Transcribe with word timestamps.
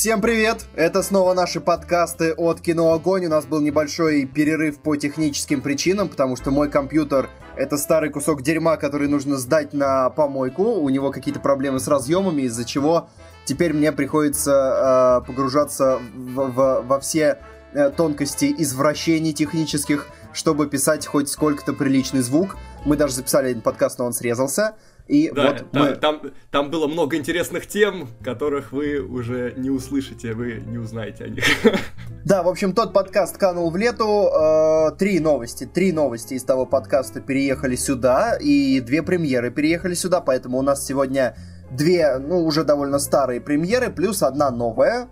Всем 0.00 0.22
привет! 0.22 0.64
Это 0.76 1.02
снова 1.02 1.34
наши 1.34 1.60
подкасты 1.60 2.32
от 2.32 2.62
Кино 2.62 2.94
Огонь. 2.94 3.26
У 3.26 3.28
нас 3.28 3.44
был 3.44 3.60
небольшой 3.60 4.24
перерыв 4.24 4.78
по 4.78 4.96
техническим 4.96 5.60
причинам, 5.60 6.08
потому 6.08 6.36
что 6.36 6.50
мой 6.50 6.70
компьютер 6.70 7.28
это 7.54 7.76
старый 7.76 8.08
кусок 8.08 8.40
дерьма, 8.40 8.78
который 8.78 9.08
нужно 9.08 9.36
сдать 9.36 9.74
на 9.74 10.08
помойку. 10.08 10.62
У 10.62 10.88
него 10.88 11.10
какие-то 11.10 11.38
проблемы 11.38 11.80
с 11.80 11.86
разъемами, 11.86 12.40
из-за 12.44 12.64
чего 12.64 13.10
теперь 13.44 13.74
мне 13.74 13.92
приходится 13.92 15.20
э, 15.20 15.26
погружаться 15.26 16.00
в, 16.14 16.50
в, 16.50 16.80
во 16.80 17.00
все 17.00 17.36
э, 17.74 17.90
тонкости 17.90 18.54
извращений 18.56 19.34
технических, 19.34 20.06
чтобы 20.32 20.66
писать 20.66 21.06
хоть 21.06 21.28
сколько-то 21.28 21.74
приличный 21.74 22.22
звук. 22.22 22.56
Мы 22.86 22.96
даже 22.96 23.12
записали 23.12 23.48
один 23.48 23.60
подкаст, 23.60 23.98
но 23.98 24.06
он 24.06 24.14
срезался. 24.14 24.76
И 25.08 25.30
да, 25.30 25.48
вот 25.48 25.70
там, 25.70 25.82
мы... 25.82 25.96
там, 25.96 26.20
там 26.50 26.70
было 26.70 26.86
много 26.86 27.16
интересных 27.16 27.66
тем, 27.66 28.08
которых 28.22 28.72
вы 28.72 29.00
уже 29.00 29.54
не 29.56 29.70
услышите, 29.70 30.34
вы 30.34 30.62
не 30.66 30.78
узнаете 30.78 31.24
о 31.24 31.28
них. 31.28 31.44
Да, 32.22 32.42
в 32.42 32.48
общем, 32.48 32.74
тот 32.74 32.92
подкаст 32.92 33.38
канул 33.38 33.70
в 33.70 33.78
лету. 33.78 34.28
Э, 34.28 34.90
три 34.96 35.20
новости. 35.20 35.64
Три 35.64 35.90
новости 35.90 36.34
из 36.34 36.44
того 36.44 36.66
подкаста 36.66 37.20
переехали 37.20 37.76
сюда, 37.76 38.36
и 38.36 38.80
две 38.80 39.02
премьеры 39.02 39.50
переехали 39.50 39.94
сюда, 39.94 40.20
поэтому 40.20 40.58
у 40.58 40.62
нас 40.62 40.86
сегодня 40.86 41.34
две, 41.70 42.18
ну, 42.18 42.44
уже 42.44 42.62
довольно 42.62 42.98
старые 42.98 43.40
премьеры, 43.40 43.90
плюс 43.90 44.22
одна 44.22 44.50
новая. 44.50 45.08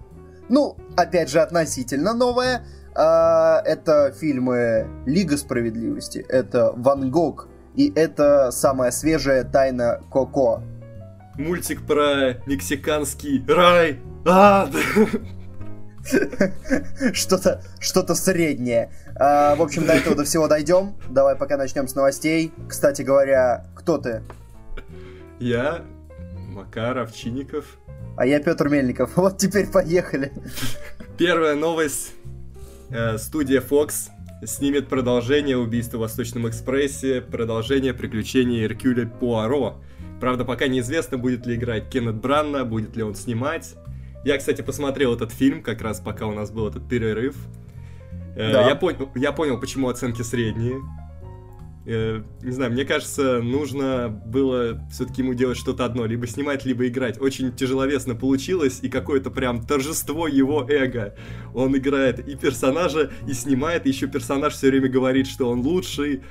Ну, 0.50 0.76
опять 0.96 1.30
же, 1.30 1.40
относительно 1.40 2.12
новая. 2.12 2.66
Э, 2.94 3.62
это 3.64 4.12
фильмы 4.12 4.86
Лига 5.06 5.38
справедливости, 5.38 6.24
это 6.28 6.72
Ван 6.76 7.10
Гог, 7.10 7.48
и 7.78 7.92
это 7.94 8.50
самая 8.50 8.90
свежая 8.90 9.44
тайна 9.44 10.00
Коко. 10.12 10.60
Мультик 11.36 11.86
про 11.86 12.34
мексиканский 12.44 13.42
рай, 13.46 14.00
ад. 14.26 14.74
Что-то 17.12 17.62
что 17.78 18.14
среднее. 18.14 18.90
А, 19.14 19.54
в 19.54 19.62
общем, 19.62 19.86
до 19.86 19.92
этого 19.92 20.16
до 20.16 20.24
всего 20.24 20.48
дойдем. 20.48 20.96
Давай 21.08 21.36
пока 21.36 21.56
начнем 21.56 21.86
с 21.86 21.94
новостей. 21.94 22.52
Кстати 22.68 23.02
говоря, 23.02 23.66
кто 23.76 23.98
ты? 23.98 24.22
Я 25.38 25.84
Макар 26.48 26.98
Овчинников. 26.98 27.78
А 28.16 28.26
я 28.26 28.40
Петр 28.40 28.68
Мельников. 28.68 29.12
Вот 29.16 29.38
теперь 29.38 29.68
поехали. 29.68 30.32
Первая 31.16 31.54
новость. 31.54 32.12
Э, 32.90 33.18
студия 33.18 33.60
Fox 33.60 34.08
снимет 34.44 34.88
продолжение 34.88 35.56
«Убийства 35.56 35.98
в 35.98 36.00
Восточном 36.00 36.48
экспрессе», 36.48 37.20
продолжение 37.20 37.94
приключений 37.94 38.64
Эркюля 38.64 39.06
Пуаро. 39.06 39.76
Правда, 40.20 40.44
пока 40.44 40.68
неизвестно, 40.68 41.18
будет 41.18 41.46
ли 41.46 41.56
играть 41.56 41.88
Кеннет 41.88 42.16
Бранна, 42.16 42.64
будет 42.64 42.96
ли 42.96 43.02
он 43.02 43.14
снимать. 43.14 43.74
Я, 44.24 44.38
кстати, 44.38 44.62
посмотрел 44.62 45.14
этот 45.14 45.32
фильм, 45.32 45.62
как 45.62 45.82
раз 45.82 46.00
пока 46.00 46.26
у 46.26 46.32
нас 46.32 46.50
был 46.50 46.68
этот 46.68 46.88
перерыв. 46.88 47.36
Э, 48.36 48.52
да. 48.52 48.68
Я, 48.68 48.74
понял, 48.74 49.10
я 49.14 49.32
понял, 49.32 49.58
почему 49.58 49.88
оценки 49.88 50.22
средние. 50.22 50.80
Э, 51.90 52.20
не 52.42 52.52
знаю, 52.52 52.72
мне 52.72 52.84
кажется, 52.84 53.40
нужно 53.40 54.10
было 54.10 54.78
все-таки 54.92 55.22
ему 55.22 55.32
делать 55.32 55.56
что-то 55.56 55.86
одно, 55.86 56.04
либо 56.04 56.26
снимать, 56.26 56.66
либо 56.66 56.86
играть. 56.86 57.18
Очень 57.18 57.50
тяжеловесно 57.50 58.14
получилось, 58.14 58.80
и 58.82 58.90
какое-то 58.90 59.30
прям 59.30 59.64
торжество 59.64 60.28
его 60.28 60.66
эго. 60.68 61.14
Он 61.54 61.74
играет 61.74 62.28
и 62.28 62.36
персонажа, 62.36 63.10
и 63.26 63.32
снимает, 63.32 63.86
и 63.86 63.88
еще 63.88 64.06
персонаж 64.06 64.52
все 64.52 64.68
время 64.68 64.90
говорит, 64.90 65.26
что 65.26 65.48
он 65.48 65.60
лучший. 65.60 66.22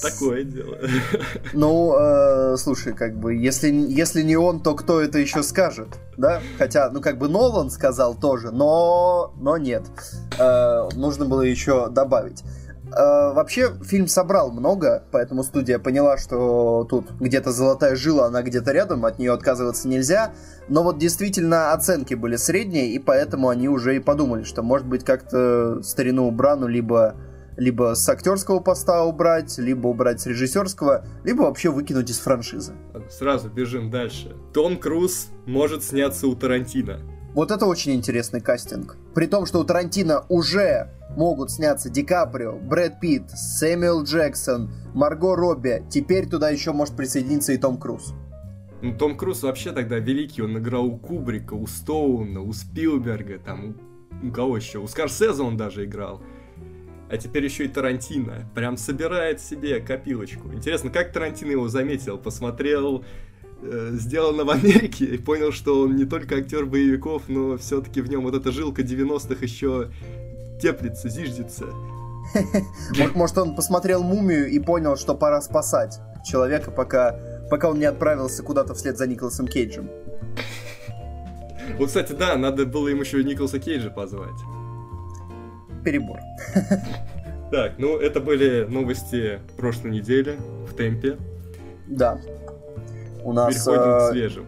Такое 0.00 0.44
дело. 0.44 0.78
Ну, 1.52 1.96
э, 1.98 2.56
слушай, 2.56 2.94
как 2.94 3.18
бы, 3.18 3.34
если, 3.34 3.68
если 3.68 4.22
не 4.22 4.36
он, 4.36 4.62
то 4.62 4.76
кто 4.76 5.00
это 5.00 5.18
еще 5.18 5.42
скажет, 5.42 5.88
да? 6.16 6.40
Хотя, 6.56 6.88
ну, 6.90 7.00
как 7.00 7.18
бы 7.18 7.28
Нолан 7.28 7.70
сказал 7.70 8.14
тоже, 8.14 8.52
но, 8.52 9.34
но 9.40 9.56
нет. 9.56 9.82
Э, 10.38 10.88
нужно 10.94 11.24
было 11.24 11.42
еще 11.42 11.88
добавить. 11.88 12.44
Э, 12.92 13.32
вообще, 13.32 13.72
фильм 13.82 14.06
собрал 14.06 14.52
много, 14.52 15.04
поэтому 15.10 15.42
студия 15.42 15.78
поняла, 15.78 16.18
что 16.18 16.86
тут 16.88 17.10
где-то 17.18 17.50
золотая 17.50 17.96
жила, 17.96 18.26
она 18.26 18.42
где-то 18.42 18.72
рядом, 18.72 19.04
от 19.04 19.18
нее 19.18 19.32
отказываться 19.32 19.88
нельзя. 19.88 20.32
Но 20.68 20.82
вот 20.82 20.98
действительно 20.98 21.72
оценки 21.72 22.14
были 22.14 22.36
средние, 22.36 22.92
и 22.92 22.98
поэтому 22.98 23.48
они 23.48 23.68
уже 23.68 23.96
и 23.96 24.00
подумали, 24.00 24.44
что 24.44 24.62
может 24.62 24.86
быть 24.86 25.04
как-то 25.04 25.82
старину 25.82 26.30
Брану 26.30 26.66
либо 26.66 27.14
либо 27.56 27.94
с 27.94 28.06
актерского 28.06 28.60
поста 28.60 29.04
убрать, 29.04 29.56
либо 29.56 29.86
убрать 29.86 30.20
с 30.20 30.26
режиссерского, 30.26 31.06
либо 31.24 31.42
вообще 31.42 31.70
выкинуть 31.70 32.10
из 32.10 32.18
франшизы. 32.18 32.74
Сразу 33.08 33.48
бежим 33.48 33.90
дальше. 33.90 34.36
Том 34.52 34.76
Круз 34.76 35.28
может 35.46 35.82
сняться 35.82 36.26
у 36.26 36.34
Тарантино. 36.34 37.00
Вот 37.36 37.50
это 37.50 37.66
очень 37.66 37.92
интересный 37.92 38.40
кастинг. 38.40 38.96
При 39.14 39.26
том, 39.26 39.44
что 39.44 39.60
у 39.60 39.64
Тарантино 39.64 40.24
уже 40.30 40.88
могут 41.18 41.50
сняться 41.50 41.90
Ди 41.90 42.02
Каприо, 42.02 42.52
Брэд 42.58 42.98
Питт, 42.98 43.30
Сэмюэл 43.30 44.04
Джексон, 44.04 44.72
Марго 44.94 45.36
Робби. 45.36 45.84
Теперь 45.90 46.26
туда 46.30 46.48
еще 46.48 46.72
может 46.72 46.96
присоединиться 46.96 47.52
и 47.52 47.58
Том 47.58 47.76
Круз. 47.76 48.14
Ну, 48.80 48.96
Том 48.96 49.18
Круз 49.18 49.42
вообще 49.42 49.72
тогда 49.72 49.98
великий. 49.98 50.40
Он 50.40 50.56
играл 50.56 50.86
у 50.86 50.96
Кубрика, 50.96 51.52
у 51.52 51.66
Стоуна, 51.66 52.40
у 52.40 52.54
Спилберга, 52.54 53.38
там, 53.38 53.76
у 54.22 54.30
кого 54.30 54.56
еще? 54.56 54.78
У 54.78 54.86
Скорсезе 54.86 55.42
он 55.42 55.58
даже 55.58 55.84
играл. 55.84 56.22
А 57.10 57.18
теперь 57.18 57.44
еще 57.44 57.66
и 57.66 57.68
Тарантино. 57.68 58.50
Прям 58.54 58.78
собирает 58.78 59.42
себе 59.42 59.80
копилочку. 59.80 60.54
Интересно, 60.54 60.88
как 60.88 61.12
Тарантино 61.12 61.50
его 61.50 61.68
заметил? 61.68 62.16
Посмотрел 62.16 63.04
сделано 63.62 64.44
в 64.44 64.50
Америке 64.50 65.04
и 65.06 65.18
понял, 65.18 65.52
что 65.52 65.82
он 65.82 65.96
не 65.96 66.04
только 66.04 66.36
актер 66.36 66.66
боевиков, 66.66 67.22
но 67.28 67.56
все-таки 67.56 68.00
в 68.00 68.08
нем 68.08 68.22
вот 68.22 68.34
эта 68.34 68.52
жилка 68.52 68.82
90-х 68.82 69.36
еще 69.40 69.90
теплится, 70.60 71.08
зиждется. 71.08 71.66
Может, 73.14 73.38
он 73.38 73.54
посмотрел 73.54 74.02
мумию 74.02 74.48
и 74.48 74.58
понял, 74.58 74.96
что 74.96 75.14
пора 75.14 75.40
спасать 75.40 75.98
человека, 76.24 76.70
пока, 76.70 77.18
пока 77.50 77.70
он 77.70 77.78
не 77.78 77.84
отправился 77.84 78.42
куда-то 78.42 78.74
вслед 78.74 78.98
за 78.98 79.06
Николасом 79.06 79.46
Кейджем. 79.46 79.90
Вот, 81.78 81.88
кстати, 81.88 82.12
да, 82.12 82.36
надо 82.36 82.64
было 82.64 82.86
ему 82.88 83.00
еще 83.02 83.22
Николаса 83.24 83.58
Кейджа 83.58 83.90
позвать. 83.90 84.38
Перебор. 85.84 86.20
Так, 87.50 87.78
ну 87.78 87.96
это 87.96 88.20
были 88.20 88.64
новости 88.64 89.40
прошлой 89.56 89.92
недели 89.92 90.36
в 90.68 90.74
темпе. 90.74 91.16
Да. 91.86 92.20
У 93.26 93.32
нас... 93.32 93.54
Переходим 93.54 93.82
к 93.82 94.02
э, 94.02 94.10
свежим. 94.12 94.46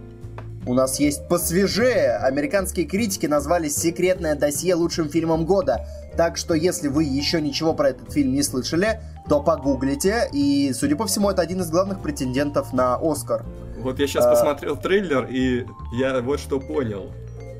У 0.64 0.72
нас 0.72 1.00
есть 1.00 1.26
посвежее. 1.26 2.16
Американские 2.18 2.86
критики 2.86 3.26
назвали 3.26 3.68
«Секретное 3.68 4.36
досье» 4.36 4.76
лучшим 4.76 5.08
фильмом 5.08 5.46
года. 5.46 5.84
Так 6.16 6.36
что, 6.36 6.54
если 6.54 6.86
вы 6.86 7.02
еще 7.02 7.40
ничего 7.40 7.74
про 7.74 7.88
этот 7.88 8.12
фильм 8.12 8.32
не 8.34 8.44
слышали, 8.44 9.00
то 9.28 9.42
погуглите. 9.42 10.28
И, 10.32 10.72
судя 10.74 10.94
по 10.94 11.06
всему, 11.06 11.28
это 11.28 11.42
один 11.42 11.60
из 11.60 11.70
главных 11.70 12.00
претендентов 12.00 12.72
на 12.72 12.96
Оскар. 13.02 13.44
Вот 13.80 13.98
я 13.98 14.06
сейчас 14.06 14.26
а... 14.26 14.30
посмотрел 14.30 14.76
трейлер, 14.76 15.26
и 15.28 15.66
я 15.94 16.20
вот 16.20 16.38
что 16.38 16.60
понял. 16.60 17.10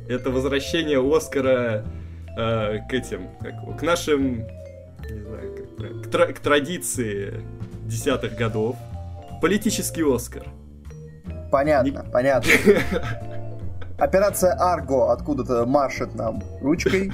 Это 0.09 0.31
возвращение 0.31 1.01
Оскара 1.01 1.85
э, 2.39 2.79
к 2.89 2.95
этим, 2.95 3.29
как, 3.41 3.77
к 3.77 3.83
нашим, 3.83 4.45
не 5.11 5.21
знаю, 5.21 5.67
как, 5.79 6.03
к, 6.03 6.11
тра- 6.11 6.33
к 6.33 6.39
традиции 6.39 7.43
десятых 7.87 8.37
годов. 8.37 8.77
Политический 9.43 10.05
Оскар. 10.05 10.47
Понятно, 11.51 12.03
Не... 12.05 12.11
понятно. 12.11 12.51
Операция 13.99 14.53
Арго 14.53 15.11
откуда-то 15.11 15.67
машет 15.67 16.15
нам 16.15 16.43
ручкой. 16.61 17.13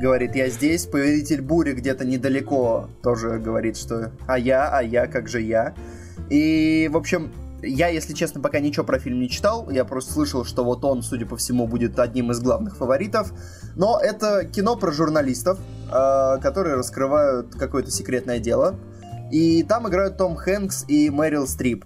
Говорит, 0.00 0.34
я 0.34 0.48
здесь. 0.48 0.86
Повелитель 0.86 1.40
бури 1.40 1.72
где-то 1.72 2.04
недалеко 2.04 2.88
тоже 3.02 3.38
говорит, 3.38 3.76
что 3.76 4.10
а 4.26 4.38
я, 4.38 4.68
а 4.68 4.82
я, 4.82 5.06
как 5.06 5.28
же 5.28 5.40
я. 5.40 5.74
И, 6.30 6.90
в 6.92 6.96
общем, 6.96 7.32
я, 7.62 7.88
если 7.88 8.12
честно, 8.12 8.40
пока 8.40 8.60
ничего 8.60 8.84
про 8.84 8.98
фильм 8.98 9.20
не 9.20 9.30
читал. 9.30 9.70
Я 9.70 9.84
просто 9.84 10.12
слышал, 10.12 10.44
что 10.44 10.64
вот 10.64 10.84
он, 10.84 11.02
судя 11.02 11.26
по 11.26 11.36
всему, 11.36 11.66
будет 11.66 11.98
одним 11.98 12.30
из 12.30 12.40
главных 12.40 12.76
фаворитов. 12.76 13.32
Но 13.76 14.00
это 14.00 14.44
кино 14.44 14.76
про 14.76 14.90
журналистов, 14.90 15.58
э, 15.90 16.38
которые 16.40 16.74
раскрывают 16.74 17.54
какое-то 17.54 17.90
секретное 17.90 18.38
дело. 18.40 18.74
И 19.30 19.62
там 19.62 19.88
играют 19.88 20.16
Том 20.16 20.36
Хэнкс 20.36 20.84
и 20.88 21.10
Мэрил 21.10 21.46
Стрип. 21.46 21.84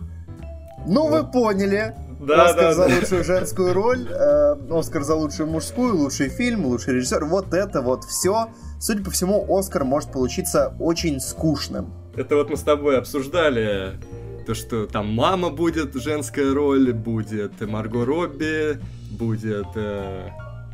Ну, 0.88 1.08
вы 1.08 1.24
поняли. 1.24 1.94
Да, 2.20 2.46
Оскар 2.46 2.62
да, 2.62 2.74
за 2.74 2.88
да. 2.88 2.94
лучшую 2.96 3.24
женскую 3.24 3.72
роль, 3.74 4.08
э, 4.10 4.56
Оскар 4.70 5.04
за 5.04 5.14
лучшую 5.14 5.48
мужскую, 5.48 5.96
лучший 5.96 6.28
фильм, 6.28 6.66
лучший 6.66 6.94
режиссер. 6.94 7.24
Вот 7.24 7.54
это 7.54 7.80
вот 7.80 8.04
все. 8.04 8.48
Судя 8.80 9.04
по 9.04 9.10
всему, 9.10 9.46
Оскар 9.48 9.84
может 9.84 10.10
получиться 10.10 10.74
очень 10.80 11.20
скучным. 11.20 11.92
Это 12.16 12.34
вот 12.34 12.50
мы 12.50 12.56
с 12.56 12.62
тобой 12.62 12.98
обсуждали 12.98 14.00
то, 14.46 14.54
что 14.54 14.86
там 14.86 15.14
мама 15.14 15.50
будет 15.50 15.94
женская 15.94 16.52
роль, 16.52 16.92
будет 16.92 17.60
Марго 17.60 18.04
Робби, 18.04 18.80
будет 19.12 19.68
э, 19.76 20.30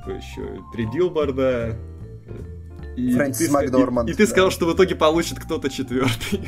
еще 0.06 0.62
три 0.72 0.86
билборда. 0.86 1.76
И 2.96 3.12
Фрэнсис 3.12 3.50
Макдорманд. 3.50 4.08
И, 4.08 4.12
и 4.12 4.14
ты 4.14 4.26
сказал, 4.26 4.50
что 4.50 4.66
в 4.66 4.74
итоге 4.74 4.94
получит 4.94 5.40
кто-то 5.40 5.68
четвертый. 5.68 6.40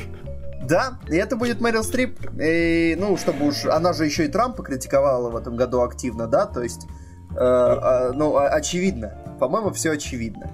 Да, 0.67 0.99
и 1.07 1.15
это 1.15 1.37
будет 1.37 1.61
Мэрил 1.61 1.83
Стрип. 1.83 2.19
И, 2.41 2.95
ну, 2.99 3.15
чтобы 3.17 3.47
уж... 3.47 3.65
Она 3.65 3.93
же 3.93 4.05
еще 4.05 4.25
и 4.25 4.27
Трампа 4.27 4.63
критиковала 4.63 5.29
в 5.29 5.35
этом 5.37 5.55
году 5.55 5.81
активно, 5.81 6.27
да, 6.27 6.45
то 6.45 6.61
есть... 6.61 6.87
э, 7.35 8.11
ну, 8.13 8.35
очевидно. 8.37 9.17
По-моему, 9.39 9.71
все 9.71 9.91
очевидно. 9.91 10.51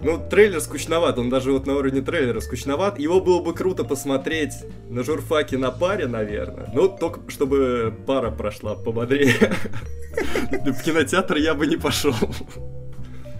Ну, 0.00 0.18
трейлер 0.18 0.60
скучноват, 0.60 1.18
он 1.18 1.30
даже 1.30 1.52
вот 1.52 1.66
на 1.66 1.74
уровне 1.74 2.02
трейлера 2.02 2.40
скучноват. 2.40 2.98
Его 2.98 3.20
было 3.20 3.40
бы 3.40 3.54
круто 3.54 3.84
посмотреть 3.84 4.52
на 4.90 5.02
журфаке 5.04 5.58
на 5.58 5.70
паре, 5.70 6.06
наверное. 6.06 6.68
Ну, 6.74 6.88
только 6.88 7.30
чтобы 7.30 7.94
пара 8.06 8.30
прошла 8.30 8.74
пободрее. 8.74 9.34
В 10.50 10.82
кинотеатр 10.82 11.36
я 11.36 11.54
бы 11.54 11.66
не 11.66 11.76
пошел. 11.76 12.14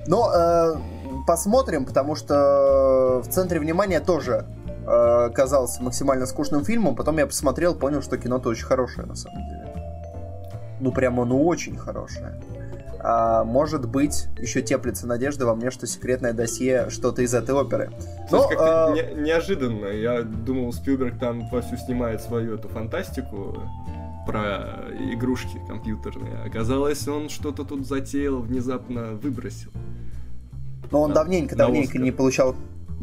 Но 0.07 0.33
э, 0.33 0.75
посмотрим, 1.27 1.85
потому 1.85 2.15
что 2.15 3.23
в 3.25 3.29
центре 3.29 3.59
внимания 3.59 4.01
тоже 4.01 4.47
э, 4.87 5.31
казался 5.35 5.83
максимально 5.83 6.27
скучным 6.27 6.65
фильмом. 6.65 6.95
Потом 6.97 7.19
я 7.19 7.27
посмотрел, 7.27 7.75
понял, 7.75 8.03
что 8.03 8.17
кино-то 8.17 8.49
очень 8.49 8.65
хорошее 8.65 9.07
на 9.07 9.17
самом 9.17 9.49
деле. 9.49 9.73
Ну, 10.81 10.93
прямо, 10.93 11.25
ну, 11.25 11.45
очень 11.45 11.77
хорошее. 11.77 12.41
А, 12.99 13.45
может 13.45 13.89
быть, 13.89 14.27
еще 14.39 14.63
теплится 14.63 15.07
надежда 15.07 15.47
во 15.47 15.55
мне, 15.55 15.71
что 15.71 15.87
секретное 15.87 16.33
досье 16.33 16.91
что-то 16.91 17.23
из 17.23 17.35
этой 17.35 17.55
оперы. 17.55 17.91
Но, 18.31 18.39
есть, 18.39 18.49
как-то 18.49 18.87
а... 18.87 18.93
не- 18.93 19.23
неожиданно. 19.23 19.87
Я 19.87 20.23
думал, 20.23 20.73
Спилберг 20.73 21.19
там 21.19 21.49
вовсю 21.51 21.77
снимает 21.77 22.21
свою 22.21 22.55
эту 22.55 22.69
фантастику 22.69 23.63
про 24.27 24.91
игрушки 25.13 25.61
компьютерные. 25.69 26.43
Оказалось, 26.45 27.07
он 27.07 27.29
что-то 27.29 27.65
тут 27.65 27.87
затеял, 27.87 28.41
внезапно 28.41 29.13
выбросил. 29.13 29.71
Но 30.91 31.03
он 31.03 31.13
давненько, 31.13 31.55
давненько 31.55 31.99
не 31.99 32.11
получал 32.11 32.57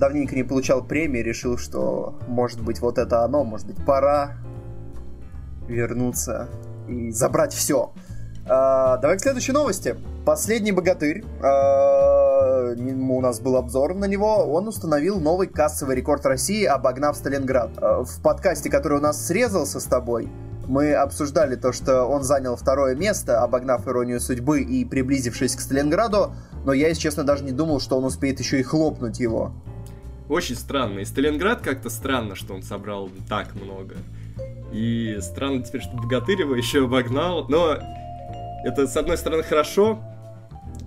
давненько 0.03 0.35
не 0.35 0.44
получал 0.44 0.83
премии, 0.83 1.19
решил, 1.19 1.57
что 1.57 2.19
может 2.27 2.61
быть 2.61 2.81
вот 2.81 2.97
это 2.97 3.23
оно, 3.23 3.45
может 3.45 3.67
быть 3.67 3.85
пора 3.85 4.33
вернуться 5.69 6.50
и 6.89 7.09
забрать 7.11 7.53
все. 7.53 7.94
А, 8.45 8.97
давай 8.97 9.15
к 9.15 9.21
следующей 9.21 9.53
новости. 9.53 9.95
Последний 10.25 10.73
богатырь. 10.73 11.23
А, 11.41 12.73
у 12.75 13.21
нас 13.21 13.39
был 13.39 13.55
обзор 13.55 13.95
на 13.95 14.03
него. 14.03 14.45
Он 14.51 14.67
установил 14.67 15.21
новый 15.21 15.47
кассовый 15.47 15.95
рекорд 15.95 16.25
России, 16.25 16.65
обогнав 16.65 17.15
Сталинград. 17.15 17.69
А, 17.77 18.03
в 18.03 18.21
подкасте, 18.21 18.69
который 18.69 18.97
у 18.97 19.01
нас 19.01 19.25
срезался 19.25 19.79
с 19.79 19.85
тобой, 19.85 20.29
мы 20.67 20.94
обсуждали 20.95 21.56
то, 21.56 21.71
что 21.71 22.03
он 22.03 22.23
занял 22.23 22.57
второе 22.57 22.94
место, 22.94 23.41
обогнав 23.41 23.88
иронию 23.88 24.19
судьбы 24.19 24.63
и 24.63 24.83
приблизившись 24.83 25.56
к 25.56 25.61
Сталинграду, 25.61 26.33
но 26.65 26.73
я, 26.73 26.89
если 26.89 27.03
честно, 27.03 27.23
даже 27.23 27.45
не 27.45 27.51
думал, 27.53 27.79
что 27.79 27.97
он 27.97 28.03
успеет 28.03 28.39
еще 28.39 28.59
и 28.59 28.63
хлопнуть 28.63 29.21
его. 29.21 29.53
Очень 30.33 30.56
странно. 30.56 30.97
И 30.97 31.06
Сталинград 31.06 31.62
как-то 31.62 31.91
странно, 31.91 32.33
что 32.33 32.56
он 32.56 32.63
собрал 32.63 33.12
так 33.30 33.53
много. 33.53 33.97
И 34.71 35.19
странно 35.21 35.62
теперь, 35.62 35.81
что 35.81 35.91
Богатырева 35.91 36.56
еще 36.56 36.85
обогнал. 36.85 37.45
Но 37.50 37.77
это, 38.65 38.88
с 38.88 38.97
одной 38.97 39.19
стороны, 39.19 39.44
хорошо, 39.44 40.00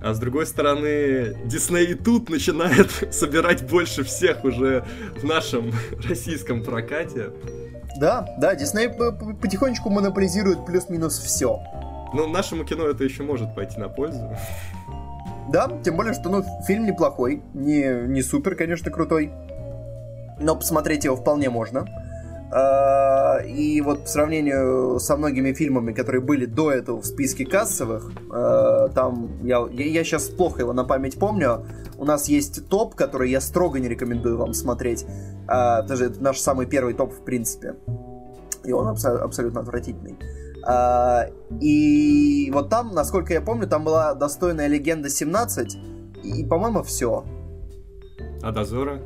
а 0.03 0.15
с 0.15 0.19
другой 0.19 0.47
стороны, 0.47 1.37
Дисней 1.45 1.93
и 1.93 1.95
тут 1.95 2.29
начинает 2.29 2.91
собирать 3.15 3.65
больше 3.71 4.03
всех 4.03 4.43
уже 4.43 4.85
в 5.15 5.23
нашем 5.23 5.73
российском 6.09 6.65
прокате. 6.65 7.31
Да, 8.01 8.27
да, 8.39 8.57
Дисней 8.57 8.89
потихонечку 8.89 9.91
монополизирует 9.91 10.67
плюс-минус 10.67 11.21
все. 11.21 11.63
Ну, 12.13 12.27
нашему 12.27 12.65
кино 12.65 12.89
это 12.89 13.05
еще 13.05 13.23
может 13.23 13.55
пойти 13.55 13.79
на 13.79 13.89
пользу. 13.89 14.29
Да, 15.49 15.71
тем 15.85 15.97
более, 15.97 16.13
что 16.13 16.29
ну, 16.29 16.45
фильм 16.67 16.87
неплохой, 16.87 17.43
не, 17.55 18.07
не 18.09 18.23
супер, 18.23 18.57
конечно, 18.57 18.91
крутой, 18.91 19.33
но 20.41 20.57
посмотреть 20.57 21.05
его 21.05 21.17
вполне 21.17 21.51
можно. 21.51 21.87
А, 22.51 23.39
и 23.39 23.81
вот 23.81 24.03
по 24.03 24.09
сравнению 24.09 25.01
со 25.01 25.17
многими 25.17 25.53
фильмами, 25.53 25.93
которые 25.93 26.23
были 26.23 26.47
до 26.47 26.71
этого 26.71 27.01
в 27.01 27.07
списке 27.07 27.45
кассовых, 27.45 28.13
а, 28.33 28.89
там 28.89 29.41
я, 29.43 29.67
я, 29.73 29.85
я 29.87 30.05
сейчас 30.05 30.29
плохо 30.29 30.61
его 30.61 30.73
на 30.73 30.85
память 30.85 31.19
помню. 31.19 31.67
У 31.99 32.05
нас 32.05 32.29
есть 32.29 32.69
топ, 32.69 32.95
который 32.95 33.31
я 33.31 33.41
строго 33.41 33.81
не 33.81 33.89
рекомендую 33.89 34.39
вам 34.39 34.55
смотреть. 34.55 35.07
А, 35.49 35.85
это 35.85 36.13
наш 36.21 36.39
самый 36.39 36.67
первый 36.67 36.95
топ, 36.95 37.13
в 37.13 37.25
принципе. 37.25 37.75
И 38.65 38.73
он 38.73 38.89
абсо- 38.89 39.19
абсолютно 39.19 39.61
отвратительный. 39.61 40.17
И 41.61 42.51
вот 42.53 42.71
там, 42.71 42.95
насколько 42.95 43.33
я 43.33 43.41
помню, 43.41 43.69
там 43.69 43.85
была 43.85 44.15
достойная 44.15 44.67
легенда 44.67 45.09
17. 45.09 45.79
И, 46.25 46.45
по-моему, 46.45 46.83
все. 46.83 47.25
А 48.43 48.53
дозора? 48.53 49.01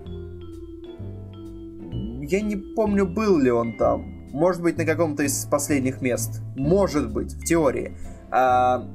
Я 2.22 2.40
не 2.40 2.56
помню, 2.56 3.06
был 3.06 3.38
ли 3.38 3.50
он 3.50 3.76
там. 3.76 4.20
Может 4.32 4.62
быть, 4.62 4.78
на 4.78 4.84
каком-то 4.84 5.24
из 5.24 5.44
последних 5.46 6.00
мест. 6.00 6.40
Может 6.56 7.12
быть, 7.12 7.32
в 7.32 7.44
теории. 7.44 7.96
А, 8.30 8.86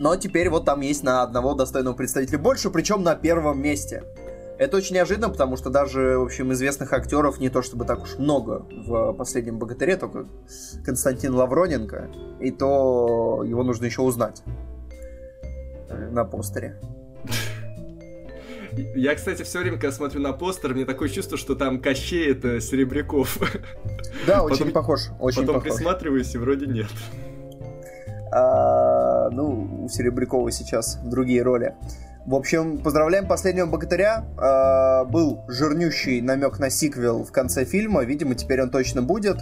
но 0.00 0.16
теперь 0.16 0.50
вот 0.50 0.64
там 0.64 0.80
есть 0.80 1.04
на 1.04 1.22
одного 1.22 1.54
достойного 1.54 1.94
представителя 1.94 2.38
больше, 2.38 2.70
причем 2.70 3.02
на 3.02 3.14
первом 3.14 3.62
месте. 3.62 4.02
Это 4.56 4.76
очень 4.76 4.94
неожиданно, 4.94 5.30
потому 5.30 5.56
что 5.56 5.68
даже, 5.68 6.18
в 6.18 6.22
общем, 6.22 6.52
известных 6.52 6.92
актеров 6.92 7.40
не 7.40 7.48
то 7.48 7.60
чтобы 7.62 7.84
так 7.84 8.02
уж 8.02 8.18
много 8.18 8.66
в 8.86 9.12
«Последнем 9.14 9.58
богатыре», 9.58 9.96
только 9.96 10.26
Константин 10.84 11.34
Лавроненко, 11.34 12.10
и 12.40 12.50
то 12.52 13.42
его 13.44 13.64
нужно 13.64 13.86
еще 13.86 14.02
узнать 14.02 14.42
на 16.10 16.24
постере. 16.24 16.80
Я, 18.96 19.14
кстати, 19.14 19.42
все 19.42 19.60
время, 19.60 19.76
когда 19.76 19.92
смотрю 19.92 20.20
на 20.20 20.32
постер, 20.32 20.74
мне 20.74 20.84
такое 20.84 21.08
чувство, 21.08 21.38
что 21.38 21.54
там 21.54 21.80
Кощей 21.80 22.32
это 22.32 22.60
Серебряков. 22.60 23.38
Да, 24.26 24.42
очень 24.42 24.58
потом, 24.58 24.72
похож. 24.72 25.00
Очень 25.20 25.42
потом 25.42 25.56
похож. 25.56 25.70
присматриваюсь, 25.70 26.34
и 26.34 26.38
вроде 26.38 26.66
нет. 26.66 26.86
А, 28.32 29.30
ну, 29.30 29.84
у 29.84 29.88
Серебрякова 29.88 30.50
сейчас 30.50 30.98
другие 31.04 31.42
роли. 31.42 31.74
В 32.26 32.34
общем, 32.34 32.78
поздравляем 32.78 33.26
последнего 33.28 33.66
богатыря. 33.66 34.24
А, 34.38 35.04
был 35.04 35.44
жирнющий 35.48 36.20
намек 36.22 36.58
на 36.58 36.70
сиквел 36.70 37.22
в 37.22 37.32
конце 37.32 37.64
фильма. 37.64 38.04
Видимо, 38.04 38.34
теперь 38.34 38.62
он 38.62 38.70
точно 38.70 39.02
будет. 39.02 39.38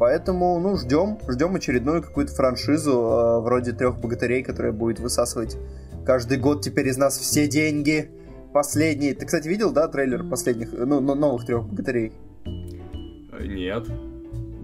Поэтому, 0.00 0.58
ну, 0.58 0.76
ждем, 0.76 1.18
ждем 1.28 1.54
очередную 1.54 2.02
какую-то 2.02 2.34
франшизу 2.34 2.92
а, 2.92 3.40
вроде 3.40 3.72
трех 3.72 4.00
богатырей, 4.00 4.42
которая 4.42 4.72
будет 4.72 4.98
высасывать 4.98 5.56
каждый 6.04 6.38
год 6.38 6.62
теперь 6.62 6.88
из 6.88 6.96
нас 6.96 7.18
все 7.18 7.46
деньги 7.46 8.10
последний. 8.52 9.12
Ты, 9.12 9.26
кстати, 9.26 9.46
видел, 9.46 9.72
да, 9.72 9.86
трейлер 9.86 10.24
последних, 10.24 10.72
ну, 10.72 11.00
новых 11.00 11.46
трех 11.46 11.68
богатырей? 11.68 12.12
Э, 12.44 13.44
нет. 13.44 13.86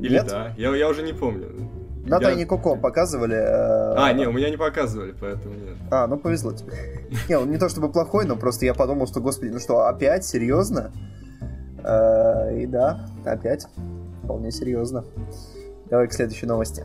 Или 0.01 0.15
Нет? 0.15 0.27
да? 0.29 0.55
Я, 0.57 0.75
я 0.75 0.89
уже 0.89 1.03
не 1.03 1.13
помню. 1.13 1.71
На 2.05 2.17
я... 2.17 2.21
Тайне 2.21 2.47
Коко 2.47 2.77
показывали. 2.77 3.37
Э... 3.37 3.95
А, 3.97 4.13
не, 4.13 4.27
у 4.27 4.33
меня 4.33 4.51
не 4.51 4.57
показывали, 4.57 5.15
поэтому 5.19 5.55
нет. 5.55 5.77
А, 5.91 6.07
ну 6.07 6.19
повезло 6.19 6.53
тебе. 6.53 6.73
не, 7.29 7.37
он 7.37 7.51
не 7.51 7.59
то 7.59 7.69
чтобы 7.69 7.93
плохой, 7.93 8.27
но 8.27 8.37
просто 8.37 8.65
я 8.65 8.75
подумал, 8.75 9.07
что, 9.07 9.21
господи, 9.21 9.51
ну 9.51 9.61
что, 9.61 9.87
опять? 9.87 10.25
Серьезно? 10.25 10.93
Э, 11.85 12.59
и 12.59 12.67
да, 12.67 13.09
опять. 13.25 13.67
Вполне 14.25 14.51
серьезно. 14.51 15.05
Давай 15.91 16.09
к 16.09 16.13
следующей 16.13 16.47
новости. 16.47 16.85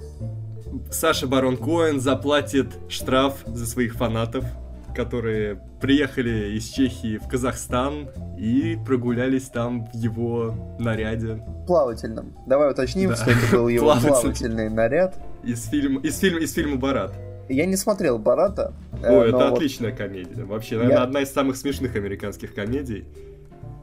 Саша 0.92 1.28
Барон 1.28 1.58
Коэн 1.58 2.00
заплатит 2.00 2.68
штраф 2.88 3.44
за 3.46 3.66
своих 3.66 3.96
фанатов 3.96 4.46
которые 4.98 5.62
приехали 5.80 6.58
из 6.58 6.66
Чехии 6.66 7.20
в 7.20 7.28
Казахстан 7.28 8.10
и 8.36 8.78
прогулялись 8.84 9.44
там 9.44 9.86
в 9.86 9.94
его 9.94 10.56
наряде. 10.80 11.44
Плавательном. 11.68 12.34
Давай 12.48 12.72
уточним, 12.72 13.12
да. 13.12 13.16
что 13.16 13.30
это 13.30 13.56
был 13.56 13.68
его 13.68 13.86
плавательный 13.86 14.70
наряд. 14.70 15.16
Из 15.44 15.66
фильма, 15.68 16.02
из 16.02 16.18
фильма, 16.18 16.40
из 16.40 16.52
фильма 16.52 16.78
«Барат». 16.78 17.14
Я 17.48 17.68
не 17.68 17.76
смотрел 17.76 18.18
«Барата». 18.18 18.74
О, 19.04 19.24
это 19.24 19.38
вот... 19.38 19.54
отличная 19.54 19.92
комедия. 19.92 20.44
Вообще, 20.44 20.78
наверное, 20.78 20.98
я... 20.98 21.04
одна 21.04 21.22
из 21.22 21.32
самых 21.32 21.58
смешных 21.58 21.96
американских 21.96 22.56
комедий. 22.56 23.06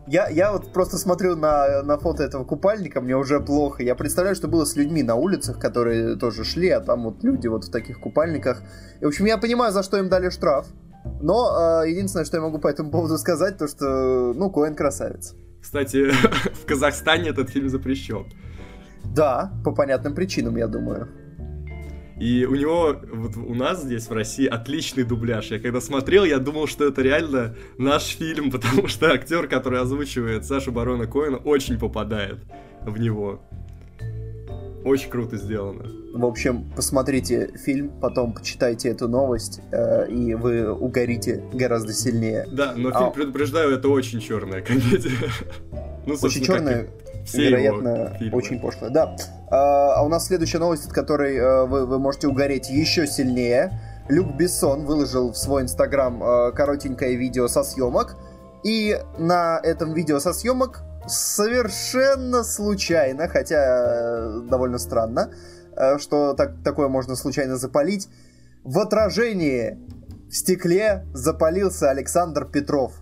Я, 0.09 0.29
я 0.29 0.53
вот 0.53 0.73
просто 0.73 0.99
смотрю 0.99 1.37
на, 1.37 1.83
на 1.83 1.97
фото 1.97 2.25
этого 2.25 2.45
купальника, 2.45 3.01
мне 3.01 3.17
уже 3.17 3.41
плохо. 3.41 3.85
Я 3.85 3.95
представляю, 3.95 4.35
что 4.35 4.49
было 4.49 4.65
с 4.65 4.77
людьми 4.77 5.03
на 5.05 5.15
улицах, 5.15 5.59
которые 5.61 6.17
тоже 6.17 6.45
шли, 6.45 6.71
а 6.71 6.81
там 6.81 7.05
вот 7.05 7.23
люди 7.23 7.47
вот 7.47 7.65
в 7.65 7.71
таких 7.71 8.01
купальниках. 8.01 8.63
И, 9.01 9.05
в 9.05 9.09
общем, 9.09 9.27
я 9.27 9.39
понимаю, 9.39 9.73
за 9.73 9.83
что 9.83 9.97
им 9.97 10.09
дали 10.09 10.29
штраф. 10.29 10.67
Но 11.21 11.83
э, 11.85 11.91
единственное, 11.91 12.25
что 12.25 12.39
я 12.39 12.43
могу 12.43 12.59
по 12.59 12.69
этому 12.69 12.91
поводу 12.91 13.19
сказать, 13.19 13.59
то 13.59 13.69
что, 13.69 14.33
ну, 14.35 14.51
Коэн 14.51 14.75
красавец. 14.75 15.35
Кстати, 15.61 16.11
в 16.63 16.67
Казахстане 16.67 17.31
этот 17.31 17.51
фильм 17.51 17.69
запрещен. 17.69 18.27
Да, 19.05 19.53
по 19.65 19.73
понятным 19.73 20.15
причинам, 20.15 20.57
я 20.57 20.67
думаю. 20.67 21.09
И 22.19 22.45
у 22.45 22.55
него, 22.55 22.97
вот 23.13 23.37
у 23.37 23.55
нас 23.55 23.83
здесь 23.83 24.09
в 24.09 24.13
России 24.13 24.47
отличный 24.47 25.03
дубляж. 25.03 25.51
Я 25.51 25.59
когда 25.59 25.81
смотрел, 25.81 26.25
я 26.25 26.39
думал, 26.39 26.69
что 26.69 26.85
это 26.85 27.03
реально 27.03 27.57
наш 27.77 28.05
фильм, 28.05 28.51
потому 28.53 28.87
что 28.87 29.11
актер, 29.11 29.49
который 29.49 29.81
озвучивает 29.81 30.45
Сашу 30.45 30.73
Барона 30.73 31.07
Коэна, 31.07 31.39
очень 31.39 31.79
попадает 31.79 32.39
в 32.83 32.99
него. 32.99 33.43
Очень 34.85 35.11
круто 35.11 35.37
сделано. 35.37 35.85
В 36.15 36.25
общем, 36.27 36.71
посмотрите 36.77 37.51
фильм, 37.57 37.91
потом 38.01 38.35
почитайте 38.35 38.91
эту 38.91 39.09
новость, 39.09 39.61
э, 39.73 40.09
и 40.09 40.35
вы 40.35 40.71
угорите 40.71 41.43
гораздо 41.53 41.93
сильнее. 41.93 42.47
Да, 42.53 42.75
но 42.77 42.91
фильм, 42.91 43.05
а... 43.05 43.11
предупреждаю, 43.11 43.71
это 43.75 43.89
очень 43.89 44.21
черная 44.21 44.61
комедия. 44.61 45.11
ну, 46.07 46.15
очень 46.21 46.45
черная, 46.45 46.89
вероятно, 47.33 48.17
очень 48.33 48.61
пошлая. 48.61 48.91
Да. 48.91 49.17
А, 49.51 49.95
а 49.97 50.03
у 50.05 50.09
нас 50.09 50.27
следующая 50.27 50.59
новость, 50.59 50.87
от 50.87 50.93
которой 50.93 51.37
э, 51.37 51.65
вы, 51.65 51.87
вы 51.87 51.99
можете 51.99 52.29
угореть 52.29 52.69
еще 52.69 53.07
сильнее. 53.07 53.81
Люк 54.09 54.37
Бессон 54.37 54.85
выложил 54.85 55.33
в 55.33 55.39
свой 55.39 55.63
инстаграм 55.63 56.23
э, 56.23 56.53
коротенькое 56.53 57.17
видео 57.17 57.49
со 57.49 57.63
съемок, 57.63 58.17
и 58.65 58.99
на 59.19 59.59
этом 59.63 59.95
видео 59.95 60.19
со 60.19 60.35
съемок 60.35 60.83
совершенно 61.07 62.45
случайно, 62.45 63.29
хотя 63.29 63.57
э, 63.57 64.41
довольно 64.49 64.79
странно, 64.79 65.33
э, 65.77 65.99
что 65.99 66.35
так, 66.35 66.63
такое 66.63 66.89
можно 66.89 67.17
случайно 67.17 67.57
запалить, 67.57 68.09
в 68.63 68.79
отражении 68.79 69.79
в 70.29 70.35
стекле 70.35 71.07
запалился 71.13 71.91
Александр 71.91 72.47
Петров. 72.47 72.93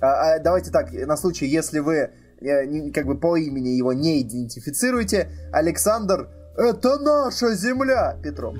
А, 0.00 0.34
а, 0.34 0.38
давайте 0.40 0.70
так, 0.70 0.92
на 0.92 1.16
случай, 1.16 1.46
если 1.46 1.78
вы 1.78 2.10
э, 2.40 2.90
как 2.90 3.06
бы 3.06 3.18
по 3.18 3.36
имени 3.36 3.68
его 3.68 3.92
не 3.92 4.22
идентифицируете, 4.22 5.28
Александр 5.52 6.28
это 6.56 6.98
наша 6.98 7.54
земля, 7.54 8.18
Петров. 8.22 8.56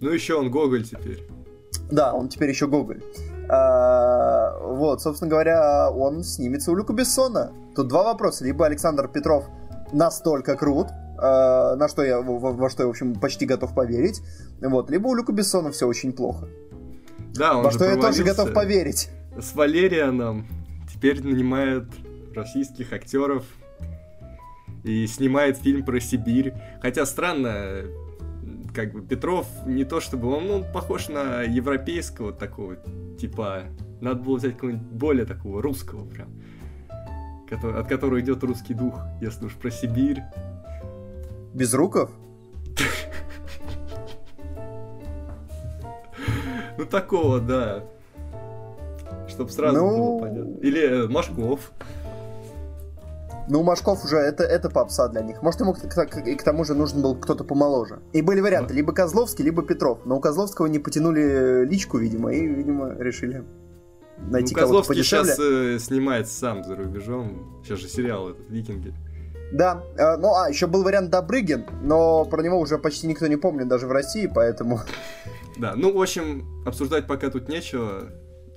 Ну 0.00 0.10
еще 0.10 0.34
он 0.34 0.50
Гоголь 0.50 0.84
теперь. 0.84 1.26
Да, 1.90 2.12
он 2.12 2.28
теперь 2.28 2.48
еще 2.48 2.66
Гоголь. 2.66 3.02
А, 3.52 4.56
вот, 4.62 5.02
собственно 5.02 5.30
говоря, 5.30 5.90
он 5.90 6.24
снимется 6.24 6.72
у 6.72 6.74
Люка 6.74 6.94
Бессона. 6.94 7.52
Тут 7.76 7.88
два 7.88 8.02
вопроса. 8.02 8.46
Либо 8.46 8.64
Александр 8.64 9.08
Петров 9.08 9.44
настолько 9.92 10.56
крут, 10.56 10.88
а, 11.18 11.76
на 11.76 11.86
что 11.88 12.02
я, 12.02 12.22
во, 12.22 12.38
во 12.38 12.70
что 12.70 12.84
я, 12.84 12.86
в 12.86 12.90
общем, 12.90 13.14
почти 13.14 13.44
готов 13.44 13.74
поверить. 13.74 14.22
Вот, 14.62 14.90
либо 14.90 15.08
у 15.08 15.14
Люка 15.14 15.32
Бессона 15.32 15.70
все 15.70 15.86
очень 15.86 16.14
плохо. 16.14 16.48
Да, 17.34 17.58
он 17.58 17.64
Во 17.64 17.70
что 17.70 17.84
я 17.84 17.96
тоже 17.96 18.24
готов 18.24 18.54
поверить. 18.54 19.10
С 19.38 19.54
Валерианом 19.54 20.46
теперь 20.90 21.22
нанимает 21.22 21.84
российских 22.34 22.94
актеров 22.94 23.44
и 24.82 25.06
снимает 25.06 25.58
фильм 25.58 25.84
про 25.84 26.00
Сибирь. 26.00 26.54
Хотя 26.80 27.04
странно, 27.04 27.82
как 28.74 28.92
бы 28.92 29.02
Петров 29.02 29.46
не 29.66 29.84
то 29.84 30.00
чтобы 30.00 30.28
он, 30.34 30.50
он 30.50 30.64
похож 30.72 31.08
на 31.08 31.42
европейского 31.42 32.32
такого 32.32 32.76
типа. 33.18 33.64
Надо 34.00 34.20
было 34.20 34.36
взять 34.36 34.54
какого-нибудь 34.54 34.86
более 34.86 35.26
такого 35.26 35.62
русского 35.62 36.04
прям, 36.04 36.28
который, 37.48 37.80
от 37.80 37.88
которого 37.88 38.20
идет 38.20 38.42
русский 38.42 38.74
дух, 38.74 39.00
если 39.20 39.46
уж 39.46 39.54
про 39.54 39.70
Сибирь. 39.70 40.22
Без 41.54 41.72
руков? 41.74 42.10
Ну 46.78 46.86
такого, 46.86 47.38
да. 47.38 47.84
Чтоб 49.28 49.50
сразу 49.50 49.76
ну... 49.76 50.18
было 50.18 50.20
понятно. 50.20 50.58
Или 50.62 51.04
э, 51.04 51.06
Ну, 53.48 53.62
Машков 53.62 54.04
уже 54.04 54.16
это, 54.16 54.44
это 54.44 54.70
попса 54.70 55.08
для 55.08 55.22
них. 55.22 55.42
Может, 55.42 55.60
ему 55.60 55.74
к, 55.74 55.80
к, 55.80 56.16
и 56.18 56.34
к 56.34 56.42
тому 56.42 56.64
же 56.64 56.74
нужен 56.74 57.02
был 57.02 57.16
кто-то 57.16 57.44
помоложе. 57.44 58.00
И 58.12 58.22
были 58.22 58.40
варианты, 58.40 58.74
либо 58.74 58.92
Козловский, 58.92 59.44
либо 59.44 59.62
Петров. 59.62 60.00
Но 60.04 60.16
у 60.16 60.20
Козловского 60.20 60.66
не 60.66 60.78
потянули 60.78 61.64
личку, 61.66 61.98
видимо, 61.98 62.32
и, 62.32 62.46
видимо, 62.46 62.94
решили 62.98 63.44
найти 64.18 64.54
ну, 64.54 64.60
кого-то 64.60 64.88
подешевле. 64.88 65.32
сейчас 65.32 65.38
э, 65.40 65.78
снимает 65.80 66.28
сам 66.28 66.64
за 66.64 66.76
рубежом. 66.76 67.62
Сейчас 67.64 67.80
же 67.80 67.88
сериал 67.88 68.30
этот 68.30 68.48
«Викинги». 68.48 68.94
Да, 69.52 69.82
э, 69.96 70.16
ну 70.16 70.34
а, 70.34 70.48
еще 70.48 70.66
был 70.66 70.82
вариант 70.82 71.10
Добрыгин, 71.10 71.66
но 71.82 72.24
про 72.24 72.42
него 72.42 72.58
уже 72.58 72.78
почти 72.78 73.06
никто 73.06 73.26
не 73.26 73.36
помнит, 73.36 73.68
даже 73.68 73.86
в 73.86 73.92
России, 73.92 74.30
поэтому... 74.32 74.80
Да, 75.58 75.74
ну, 75.76 75.92
в 75.92 76.00
общем, 76.00 76.64
обсуждать 76.64 77.06
пока 77.06 77.28
тут 77.28 77.48
нечего. 77.48 78.04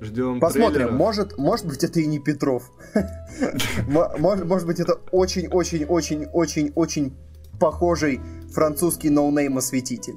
Ждем 0.01 0.39
Посмотрим, 0.39 0.73
трейлера. 0.73 0.91
может, 0.91 1.37
может 1.37 1.65
быть 1.65 1.83
это 1.83 1.99
и 1.99 2.05
не 2.05 2.19
Петров. 2.19 2.71
может, 3.87 4.45
может 4.45 4.67
быть 4.67 4.79
это 4.79 4.99
очень-очень-очень-очень-очень 5.11 7.13
похожий 7.59 8.21
французский 8.51 9.09
ноунейм 9.09 9.57
осветитель. 9.57 10.15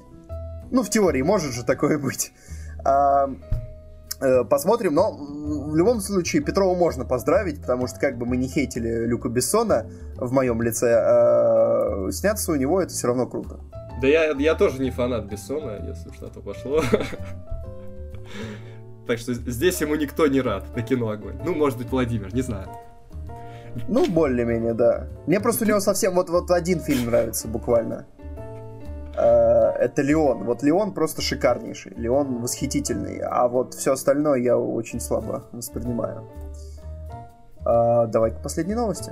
Ну, 0.71 0.83
в 0.83 0.91
теории 0.91 1.23
может 1.23 1.53
же 1.53 1.65
такое 1.65 1.99
быть. 1.99 2.33
А, 2.85 3.31
э, 4.21 4.45
посмотрим, 4.45 4.95
но 4.95 5.13
в 5.13 5.77
любом 5.77 6.01
случае 6.01 6.43
Петрова 6.43 6.77
можно 6.77 7.05
поздравить, 7.05 7.61
потому 7.61 7.87
что 7.87 8.01
как 8.01 8.19
бы 8.19 8.27
мы 8.27 8.37
не 8.37 8.49
хейтили 8.49 9.07
Люка 9.07 9.29
Бессона 9.29 9.87
в 10.17 10.33
моем 10.33 10.61
лице, 10.61 10.93
а 10.93 12.09
сняться 12.11 12.53
у 12.53 12.57
него 12.57 12.83
это 12.83 12.93
все 12.93 13.07
равно 13.07 13.27
круто. 13.27 13.61
Да 14.03 14.09
я, 14.09 14.33
я 14.33 14.55
тоже 14.55 14.83
не 14.83 14.91
фанат 14.91 15.27
Бессона, 15.27 15.79
если 15.87 16.09
уж 16.09 16.21
на 16.21 16.29
то 16.29 16.41
пошло. 16.41 16.83
Так 19.09 19.19
что 19.19 19.33
здесь 19.33 19.81
ему 19.81 19.95
никто 19.95 20.27
не 20.27 20.43
рад 20.43 20.77
на 20.77 20.83
кино 20.83 21.09
огонь. 21.09 21.41
Ну, 21.43 21.55
может 21.55 21.79
быть, 21.79 21.91
Владимир, 21.91 22.35
не 22.35 22.43
знаю. 22.43 22.69
Ну, 23.89 24.07
более-менее, 24.07 24.75
да. 24.75 25.09
Мне 25.27 25.41
просто 25.41 25.65
у 25.65 25.69
него 25.69 25.81
совсем 25.81 26.15
вот, 26.15 26.29
вот 26.29 26.51
один 26.51 26.81
фильм 26.81 27.07
нравится 27.07 27.49
буквально. 27.49 28.07
Э, 29.17 29.71
это 29.81 30.03
Леон. 30.03 30.45
Вот 30.45 30.63
Леон 30.63 30.93
просто 30.93 31.23
шикарнейший. 31.23 31.95
Леон 31.97 32.43
восхитительный. 32.43 33.21
А 33.21 33.49
вот 33.49 33.73
все 33.73 33.95
остальное 33.95 34.41
я 34.41 34.59
очень 34.59 35.01
слабо 35.01 35.45
воспринимаю. 35.53 36.29
А, 37.65 38.07
давай 38.09 38.33
к 38.33 38.43
последней 38.43 38.75
новости. 38.75 39.11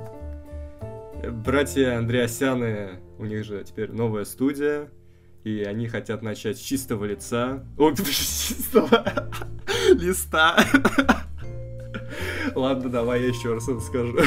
Братья 1.42 1.96
Андреасяны, 1.96 3.00
у 3.18 3.24
них 3.24 3.44
же 3.44 3.64
теперь 3.64 3.90
новая 3.92 4.26
студия 4.26 4.88
и 5.46 5.62
они 5.62 5.86
хотят 5.86 6.22
начать 6.22 6.58
с 6.58 6.60
чистого 6.60 7.04
лица. 7.04 7.62
О, 7.78 7.94
с 7.94 8.48
чистого 8.48 9.04
листа. 9.92 10.56
Ладно, 12.56 12.90
давай 12.90 13.22
я 13.22 13.28
еще 13.28 13.54
раз 13.54 13.68
это 13.68 13.78
скажу. 13.78 14.18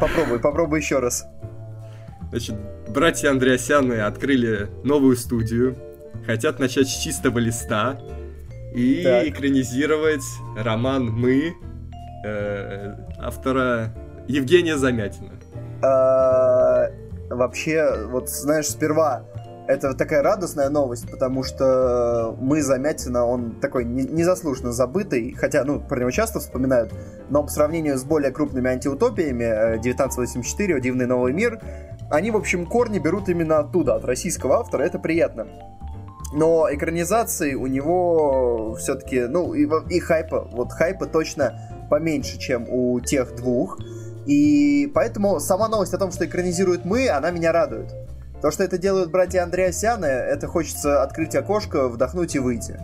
Попробуй, 0.00 0.38
попробуй 0.38 0.78
еще 0.78 1.00
раз. 1.00 1.26
Значит, 2.30 2.54
братья 2.88 3.30
Андреасяны 3.30 3.94
открыли 3.94 4.70
новую 4.84 5.16
студию, 5.16 5.76
хотят 6.24 6.60
начать 6.60 6.86
с 6.86 6.96
чистого 6.96 7.38
листа 7.38 7.98
и 8.76 9.02
так. 9.02 9.26
экранизировать 9.26 10.24
роман 10.56 11.06
«Мы» 11.06 11.54
э, 12.24 12.94
автора 13.18 13.92
Евгения 14.28 14.76
Замятина. 14.76 15.32
А, 15.82 16.88
вообще, 17.30 18.06
вот 18.06 18.28
знаешь, 18.28 18.66
сперва 18.66 19.24
это 19.68 19.92
такая 19.92 20.22
радостная 20.22 20.70
новость, 20.70 21.10
потому 21.10 21.44
что 21.44 22.34
мы 22.40 22.62
Замятина, 22.62 23.26
он 23.26 23.60
такой 23.60 23.84
незаслуженно 23.84 24.72
забытый, 24.72 25.34
хотя, 25.34 25.62
ну, 25.64 25.78
про 25.78 26.00
него 26.00 26.10
часто 26.10 26.40
вспоминают, 26.40 26.92
но 27.28 27.42
по 27.42 27.50
сравнению 27.50 27.98
с 27.98 28.02
более 28.02 28.32
крупными 28.32 28.70
антиутопиями, 28.70 29.44
1984, 29.44 30.74
э, 30.74 30.80
Дивный 30.80 31.04
новый 31.04 31.34
мир, 31.34 31.60
они, 32.10 32.30
в 32.30 32.36
общем, 32.36 32.64
корни 32.64 32.98
берут 32.98 33.28
именно 33.28 33.58
оттуда, 33.58 33.96
от 33.96 34.06
российского 34.06 34.60
автора, 34.60 34.84
это 34.84 34.98
приятно. 34.98 35.46
Но 36.32 36.66
экранизации 36.70 37.54
у 37.54 37.66
него 37.66 38.74
все-таки, 38.76 39.26
ну, 39.26 39.52
и, 39.52 39.68
и 39.90 40.00
хайпа, 40.00 40.48
вот 40.50 40.72
хайпа 40.72 41.04
точно 41.04 41.86
поменьше, 41.90 42.38
чем 42.38 42.66
у 42.70 43.00
тех 43.00 43.36
двух. 43.36 43.78
И 44.26 44.90
поэтому 44.94 45.40
сама 45.40 45.68
новость 45.68 45.92
о 45.92 45.98
том, 45.98 46.10
что 46.10 46.24
экранизируют 46.24 46.86
мы, 46.86 47.08
она 47.08 47.30
меня 47.30 47.52
радует. 47.52 48.07
То, 48.42 48.50
что 48.50 48.62
это 48.62 48.78
делают 48.78 49.10
братья 49.10 49.42
Андреасяны, 49.42 50.06
это 50.06 50.46
хочется 50.46 51.02
открыть 51.02 51.34
окошко, 51.34 51.88
вдохнуть 51.88 52.34
и 52.36 52.38
выйти. 52.38 52.78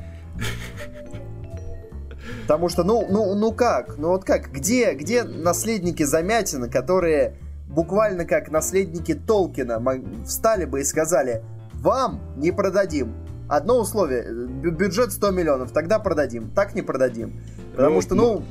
Потому 2.43 2.69
что, 2.69 2.85
ну, 2.85 3.07
ну, 3.09 3.35
ну 3.35 3.53
как? 3.53 3.97
Ну 3.97 4.09
вот 4.09 4.25
как? 4.25 4.51
Где, 4.51 4.93
где 4.95 5.23
наследники 5.23 6.03
Замятина, 6.03 6.69
которые 6.69 7.37
буквально 7.69 8.25
как 8.25 8.51
наследники 8.51 9.15
Толкина 9.15 9.83
встали 10.27 10.65
бы 10.65 10.81
и 10.81 10.85
сказали, 10.85 11.43
вам 11.73 12.21
не 12.37 12.51
продадим. 12.51 13.15
Одно 13.49 13.79
условие, 13.79 14.25
бюджет 14.25 15.13
100 15.13 15.31
миллионов, 15.31 15.73
тогда 15.73 15.99
продадим. 15.99 16.51
Так 16.51 16.75
не 16.75 16.83
продадим. 16.83 17.41
Потому 17.77 17.97
ну, 17.97 18.03
что, 18.03 18.15
ну... 18.15 18.23
ну 18.33 18.45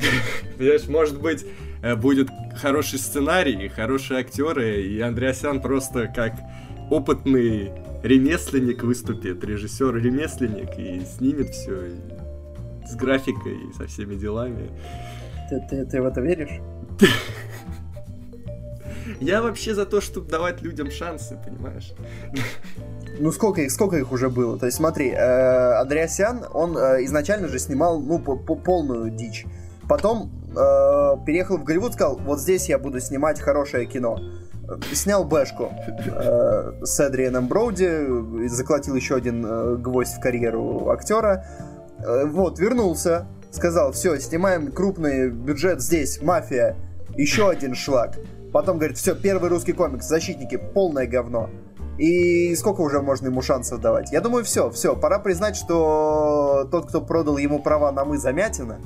понимаешь, 0.58 0.88
может 0.88 1.20
быть, 1.20 1.46
будет 1.96 2.28
хороший 2.56 2.98
сценарий, 2.98 3.68
хорошие 3.68 4.20
актеры, 4.20 4.82
и 4.82 5.00
Андреасян 5.00 5.60
просто 5.60 6.08
как 6.08 6.34
опытный 6.90 7.72
ремесленник 8.02 8.82
выступит, 8.82 9.44
режиссер-ремесленник, 9.44 10.78
и 10.78 11.04
снимет 11.04 11.50
все 11.50 11.90
с 12.86 12.94
графикой 12.96 13.68
и 13.68 13.72
со 13.72 13.86
всеми 13.86 14.14
делами. 14.14 14.70
Ты, 15.48 15.60
ты, 15.68 15.86
ты 15.86 16.02
в 16.02 16.06
это 16.06 16.20
веришь? 16.20 16.60
Я 19.20 19.42
вообще 19.42 19.74
за 19.74 19.86
то, 19.86 20.00
чтобы 20.00 20.28
давать 20.28 20.62
людям 20.62 20.90
шансы, 20.90 21.38
понимаешь? 21.44 21.92
Ну 23.18 23.32
сколько 23.32 23.60
их, 23.60 23.70
сколько 23.70 23.96
их 23.96 24.12
уже 24.12 24.30
было? 24.30 24.58
То 24.58 24.66
есть 24.66 24.78
смотри, 24.78 25.10
э, 25.10 25.80
Андреасян, 25.80 26.44
он 26.52 26.76
э, 26.76 27.04
изначально 27.04 27.48
же 27.48 27.58
снимал 27.58 28.00
ну 28.00 28.18
по, 28.18 28.36
по 28.36 28.54
полную 28.54 29.10
дичь. 29.10 29.44
Потом 29.90 30.30
э, 30.50 30.54
переехал 31.26 31.56
в 31.56 31.64
Голливуд, 31.64 31.94
сказал, 31.94 32.16
вот 32.18 32.38
здесь 32.38 32.68
я 32.68 32.78
буду 32.78 33.00
снимать 33.00 33.40
хорошее 33.40 33.86
кино. 33.86 34.20
Снял 34.92 35.24
Бэшку 35.24 35.72
э, 35.84 36.84
с 36.84 37.00
Эдрианом 37.00 37.48
Броуди, 37.48 38.46
заколотил 38.46 38.94
еще 38.94 39.16
один 39.16 39.44
э, 39.44 39.76
гвоздь 39.78 40.14
в 40.16 40.20
карьеру 40.20 40.90
актера. 40.90 41.44
Э, 41.98 42.24
вот, 42.24 42.60
вернулся, 42.60 43.26
сказал, 43.50 43.90
все, 43.90 44.16
снимаем 44.20 44.70
крупный 44.70 45.28
бюджет 45.28 45.80
здесь, 45.80 46.22
мафия, 46.22 46.76
еще 47.16 47.50
один 47.50 47.74
шлак. 47.74 48.16
Потом 48.52 48.78
говорит, 48.78 48.96
все, 48.96 49.16
первый 49.16 49.50
русский 49.50 49.72
комикс, 49.72 50.06
защитники, 50.06 50.56
полное 50.56 51.08
говно. 51.08 51.50
И 51.98 52.54
сколько 52.54 52.82
уже 52.82 53.02
можно 53.02 53.26
ему 53.26 53.42
шансов 53.42 53.80
давать? 53.80 54.12
Я 54.12 54.20
думаю, 54.20 54.44
все, 54.44 54.70
все. 54.70 54.94
Пора 54.94 55.18
признать, 55.18 55.56
что 55.56 56.68
тот, 56.70 56.86
кто 56.86 57.00
продал 57.00 57.38
ему 57.38 57.58
права 57.58 57.90
на 57.90 58.04
мы 58.04 58.18
замятина, 58.18 58.78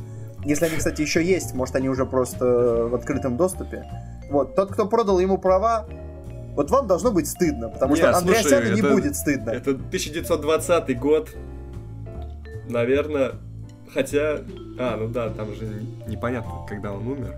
если 0.45 0.67
они, 0.67 0.77
кстати, 0.77 1.03
еще 1.03 1.23
есть, 1.23 1.55
может, 1.55 1.77
они 1.77 1.89
уже 1.89 2.07
просто 2.07 2.45
в 2.45 2.95
открытом 2.95 3.37
доступе. 3.37 3.85
Вот, 4.31 4.55
тот, 4.55 4.73
кто 4.73 4.87
продал 4.87 5.19
ему 5.19 5.39
права, 5.39 5.87
вот 6.55 6.71
вам 6.71 6.87
должно 6.87 7.11
быть 7.11 7.29
стыдно, 7.29 7.69
потому 7.69 7.97
что 7.97 8.17
Андреасяну 8.17 8.75
не 8.75 8.83
будет 8.83 9.17
стыдно. 9.17 9.51
Это 9.51 9.71
1920 9.71 10.99
год. 10.99 11.31
Наверное, 12.69 13.33
хотя... 13.93 14.39
А, 14.79 14.97
ну 14.97 15.09
да, 15.09 15.31
там 15.31 15.55
же 15.55 15.67
непонятно, 16.07 16.53
когда 16.69 16.93
он 16.93 17.07
умер. 17.07 17.37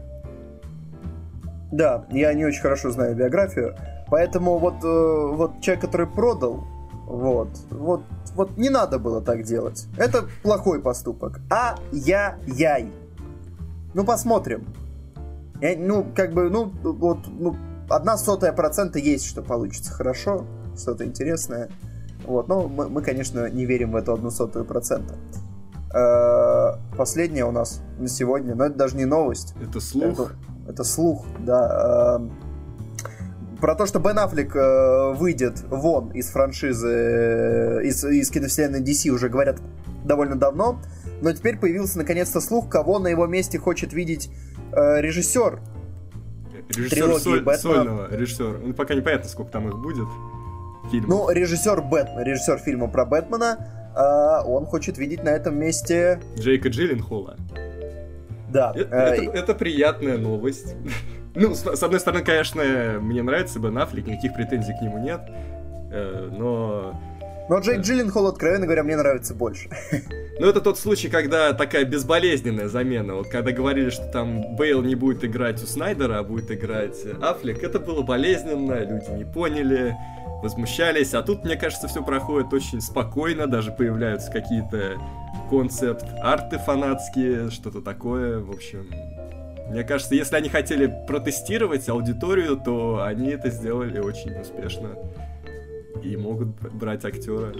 Да, 1.72 2.06
я 2.10 2.32
не 2.32 2.44
очень 2.44 2.60
хорошо 2.60 2.90
знаю 2.90 3.16
биографию. 3.16 3.74
Поэтому 4.08 4.58
вот, 4.58 4.84
э, 4.84 4.86
вот 4.86 5.60
человек, 5.60 5.84
который 5.84 6.06
продал, 6.06 6.64
вот, 7.06 7.48
вот, 7.70 8.02
вот 8.36 8.56
не 8.56 8.68
надо 8.68 8.98
было 8.98 9.20
так 9.20 9.42
делать. 9.42 9.86
Это 9.96 10.28
плохой 10.42 10.80
поступок. 10.80 11.40
А 11.50 11.76
я 11.90 12.38
яй. 12.46 12.92
Ну 13.94 14.04
посмотрим. 14.04 14.66
Я, 15.60 15.76
ну 15.76 16.06
как 16.14 16.32
бы, 16.32 16.50
ну 16.50 16.70
вот, 16.82 17.18
ну 17.26 17.56
одна 17.88 18.16
сотая 18.16 18.52
процента 18.52 18.98
есть, 18.98 19.26
что 19.26 19.42
получится 19.42 19.92
хорошо, 19.92 20.44
что-то 20.76 21.04
интересное. 21.04 21.70
Вот, 22.26 22.48
но 22.48 22.68
мы, 22.68 22.88
мы, 22.88 23.02
конечно, 23.02 23.48
не 23.48 23.64
верим 23.64 23.92
в 23.92 23.96
эту 23.96 24.12
одну 24.12 24.30
сотую 24.30 24.64
процента. 24.64 25.14
Э, 25.94 26.76
последняя 26.96 27.44
у 27.44 27.52
нас 27.52 27.80
на 27.98 28.08
сегодня, 28.08 28.54
но 28.54 28.66
это 28.66 28.76
даже 28.76 28.96
не 28.96 29.04
новость. 29.04 29.54
Это 29.62 29.80
слух. 29.80 30.04
Это, 30.04 30.30
это 30.68 30.84
слух, 30.84 31.24
да. 31.38 32.18
Э, 32.20 32.45
про 33.60 33.74
то, 33.74 33.86
что 33.86 33.98
Бен 33.98 34.18
Аффлек 34.18 34.54
э, 34.54 35.12
выйдет 35.14 35.62
вон 35.68 36.10
из 36.10 36.28
франшизы, 36.28 36.88
э, 36.88 37.84
из, 37.84 38.04
из 38.04 38.30
киновселенной 38.30 38.80
DC 38.80 39.10
уже 39.10 39.28
говорят 39.28 39.60
довольно 40.04 40.36
давно, 40.36 40.80
но 41.20 41.32
теперь 41.32 41.58
появился 41.58 41.98
наконец-то 41.98 42.40
слух, 42.40 42.68
кого 42.68 42.98
на 42.98 43.08
его 43.08 43.26
месте 43.26 43.58
хочет 43.58 43.92
видеть 43.92 44.30
э, 44.72 45.00
режиссер. 45.00 45.60
Режиссер 46.68 47.18
соль, 47.20 47.42
Бэтмена. 47.42 47.56
сольного 47.56 48.14
режиссера. 48.14 48.54
Ну, 48.62 48.74
пока 48.74 48.94
непонятно, 48.94 49.28
сколько 49.28 49.52
там 49.52 49.68
их 49.68 49.78
будет. 49.78 50.08
Фильмов. 50.90 51.08
Ну, 51.08 51.30
режиссер 51.30 51.82
Бэтмена, 51.82 52.24
режиссер 52.24 52.58
фильма 52.58 52.88
про 52.88 53.04
Бэтмена, 53.04 53.92
э, 53.96 54.48
он 54.48 54.66
хочет 54.66 54.98
видеть 54.98 55.24
на 55.24 55.30
этом 55.30 55.58
месте... 55.58 56.20
Джейка 56.38 56.68
Джилленхола. 56.68 57.36
Да. 58.50 58.72
Это, 58.74 58.94
э, 58.94 59.24
это, 59.24 59.38
это 59.38 59.54
приятная 59.54 60.18
новость. 60.18 60.76
Ну, 61.36 61.54
с, 61.54 61.64
с 61.64 61.82
одной 61.82 62.00
стороны, 62.00 62.24
конечно, 62.24 62.98
мне 63.00 63.22
нравится 63.22 63.60
Бен 63.60 63.76
Аффлек, 63.76 64.06
никаких 64.06 64.34
претензий 64.34 64.72
к 64.72 64.82
нему 64.82 64.98
нет, 64.98 65.20
э, 65.92 66.30
но... 66.32 66.98
Но 67.48 67.60
Джейк 67.60 67.82
Джилленхол, 67.82 68.26
откровенно 68.26 68.64
говоря, 68.64 68.82
мне 68.82 68.96
нравится 68.96 69.34
больше. 69.34 69.68
Ну, 70.38 70.46
это 70.46 70.60
тот 70.60 70.78
случай, 70.78 71.08
когда 71.08 71.54
такая 71.54 71.86
безболезненная 71.86 72.68
замена. 72.68 73.14
Вот 73.14 73.28
когда 73.30 73.52
говорили, 73.52 73.88
что 73.88 74.04
там 74.04 74.54
Бейл 74.54 74.82
не 74.82 74.94
будет 74.94 75.24
играть 75.24 75.62
у 75.62 75.66
Снайдера, 75.66 76.18
а 76.18 76.22
будет 76.22 76.50
играть 76.50 76.98
Аффлек, 77.22 77.62
это 77.62 77.80
было 77.80 78.02
болезненно, 78.02 78.74
люди 78.80 79.10
не 79.16 79.24
поняли, 79.24 79.96
возмущались. 80.42 81.14
А 81.14 81.22
тут, 81.22 81.44
мне 81.46 81.56
кажется, 81.56 81.88
все 81.88 82.04
проходит 82.04 82.52
очень 82.52 82.82
спокойно, 82.82 83.46
даже 83.46 83.72
появляются 83.72 84.30
какие-то 84.30 84.98
концепт-арты 85.48 86.58
фанатские, 86.58 87.50
что-то 87.50 87.80
такое. 87.80 88.38
В 88.40 88.50
общем, 88.50 88.86
мне 89.68 89.82
кажется, 89.84 90.14
если 90.14 90.36
они 90.36 90.48
хотели 90.48 90.92
протестировать 91.06 91.88
аудиторию, 91.88 92.56
то 92.56 93.02
они 93.02 93.30
это 93.30 93.50
сделали 93.50 93.98
очень 93.98 94.38
успешно. 94.40 94.90
И 96.02 96.16
могут 96.16 96.48
брать 96.72 97.04
актера. 97.04 97.52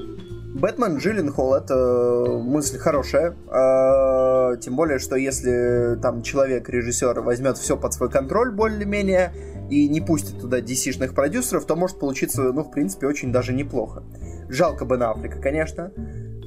Бэтмен 0.54 0.98
Джилленхол 0.98 1.54
это 1.54 2.40
мысль 2.42 2.78
хорошая. 2.78 3.34
А, 3.48 4.56
тем 4.56 4.76
более, 4.76 4.98
что 4.98 5.16
если 5.16 5.98
там 6.00 6.22
человек, 6.22 6.68
режиссер, 6.68 7.20
возьмет 7.20 7.58
все 7.58 7.76
под 7.76 7.92
свой 7.92 8.10
контроль 8.10 8.52
более-менее 8.52 9.32
и 9.68 9.88
не 9.88 10.00
пустит 10.00 10.40
туда 10.40 10.60
DC-шных 10.60 11.12
продюсеров, 11.14 11.66
то 11.66 11.76
может 11.76 11.98
получиться, 11.98 12.40
ну, 12.52 12.62
в 12.62 12.70
принципе, 12.70 13.06
очень 13.06 13.32
даже 13.32 13.52
неплохо. 13.52 14.04
Жалко 14.48 14.84
Бен 14.84 15.02
Аффлека, 15.02 15.40
конечно. 15.40 15.92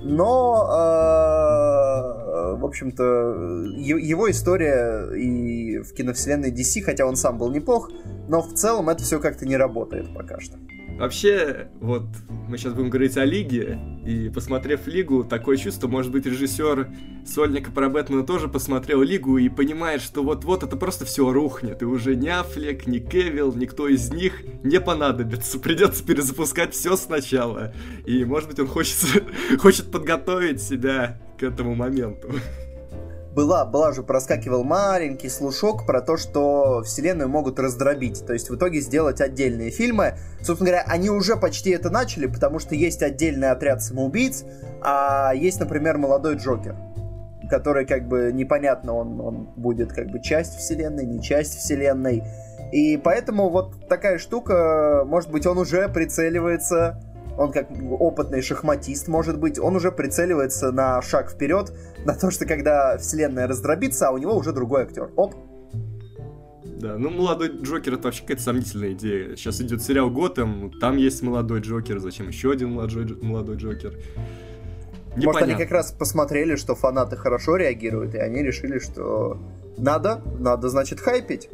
Но, 0.02 0.66
э, 0.72 2.56
в 2.56 2.66
общем-то, 2.66 3.04
его 3.76 4.32
история 4.32 5.14
и 5.14 5.80
в 5.80 5.94
киновселенной 5.94 6.52
DC, 6.52 6.82
хотя 6.82 7.06
он 7.06 7.16
сам 7.16 7.38
был 7.38 7.52
неплох, 7.52 7.92
но 8.30 8.42
в 8.42 8.54
целом 8.54 8.90
это 8.90 9.04
все 9.04 9.20
как-то 9.20 9.46
не 9.46 9.58
работает 9.58 10.14
пока 10.14 10.40
что. 10.40 10.58
Вообще, 11.00 11.70
вот 11.80 12.04
мы 12.50 12.58
сейчас 12.58 12.74
будем 12.74 12.90
говорить 12.90 13.16
о 13.16 13.24
Лиге, 13.24 13.80
и 14.06 14.28
посмотрев 14.28 14.86
Лигу, 14.86 15.24
такое 15.24 15.56
чувство, 15.56 15.88
может 15.88 16.12
быть, 16.12 16.26
режиссер 16.26 16.90
Сольника 17.26 17.72
про 17.72 17.88
Бэтмена 17.88 18.26
тоже 18.26 18.50
посмотрел 18.50 19.02
Лигу 19.02 19.38
и 19.38 19.48
понимает, 19.48 20.02
что 20.02 20.24
вот-вот 20.24 20.64
это 20.64 20.76
просто 20.76 21.06
все 21.06 21.32
рухнет, 21.32 21.82
и 21.82 21.86
уже 21.86 22.18
ни 22.18 22.28
Аффлек, 22.28 22.86
ни 22.86 23.00
Кевилл, 23.00 23.56
никто 23.56 23.88
из 23.88 24.12
них 24.12 24.44
не 24.64 24.82
понадобится, 24.82 25.58
придется 25.60 26.04
перезапускать 26.04 26.74
все 26.74 26.98
сначала. 26.98 27.74
И, 28.06 28.26
может 28.26 28.50
быть, 28.50 28.60
он 28.60 28.68
хочет, 28.68 29.24
хочет 29.58 29.92
подготовить 29.92 30.62
себя 30.62 31.22
к 31.40 31.44
этому 31.44 31.76
моменту 31.76 32.30
была, 33.34 33.66
была 33.66 33.92
же, 33.92 34.04
проскакивал 34.04 34.64
маленький 34.64 35.30
слушок 35.30 35.86
про 35.86 36.02
то, 36.02 36.18
что 36.18 36.82
вселенную 36.84 37.30
могут 37.30 37.60
раздробить, 37.60 38.26
то 38.26 38.34
есть 38.34 38.50
в 38.50 38.56
итоге 38.56 38.82
сделать 38.82 39.22
отдельные 39.22 39.72
фильмы. 39.72 40.16
Собственно 40.42 40.72
говоря, 40.72 40.84
они 40.88 41.10
уже 41.10 41.36
почти 41.36 41.72
это 41.72 41.90
начали, 41.90 42.28
потому 42.28 42.60
что 42.60 42.76
есть 42.76 43.04
отдельный 43.04 43.52
отряд 43.52 43.82
самоубийц, 43.82 44.44
а 44.82 45.34
есть, 45.34 45.60
например, 45.60 45.98
молодой 45.98 46.36
Джокер, 46.36 46.76
который 47.50 47.86
как 47.86 48.08
бы 48.08 48.32
непонятно, 48.34 48.94
он, 48.94 49.22
он 49.22 49.50
будет 49.56 49.94
как 49.94 50.08
бы 50.08 50.22
часть 50.22 50.58
вселенной, 50.58 51.06
не 51.06 51.22
часть 51.22 51.58
вселенной. 51.58 52.24
И 52.72 52.98
поэтому 52.98 53.50
вот 53.50 53.88
такая 53.88 54.20
штука, 54.20 55.04
может 55.06 55.32
быть, 55.32 55.46
он 55.48 55.58
уже 55.58 55.88
прицеливается 55.90 57.02
он 57.40 57.54
как 57.54 57.70
опытный 58.00 58.42
шахматист, 58.42 59.08
может 59.08 59.40
быть, 59.40 59.58
он 59.58 59.76
уже 59.76 59.94
прицеливается 59.94 60.74
на 60.74 61.02
шаг 61.02 61.32
вперед, 61.32 61.72
на 62.04 62.14
то, 62.14 62.32
что 62.32 62.46
когда 62.46 62.98
вселенная 62.98 63.48
раздробится, 63.48 64.10
а 64.10 64.12
у 64.12 64.18
него 64.18 64.36
уже 64.36 64.52
другой 64.52 64.84
актер. 64.84 65.10
Оп, 65.16 65.36
да, 66.80 66.98
ну 66.98 67.10
молодой 67.10 67.50
Джокер 67.62 67.96
это 67.96 68.04
вообще 68.04 68.22
какая-то 68.22 68.44
сомнительная 68.44 68.92
идея. 68.94 69.36
Сейчас 69.36 69.60
идет 69.60 69.82
сериал 69.82 70.10
Готэм, 70.10 70.72
там 70.80 70.98
есть 70.98 71.22
молодой 71.22 71.62
Джокер, 71.62 72.00
зачем 72.00 72.28
еще 72.28 72.52
один 72.52 72.72
молодой, 72.72 73.06
молодой 73.22 73.58
Джокер? 73.58 73.94
Непонятно. 75.16 75.26
Может, 75.26 75.42
они 75.42 75.56
как 75.56 75.72
раз 75.72 75.92
посмотрели, 75.92 76.56
что 76.56 76.76
фанаты 76.76 77.16
хорошо 77.16 77.56
реагируют, 77.56 78.16
и 78.16 78.18
они 78.18 78.44
решили, 78.44 78.80
что 78.80 79.38
надо, 79.78 80.22
надо, 80.40 80.70
значит, 80.70 81.00
хайпить. 81.00 81.50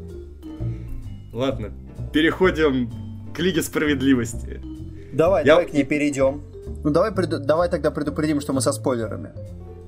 Ладно, 1.32 1.72
переходим 2.12 2.92
к 3.36 3.40
Лиге 3.40 3.62
Справедливости. 3.62 4.75
Давай, 5.16 5.46
Я... 5.46 5.54
давай 5.54 5.68
к 5.68 5.74
ней 5.74 5.86
перейдем. 5.86 6.44
Ну 6.84 6.90
давай, 6.92 7.12
преду... 7.12 7.40
давай 7.40 7.70
тогда 7.70 7.90
предупредим, 7.90 8.42
что 8.42 8.52
мы 8.52 8.62
со 8.62 8.74
спойлерами. 8.74 9.32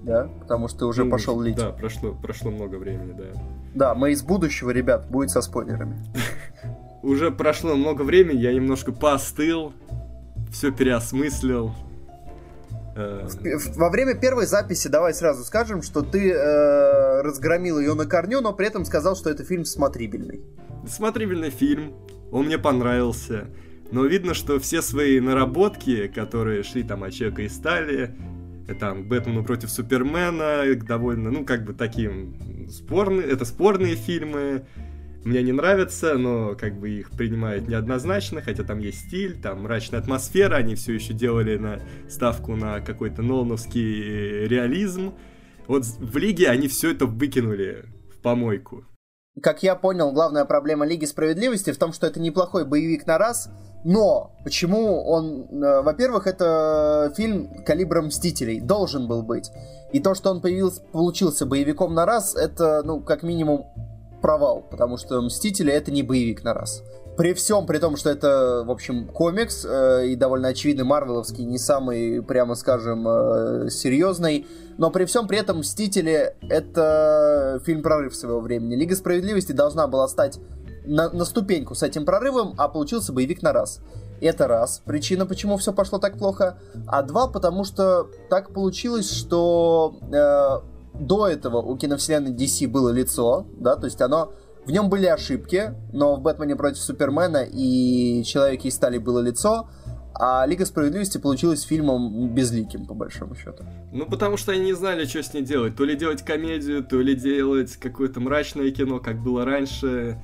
Да? 0.03 0.29
Потому 0.39 0.69
что 0.69 0.79
ты 0.79 0.85
уже 0.85 1.03
ну, 1.03 1.11
пошел 1.11 1.41
лить. 1.41 1.57
Да, 1.57 1.71
прошло, 1.71 2.13
прошло 2.13 2.49
много 2.49 2.75
времени, 2.75 3.13
да. 3.17 3.39
Да, 3.75 3.95
мы 3.95 4.11
из 4.11 4.23
будущего, 4.23 4.69
ребят, 4.69 5.09
будет 5.09 5.29
со 5.29 5.41
спойлерами. 5.41 6.01
Уже 7.03 7.29
прошло 7.29 7.75
много 7.75 8.03
времени, 8.03 8.39
я 8.39 8.53
немножко 8.53 8.91
поостыл, 8.93 9.73
все 10.51 10.71
переосмыслил. 10.71 11.73
Э, 12.95 13.27
во 13.75 13.89
время 13.89 14.15
первой 14.15 14.45
записи 14.45 14.87
давай 14.87 15.13
сразу 15.13 15.43
скажем, 15.43 15.81
что 15.81 16.01
ты 16.01 16.31
э, 16.31 17.21
разгромил 17.21 17.79
ее 17.79 17.93
на 17.93 18.05
корню, 18.05 18.39
но 18.41 18.53
при 18.53 18.67
этом 18.67 18.85
сказал, 18.85 19.15
что 19.15 19.29
это 19.29 19.43
фильм 19.43 19.65
смотрибельный. 19.65 20.41
Смотрибельный 20.87 21.49
фильм, 21.49 21.93
он 22.31 22.45
мне 22.45 22.57
понравился. 22.57 23.47
Но 23.91 24.05
видно, 24.05 24.33
что 24.33 24.59
все 24.59 24.81
свои 24.81 25.19
наработки, 25.19 26.07
которые 26.07 26.63
шли 26.63 26.83
там 26.83 27.03
от 27.03 27.13
Человека 27.13 27.43
и 27.43 27.49
Стали, 27.49 28.15
э, 28.67 28.73
там, 28.73 29.03
Бэтмену 29.03 29.43
против 29.43 29.69
Супермена, 29.69 30.63
довольно, 30.75 31.31
ну, 31.31 31.45
как 31.45 31.63
бы 31.63 31.73
таким 31.73 32.67
спорные, 32.69 33.27
это 33.27 33.45
спорные 33.45 33.95
фильмы, 33.95 34.65
мне 35.23 35.43
не 35.43 35.51
нравятся, 35.51 36.17
но 36.17 36.55
как 36.55 36.79
бы 36.79 36.89
их 36.89 37.11
принимают 37.11 37.67
неоднозначно, 37.67 38.41
хотя 38.41 38.63
там 38.63 38.79
есть 38.79 39.07
стиль, 39.07 39.35
там 39.35 39.63
мрачная 39.63 39.99
атмосфера, 39.99 40.55
они 40.55 40.75
все 40.75 40.93
еще 40.93 41.13
делали 41.13 41.57
на 41.57 41.81
ставку 42.09 42.55
на 42.55 42.79
какой-то 42.79 43.21
нолановский 43.21 44.47
реализм. 44.47 45.13
Вот 45.67 45.83
в 45.83 46.17
Лиге 46.17 46.49
они 46.49 46.69
все 46.69 46.91
это 46.91 47.05
выкинули 47.05 47.85
в 48.15 48.21
помойку. 48.21 48.85
Как 49.41 49.63
я 49.63 49.75
понял, 49.75 50.13
главная 50.13 50.45
проблема 50.45 50.85
Лиги 50.85 51.05
Справедливости 51.05 51.71
в 51.71 51.77
том, 51.77 51.93
что 51.93 52.07
это 52.07 52.19
неплохой 52.19 52.65
боевик 52.65 53.05
на 53.05 53.17
раз, 53.17 53.51
но 53.83 54.31
почему 54.43 55.03
он... 55.03 55.47
Э, 55.63 55.81
во-первых, 55.81 56.27
это 56.27 57.13
фильм 57.15 57.63
калибра 57.63 58.01
Мстителей. 58.01 58.59
Должен 58.59 59.07
был 59.07 59.23
быть. 59.23 59.51
И 59.91 59.99
то, 59.99 60.13
что 60.13 60.31
он 60.31 60.41
появился, 60.41 60.81
получился 60.91 61.45
боевиком 61.45 61.93
на 61.93 62.05
раз, 62.05 62.35
это, 62.35 62.81
ну, 62.83 62.99
как 62.99 63.23
минимум, 63.23 63.67
провал. 64.21 64.63
Потому 64.69 64.97
что 64.97 65.21
Мстители 65.21 65.71
это 65.71 65.91
не 65.91 66.03
боевик 66.03 66.43
на 66.43 66.53
раз. 66.53 66.83
при 67.17 67.33
всем, 67.33 67.65
при 67.65 67.79
том, 67.79 67.97
что 67.97 68.11
это, 68.11 68.63
в 68.65 68.71
общем, 68.71 69.07
комикс 69.07 69.65
э, 69.65 70.07
и 70.07 70.15
довольно 70.15 70.49
очевидный 70.49 70.83
марвеловский, 70.83 71.45
не 71.45 71.57
самый, 71.57 72.21
прямо 72.21 72.55
скажем, 72.55 73.07
э, 73.07 73.69
серьезный, 73.71 74.45
но 74.77 74.91
при 74.91 75.05
всем 75.05 75.27
при 75.27 75.39
этом 75.39 75.59
«Мстители»— 75.59 76.35
это 76.49 77.59
фильм 77.65 77.81
прорыв 77.81 78.15
своего 78.15 78.39
времени. 78.39 78.75
«Лига 78.75 78.95
справедливости» 78.95 79.51
должна 79.51 79.87
была 79.87 80.07
стать 80.07 80.39
на, 80.87 81.09
на 81.09 81.25
ступеньку 81.25 81.75
с 81.75 81.83
этим 81.83 82.05
прорывом, 82.05 82.55
а 82.57 82.67
получился 82.67 83.13
боевик 83.13 83.41
на 83.41 83.53
раз. 83.53 83.81
Это 84.19 84.47
раз, 84.47 84.81
причина, 84.83 85.25
почему 85.25 85.57
все 85.57 85.73
пошло 85.73 85.99
так 85.99 86.17
плохо. 86.17 86.57
А 86.87 87.03
два, 87.03 87.27
потому 87.27 87.63
что 87.63 88.07
так 88.29 88.51
получилось, 88.51 89.11
что 89.11 89.99
э, 90.11 90.99
до 90.99 91.27
этого 91.27 91.57
у 91.57 91.77
киновселенной 91.77 92.33
DC 92.33 92.67
было 92.67 92.89
лицо, 92.89 93.45
да, 93.57 93.75
то 93.75 93.85
есть 93.85 94.01
оно 94.01 94.33
в 94.65 94.71
нем 94.71 94.89
были 94.89 95.05
ошибки, 95.05 95.73
но 95.93 96.15
в 96.15 96.21
Бэтмене 96.21 96.55
против 96.55 96.81
Супермена 96.81 97.45
и 97.49 98.23
Человеке 98.23 98.69
из 98.69 98.75
стали 98.75 98.97
было 98.97 99.19
лицо, 99.19 99.69
а 100.19 100.45
Лига 100.47 100.65
Справедливости 100.65 101.19
получилась 101.19 101.61
фильмом 101.61 102.33
безликим, 102.33 102.87
по 102.87 102.95
большому 102.95 103.35
счету. 103.35 103.63
Ну, 103.93 104.07
потому 104.07 104.35
что 104.35 104.51
они 104.51 104.61
не 104.61 104.73
знали, 104.73 105.05
что 105.05 105.21
с 105.21 105.33
ней 105.33 105.43
делать. 105.43 105.75
То 105.75 105.85
ли 105.85 105.95
делать 105.95 106.23
комедию, 106.23 106.83
то 106.83 106.99
ли 106.99 107.13
делать 107.15 107.77
какое-то 107.77 108.19
мрачное 108.19 108.71
кино, 108.71 108.99
как 108.99 109.21
было 109.21 109.45
раньше 109.45 110.19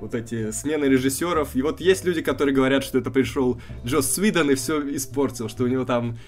вот 0.00 0.14
эти 0.14 0.50
смены 0.50 0.84
режиссеров. 0.84 1.56
И 1.56 1.62
вот 1.62 1.80
есть 1.80 2.04
люди, 2.04 2.22
которые 2.22 2.54
говорят, 2.54 2.84
что 2.84 2.98
это 2.98 3.10
пришел 3.10 3.60
Джос 3.84 4.12
Свидон 4.12 4.50
и 4.50 4.54
все 4.54 4.80
испортил, 4.94 5.48
что 5.48 5.64
у 5.64 5.66
него 5.66 5.84
там 5.84 6.18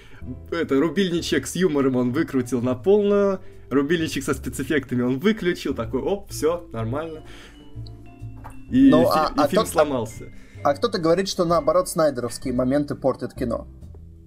это 0.51 0.79
рубильничек 0.79 1.47
с 1.47 1.57
юмором 1.57 1.97
он 1.97 2.13
выкрутил 2.13 2.61
на 2.61 2.75
полную, 2.75 3.41
рубильничек 3.71 4.25
со 4.25 4.35
спецэффектами 4.35 5.03
он 5.03 5.19
выключил, 5.19 5.75
такой, 5.75 6.01
оп, 6.01 6.31
все, 6.31 6.67
нормально. 6.73 7.23
И, 8.71 8.89
ну, 8.91 9.05
фи- 9.05 9.11
а, 9.13 9.33
и 9.37 9.41
а 9.41 9.49
фильм 9.49 9.63
тот, 9.63 9.73
сломался. 9.73 10.25
А, 10.63 10.71
а 10.71 10.75
кто-то 10.75 10.99
говорит, 10.99 11.29
что 11.29 11.45
наоборот 11.45 11.89
снайдеровские 11.89 12.55
моменты 12.55 12.95
портят 12.95 13.35
кино. 13.35 13.67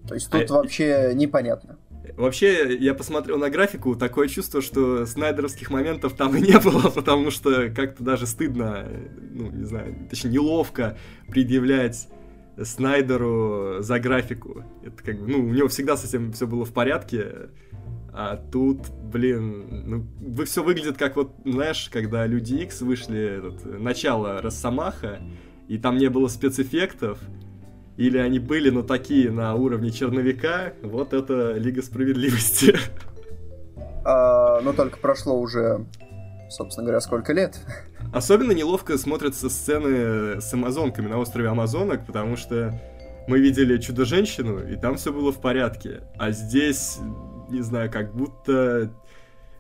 То 0.08 0.16
есть 0.16 0.30
тут 0.30 0.52
а, 0.52 0.54
вообще 0.56 1.14
непонятно. 1.16 1.78
Вообще, 2.16 2.76
я 2.78 2.94
посмотрел 2.94 3.40
на 3.40 3.50
графику, 3.50 3.96
такое 3.96 4.28
чувство, 4.28 4.62
что 4.62 5.06
снайдеровских 5.06 5.72
моментов 5.72 6.14
там 6.14 6.36
и 6.36 6.42
не 6.42 6.60
было, 6.60 6.90
потому 6.96 7.32
что 7.32 7.70
как-то 7.70 8.04
даже 8.04 8.28
стыдно, 8.28 8.88
ну, 9.32 9.50
не 9.50 9.66
знаю, 9.66 9.96
точнее, 10.10 10.32
неловко 10.32 10.98
предъявлять 11.28 12.08
Снайдеру 12.62 13.78
за 13.80 14.00
графику. 14.00 14.64
Это 14.84 15.04
как 15.04 15.20
бы, 15.20 15.28
ну, 15.28 15.40
у 15.40 15.54
него 15.54 15.68
всегда 15.70 15.98
с 15.98 16.06
этим 16.06 16.32
все 16.34 16.46
было 16.46 16.66
в 16.66 16.72
порядке, 16.72 17.50
а 18.12 18.38
тут, 18.38 18.90
блин, 18.92 19.66
ну, 19.88 20.08
вы 20.20 20.46
все 20.46 20.62
выглядит 20.62 20.98
как 20.98 21.16
вот, 21.16 21.34
знаешь, 21.46 21.90
когда 21.92 22.28
Люди 22.28 22.54
X 22.56 22.82
вышли, 22.82 23.40
этот, 23.40 23.66
начало 23.80 24.40
Росомаха, 24.40 25.20
и 25.68 25.80
там 25.80 25.98
не 25.98 26.10
было 26.12 26.28
спецэффектов, 26.28 27.18
или 27.98 28.18
они 28.18 28.40
были, 28.40 28.70
но 28.70 28.82
такие 28.82 29.32
на 29.32 29.54
уровне 29.56 29.92
черновика, 29.92 30.74
вот 30.82 31.14
это 31.14 31.54
Лига 31.54 31.82
Справедливости. 31.82 32.76
А, 34.06 34.60
но 34.62 34.74
только 34.74 34.98
прошло 34.98 35.40
уже, 35.40 35.86
собственно 36.50 36.86
говоря, 36.86 37.02
сколько 37.02 37.34
лет. 37.34 37.60
Особенно 38.12 38.52
неловко 38.52 38.98
смотрятся 38.98 39.50
сцены 39.50 40.42
с 40.42 40.54
амазонками 40.54 41.08
на 41.08 41.20
острове 41.20 41.48
Амазонок, 41.48 42.06
потому 42.06 42.36
что 42.36 42.80
мы 43.28 43.40
видели 43.40 43.78
Чудо-женщину, 43.78 44.68
и 44.68 44.76
там 44.76 44.98
все 44.98 45.14
было 45.14 45.32
в 45.32 45.40
порядке. 45.40 46.02
А 46.18 46.32
здесь, 46.32 47.00
не 47.50 47.62
знаю, 47.62 47.90
как 47.90 48.14
будто 48.14 48.92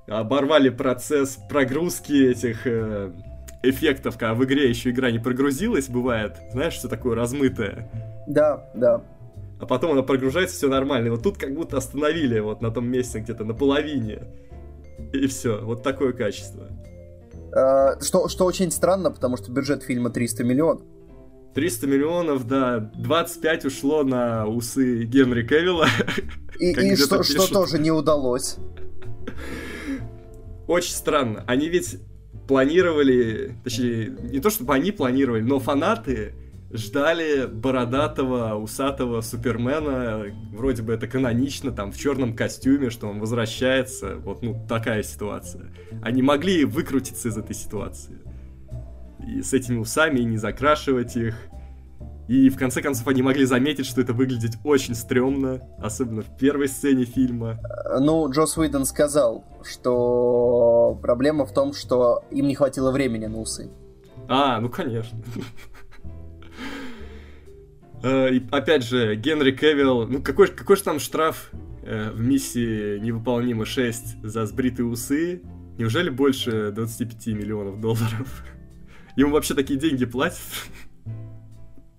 оборвали 0.07 0.69
процесс 0.69 1.39
прогрузки 1.49 2.31
этих 2.31 2.67
э, 2.67 3.13
эффектов, 3.63 4.17
когда 4.17 4.33
в 4.33 4.43
игре 4.43 4.69
еще 4.69 4.91
игра 4.91 5.09
не 5.09 5.19
прогрузилась, 5.19 5.87
бывает, 5.87 6.35
знаешь, 6.51 6.75
все 6.75 6.87
такое 6.87 7.15
размытое. 7.15 7.89
Да, 8.27 8.69
да. 8.75 9.03
А 9.59 9.65
потом 9.65 9.93
она 9.93 10.03
прогружается, 10.03 10.57
все 10.57 10.67
нормально. 10.67 11.07
И 11.07 11.09
вот 11.09 11.23
тут 11.23 11.37
как 11.37 11.55
будто 11.55 11.77
остановили 11.77 12.39
вот 12.39 12.61
на 12.61 12.69
том 12.69 12.85
месте 12.85 13.19
где-то 13.19 13.45
на 13.45 13.53
половине. 13.53 14.23
И 15.13 15.27
все, 15.27 15.59
вот 15.63 15.83
такое 15.83 16.11
качество. 16.11 16.67
А, 17.55 17.99
что, 18.01 18.27
что 18.27 18.45
очень 18.45 18.71
странно, 18.71 19.11
потому 19.11 19.37
что 19.37 19.51
бюджет 19.51 19.83
фильма 19.83 20.09
300 20.09 20.43
миллионов. 20.43 20.83
300 21.53 21.87
миллионов, 21.87 22.47
да, 22.47 22.91
25 22.95 23.65
ушло 23.65 24.03
на 24.03 24.47
усы 24.47 25.03
Генри 25.03 25.47
Кевилла. 25.47 25.87
И, 26.59 26.71
и 26.71 26.95
что, 26.95 27.23
что 27.23 27.47
тоже 27.47 27.79
не 27.79 27.91
удалось. 27.91 28.57
Очень 30.67 30.93
странно. 30.93 31.43
Они 31.47 31.69
ведь 31.69 31.99
планировали, 32.47 33.55
точнее, 33.63 34.15
не 34.31 34.39
то 34.39 34.49
чтобы 34.49 34.73
они 34.73 34.91
планировали, 34.91 35.41
но 35.41 35.59
фанаты 35.59 36.33
ждали 36.73 37.45
бородатого, 37.45 38.55
усатого 38.55 39.21
Супермена, 39.21 40.25
вроде 40.51 40.81
бы 40.81 40.93
это 40.93 41.07
канонично, 41.07 41.71
там, 41.71 41.91
в 41.91 41.97
черном 41.97 42.35
костюме, 42.35 42.89
что 42.89 43.07
он 43.07 43.19
возвращается, 43.19 44.15
вот, 44.17 44.41
ну, 44.41 44.65
такая 44.67 45.03
ситуация. 45.03 45.71
Они 46.01 46.21
могли 46.21 46.65
выкрутиться 46.65 47.29
из 47.29 47.37
этой 47.37 47.55
ситуации. 47.55 48.17
И 49.27 49.41
с 49.41 49.53
этими 49.53 49.77
усами, 49.77 50.19
и 50.19 50.25
не 50.25 50.37
закрашивать 50.37 51.15
их. 51.15 51.35
И 52.27 52.49
в 52.49 52.57
конце 52.57 52.81
концов 52.81 53.07
они 53.07 53.21
могли 53.21 53.45
заметить, 53.45 53.85
что 53.85 54.01
это 54.01 54.13
выглядит 54.13 54.53
очень 54.63 54.95
стрёмно, 54.95 55.61
особенно 55.79 56.21
в 56.21 56.37
первой 56.37 56.69
сцене 56.69 57.03
фильма. 57.03 57.59
Ну, 57.99 58.29
Джос 58.29 58.57
Уидон 58.57 58.85
сказал, 58.85 59.43
что 59.63 60.97
проблема 61.01 61.45
в 61.45 61.53
том, 61.53 61.73
что 61.73 62.23
им 62.31 62.47
не 62.47 62.55
хватило 62.55 62.91
времени 62.91 63.25
на 63.25 63.39
усы. 63.39 63.69
А, 64.27 64.59
ну 64.59 64.69
конечно. 64.69 65.19
Э, 68.05 68.33
и 68.33 68.45
опять 68.51 68.83
же, 68.83 69.15
Генри 69.15 69.51
Кевилл, 69.51 70.05
ну 70.07 70.21
какой, 70.21 70.49
какой 70.49 70.75
же 70.75 70.83
там 70.83 70.99
штраф 70.99 71.51
э, 71.83 72.11
в 72.11 72.19
миссии 72.19 72.99
невыполнимо 72.99 73.65
6 73.65 74.21
за 74.21 74.45
сбритые 74.45 74.85
усы? 74.85 75.41
Неужели 75.77 76.09
больше 76.09 76.71
25 76.71 77.27
миллионов 77.27 77.79
долларов? 77.79 78.43
Ему 79.15 79.31
вообще 79.31 79.53
такие 79.53 79.79
деньги 79.79 80.03
платят 80.03 80.41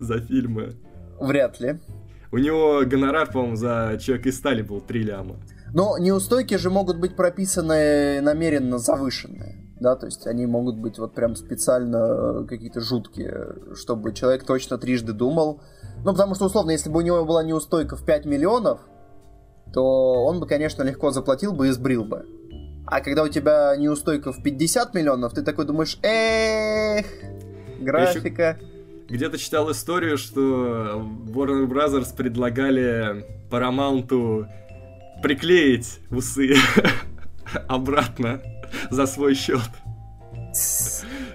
за 0.04 0.20
фильмы? 0.20 0.76
Вряд 1.20 1.60
ли. 1.60 1.80
У 2.30 2.38
него 2.38 2.82
гонорар, 2.84 3.30
по-моему, 3.30 3.56
за 3.56 3.96
«Человек 4.00 4.26
из 4.26 4.36
стали» 4.36 4.62
был 4.62 4.80
3 4.80 5.02
ляма. 5.02 5.36
Но 5.72 5.98
неустойки 5.98 6.54
же 6.56 6.70
могут 6.70 6.98
быть 6.98 7.16
прописаны 7.16 8.20
намеренно 8.20 8.78
завышенные. 8.78 9.56
Да, 9.80 9.96
то 9.96 10.06
есть 10.06 10.26
они 10.26 10.46
могут 10.46 10.78
быть 10.78 10.98
вот 10.98 11.14
прям 11.14 11.34
специально 11.34 12.46
какие-то 12.48 12.80
жуткие, 12.80 13.74
чтобы 13.74 14.14
человек 14.14 14.44
точно 14.44 14.78
трижды 14.78 15.12
думал, 15.12 15.60
ну, 16.04 16.12
потому 16.12 16.34
что, 16.34 16.46
условно, 16.46 16.70
если 16.70 16.90
бы 16.90 16.98
у 16.98 17.02
него 17.02 17.24
была 17.24 17.42
неустойка 17.42 17.96
в 17.96 18.04
5 18.04 18.24
миллионов, 18.26 18.80
то 19.72 20.24
он 20.24 20.38
бы, 20.40 20.46
конечно, 20.46 20.82
легко 20.82 21.10
заплатил 21.10 21.52
бы 21.52 21.68
и 21.68 21.70
сбрил 21.70 22.04
бы. 22.04 22.24
А 22.86 23.00
когда 23.00 23.22
у 23.24 23.28
тебя 23.28 23.74
неустойка 23.76 24.32
в 24.32 24.42
50 24.42 24.94
миллионов, 24.94 25.32
ты 25.32 25.42
такой 25.42 25.64
думаешь, 25.64 25.98
эх, 26.02 27.06
графика. 27.80 28.58
Где-то 29.14 29.38
читал 29.38 29.70
историю, 29.70 30.18
что 30.18 31.00
Warner 31.28 31.68
Brothers 31.68 32.16
предлагали 32.16 33.24
Paramount 33.48 34.48
приклеить 35.22 36.00
усы 36.10 36.56
обратно 37.68 38.42
за 38.90 39.06
свой 39.06 39.34
счет. 39.34 39.70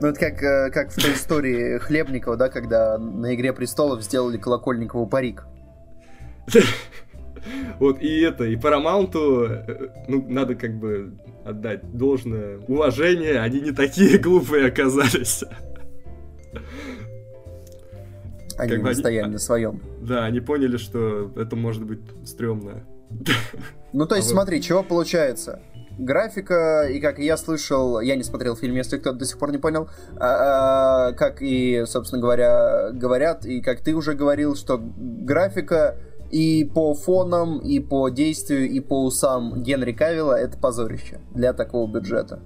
Ну, 0.02 0.10
это 0.10 0.20
как, 0.20 0.44
э, 0.44 0.72
как 0.72 0.92
в 0.92 1.02
той 1.02 1.14
истории 1.14 1.78
Хлебникова, 1.78 2.36
да, 2.36 2.50
когда 2.50 2.98
на 2.98 3.34
«Игре 3.34 3.54
престолов» 3.54 4.04
сделали 4.04 4.38
Колокольникову 4.38 5.08
парик. 5.08 5.46
Вот, 7.80 8.02
и 8.02 8.20
это, 8.20 8.44
и 8.44 8.58
Парамаунту, 8.58 9.46
э, 9.46 9.90
ну, 10.10 10.26
надо 10.28 10.56
как 10.56 10.78
бы 10.78 11.18
отдать 11.46 11.96
должное 11.96 12.58
уважение, 12.68 13.40
они 13.40 13.62
не 13.62 13.72
такие 13.72 14.18
глупые 14.18 14.68
оказались. 14.68 15.46
Они 18.60 18.76
как 18.76 18.84
не 18.84 18.94
стояли 18.94 19.30
на 19.30 19.40
своем. 19.40 19.82
Да, 20.02 20.26
они 20.26 20.40
поняли, 20.40 20.78
что 20.78 21.32
это 21.36 21.56
может 21.56 21.84
быть 21.86 22.02
стрёмно. 22.26 22.86
Ну, 23.92 24.06
то 24.06 24.16
есть, 24.16 24.28
а 24.28 24.32
смотри, 24.34 24.62
чего 24.62 24.84
получается? 24.84 25.62
графика, 26.00 26.88
и 26.90 27.00
как 27.00 27.20
я 27.20 27.38
слышал, 27.38 28.00
я 28.00 28.16
не 28.16 28.24
смотрел 28.24 28.56
фильм, 28.56 28.76
если 28.76 28.98
кто-то 28.98 29.18
до 29.18 29.26
сих 29.26 29.38
пор 29.38 29.52
не 29.52 29.58
понял, 29.58 29.90
а, 30.16 31.10
а, 31.10 31.12
как 31.14 31.42
и, 31.42 31.84
собственно 31.86 32.22
говоря, 32.22 32.92
говорят, 32.92 33.46
и 33.46 33.62
как 33.62 33.82
ты 33.82 33.94
уже 33.94 34.14
говорил, 34.14 34.56
что 34.56 34.80
графика 34.80 35.98
и 36.32 36.70
по 36.74 36.94
фонам, 36.94 37.60
и 37.60 37.80
по 37.80 38.10
действию, 38.10 38.70
и 38.70 38.80
по 38.80 39.04
усам 39.04 39.62
Генри 39.62 39.92
Кавилла 39.92 40.34
это 40.34 40.58
позорище 40.58 41.20
для 41.34 41.54
такого 41.54 41.92
бюджета. 41.92 42.40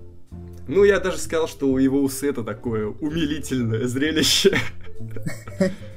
Ну, 0.67 0.83
я 0.85 0.99
даже 0.99 1.17
сказал, 1.17 1.47
что 1.47 1.67
у 1.67 1.77
его 1.77 2.01
усы 2.01 2.29
это 2.29 2.43
такое 2.43 2.87
умилительное 2.87 3.85
зрелище. 3.85 4.57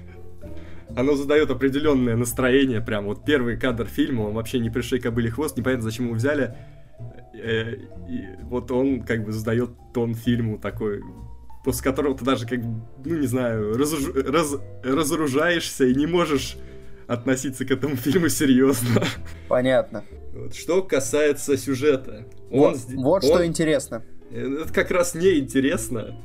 Оно 0.96 1.14
задает 1.14 1.50
определенное 1.50 2.16
настроение, 2.16 2.80
прям 2.80 3.04
вот 3.04 3.24
первый 3.24 3.58
кадр 3.58 3.86
фильма, 3.86 4.22
он 4.22 4.34
вообще 4.34 4.58
не 4.58 4.70
пришей 4.70 4.98
кобыли 4.98 5.28
хвост, 5.28 5.56
непонятно, 5.56 5.84
зачем 5.84 6.06
его 6.06 6.14
взяли. 6.14 6.56
Э, 7.34 7.74
и 8.08 8.24
вот 8.42 8.70
он 8.70 9.02
как 9.02 9.24
бы 9.24 9.32
задает 9.32 9.70
тон 9.92 10.14
фильму 10.14 10.58
такой 10.58 11.02
после 11.66 11.82
которого 11.82 12.16
ты 12.16 12.24
даже 12.24 12.46
как, 12.46 12.60
ну 12.60 13.16
не 13.18 13.26
знаю, 13.26 13.76
разуж... 13.76 14.14
раз... 14.14 14.56
разоружаешься 14.84 15.84
и 15.84 15.96
не 15.96 16.06
можешь 16.06 16.56
относиться 17.08 17.64
к 17.64 17.70
этому 17.72 17.96
фильму 17.96 18.28
серьезно. 18.28 19.02
Понятно. 19.48 20.04
Вот. 20.32 20.54
Что 20.54 20.82
касается 20.82 21.56
сюжета. 21.56 22.26
Он, 22.52 22.74
вот, 22.74 22.78
вот 22.94 23.24
он... 23.24 23.30
что 23.30 23.44
интересно. 23.44 24.04
Э, 24.30 24.62
это 24.62 24.72
как 24.72 24.92
раз 24.92 25.16
не 25.16 25.40
интересно. 25.40 26.16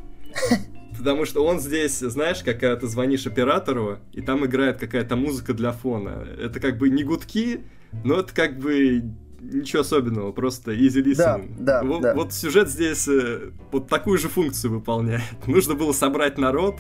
Потому 1.01 1.25
что 1.25 1.43
он 1.43 1.59
здесь, 1.59 1.97
знаешь, 1.97 2.43
когда 2.43 2.75
ты 2.75 2.85
звонишь 2.85 3.25
оператору, 3.25 3.97
и 4.13 4.21
там 4.21 4.45
играет 4.45 4.77
какая-то 4.77 5.15
музыка 5.15 5.55
для 5.55 5.71
фона. 5.71 6.27
Это 6.39 6.59
как 6.59 6.77
бы 6.77 6.91
не 6.91 7.03
гудки, 7.03 7.61
но 8.03 8.19
это 8.19 8.31
как 8.35 8.59
бы 8.59 9.01
ничего 9.39 9.81
особенного, 9.81 10.31
просто 10.31 10.73
easy 10.73 11.03
listening. 11.03 11.55
Да, 11.57 11.81
да, 11.81 11.83
вот, 11.83 12.01
да. 12.03 12.13
вот 12.13 12.33
сюжет 12.33 12.69
здесь 12.69 13.07
э, 13.07 13.49
вот 13.71 13.87
такую 13.87 14.19
же 14.19 14.29
функцию 14.29 14.73
выполняет. 14.73 15.23
Нужно 15.47 15.73
было 15.73 15.91
собрать 15.91 16.37
народ. 16.37 16.75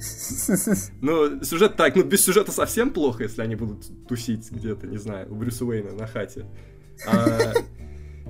Но 1.02 1.42
сюжет 1.44 1.76
так, 1.76 1.94
ну 1.94 2.04
без 2.04 2.24
сюжета 2.24 2.52
совсем 2.52 2.90
плохо, 2.90 3.24
если 3.24 3.42
они 3.42 3.54
будут 3.54 3.84
тусить 4.08 4.50
где-то, 4.50 4.86
не 4.86 4.96
знаю, 4.96 5.30
у 5.30 5.34
Брюса 5.34 5.66
Уэйна 5.66 5.92
на 5.92 6.06
хате. 6.06 6.46
А 7.06 7.52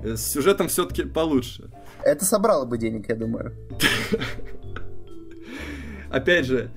с 0.03 0.33
сюжетом 0.33 0.67
все-таки 0.67 1.03
получше. 1.03 1.71
Это 2.03 2.25
собрало 2.25 2.65
бы 2.65 2.77
денег, 2.77 3.07
я 3.07 3.15
думаю. 3.15 3.53
Опять 6.13 6.45
же, 6.45 6.69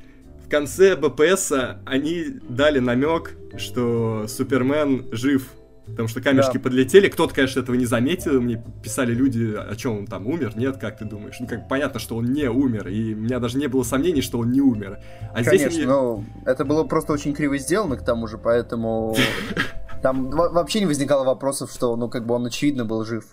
в 0.46 0.48
конце 0.48 0.96
БПС 0.96 1.52
они 1.84 2.24
дали 2.48 2.78
намек, 2.78 3.36
что 3.58 4.26
Супермен 4.26 5.08
жив. 5.12 5.48
Потому 5.86 6.08
что 6.08 6.20
камешки 6.20 6.54
да. 6.54 6.60
подлетели, 6.60 7.08
кто-то, 7.08 7.32
конечно, 7.32 7.60
этого 7.60 7.76
не 7.76 7.84
заметил, 7.84 8.40
мне 8.40 8.60
писали 8.82 9.14
люди, 9.14 9.54
о 9.56 9.76
чем 9.76 9.98
он 9.98 10.06
там 10.06 10.26
умер, 10.26 10.54
нет, 10.56 10.78
как 10.78 10.98
ты 10.98 11.04
думаешь? 11.04 11.36
Ну, 11.38 11.46
как 11.46 11.68
понятно, 11.68 12.00
что 12.00 12.16
он 12.16 12.32
не 12.32 12.50
умер, 12.50 12.88
и 12.88 13.14
у 13.14 13.18
меня 13.18 13.38
даже 13.38 13.56
не 13.56 13.68
было 13.68 13.84
сомнений, 13.84 14.20
что 14.20 14.40
он 14.40 14.50
не 14.50 14.60
умер. 14.60 14.98
А 15.32 15.44
конечно, 15.44 15.56
здесь 15.58 15.76
они... 15.76 15.86
но 15.86 16.24
это 16.44 16.64
было 16.64 16.82
просто 16.82 17.12
очень 17.12 17.34
криво 17.34 17.56
сделано, 17.58 17.96
к 17.96 18.04
тому 18.04 18.26
же, 18.26 18.36
поэтому 18.36 19.14
там 20.02 20.30
вообще 20.30 20.80
не 20.80 20.86
возникало 20.86 21.24
вопросов, 21.24 21.70
что, 21.70 21.94
ну, 21.94 22.08
как 22.08 22.26
бы 22.26 22.34
он 22.34 22.46
очевидно 22.46 22.84
был 22.84 23.04
жив. 23.04 23.24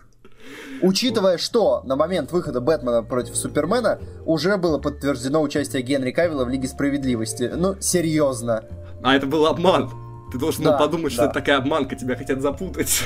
Учитывая, 0.83 1.37
что 1.37 1.81
на 1.85 1.95
момент 1.95 2.33
выхода 2.33 2.59
Бэтмена 2.59 3.03
против 3.03 3.37
Супермена 3.37 3.99
уже 4.25 4.57
было 4.57 4.79
подтверждено 4.79 5.41
участие 5.41 5.81
Генри 5.81 6.11
Кавилла 6.11 6.43
в 6.43 6.49
Лиге 6.49 6.67
Справедливости. 6.67 7.49
Ну, 7.55 7.77
серьезно. 7.79 8.65
А 9.01 9.15
это 9.15 9.25
был 9.25 9.47
обман. 9.47 9.89
Ты 10.33 10.37
должен 10.37 10.65
да, 10.65 10.77
подумать, 10.77 11.13
да. 11.13 11.15
что 11.15 11.23
это 11.25 11.33
такая 11.35 11.57
обманка, 11.59 11.95
тебя 11.95 12.17
хотят 12.17 12.41
запутать. 12.41 13.01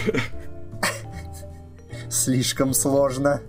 Слишком 2.09 2.73
сложно. 2.73 3.41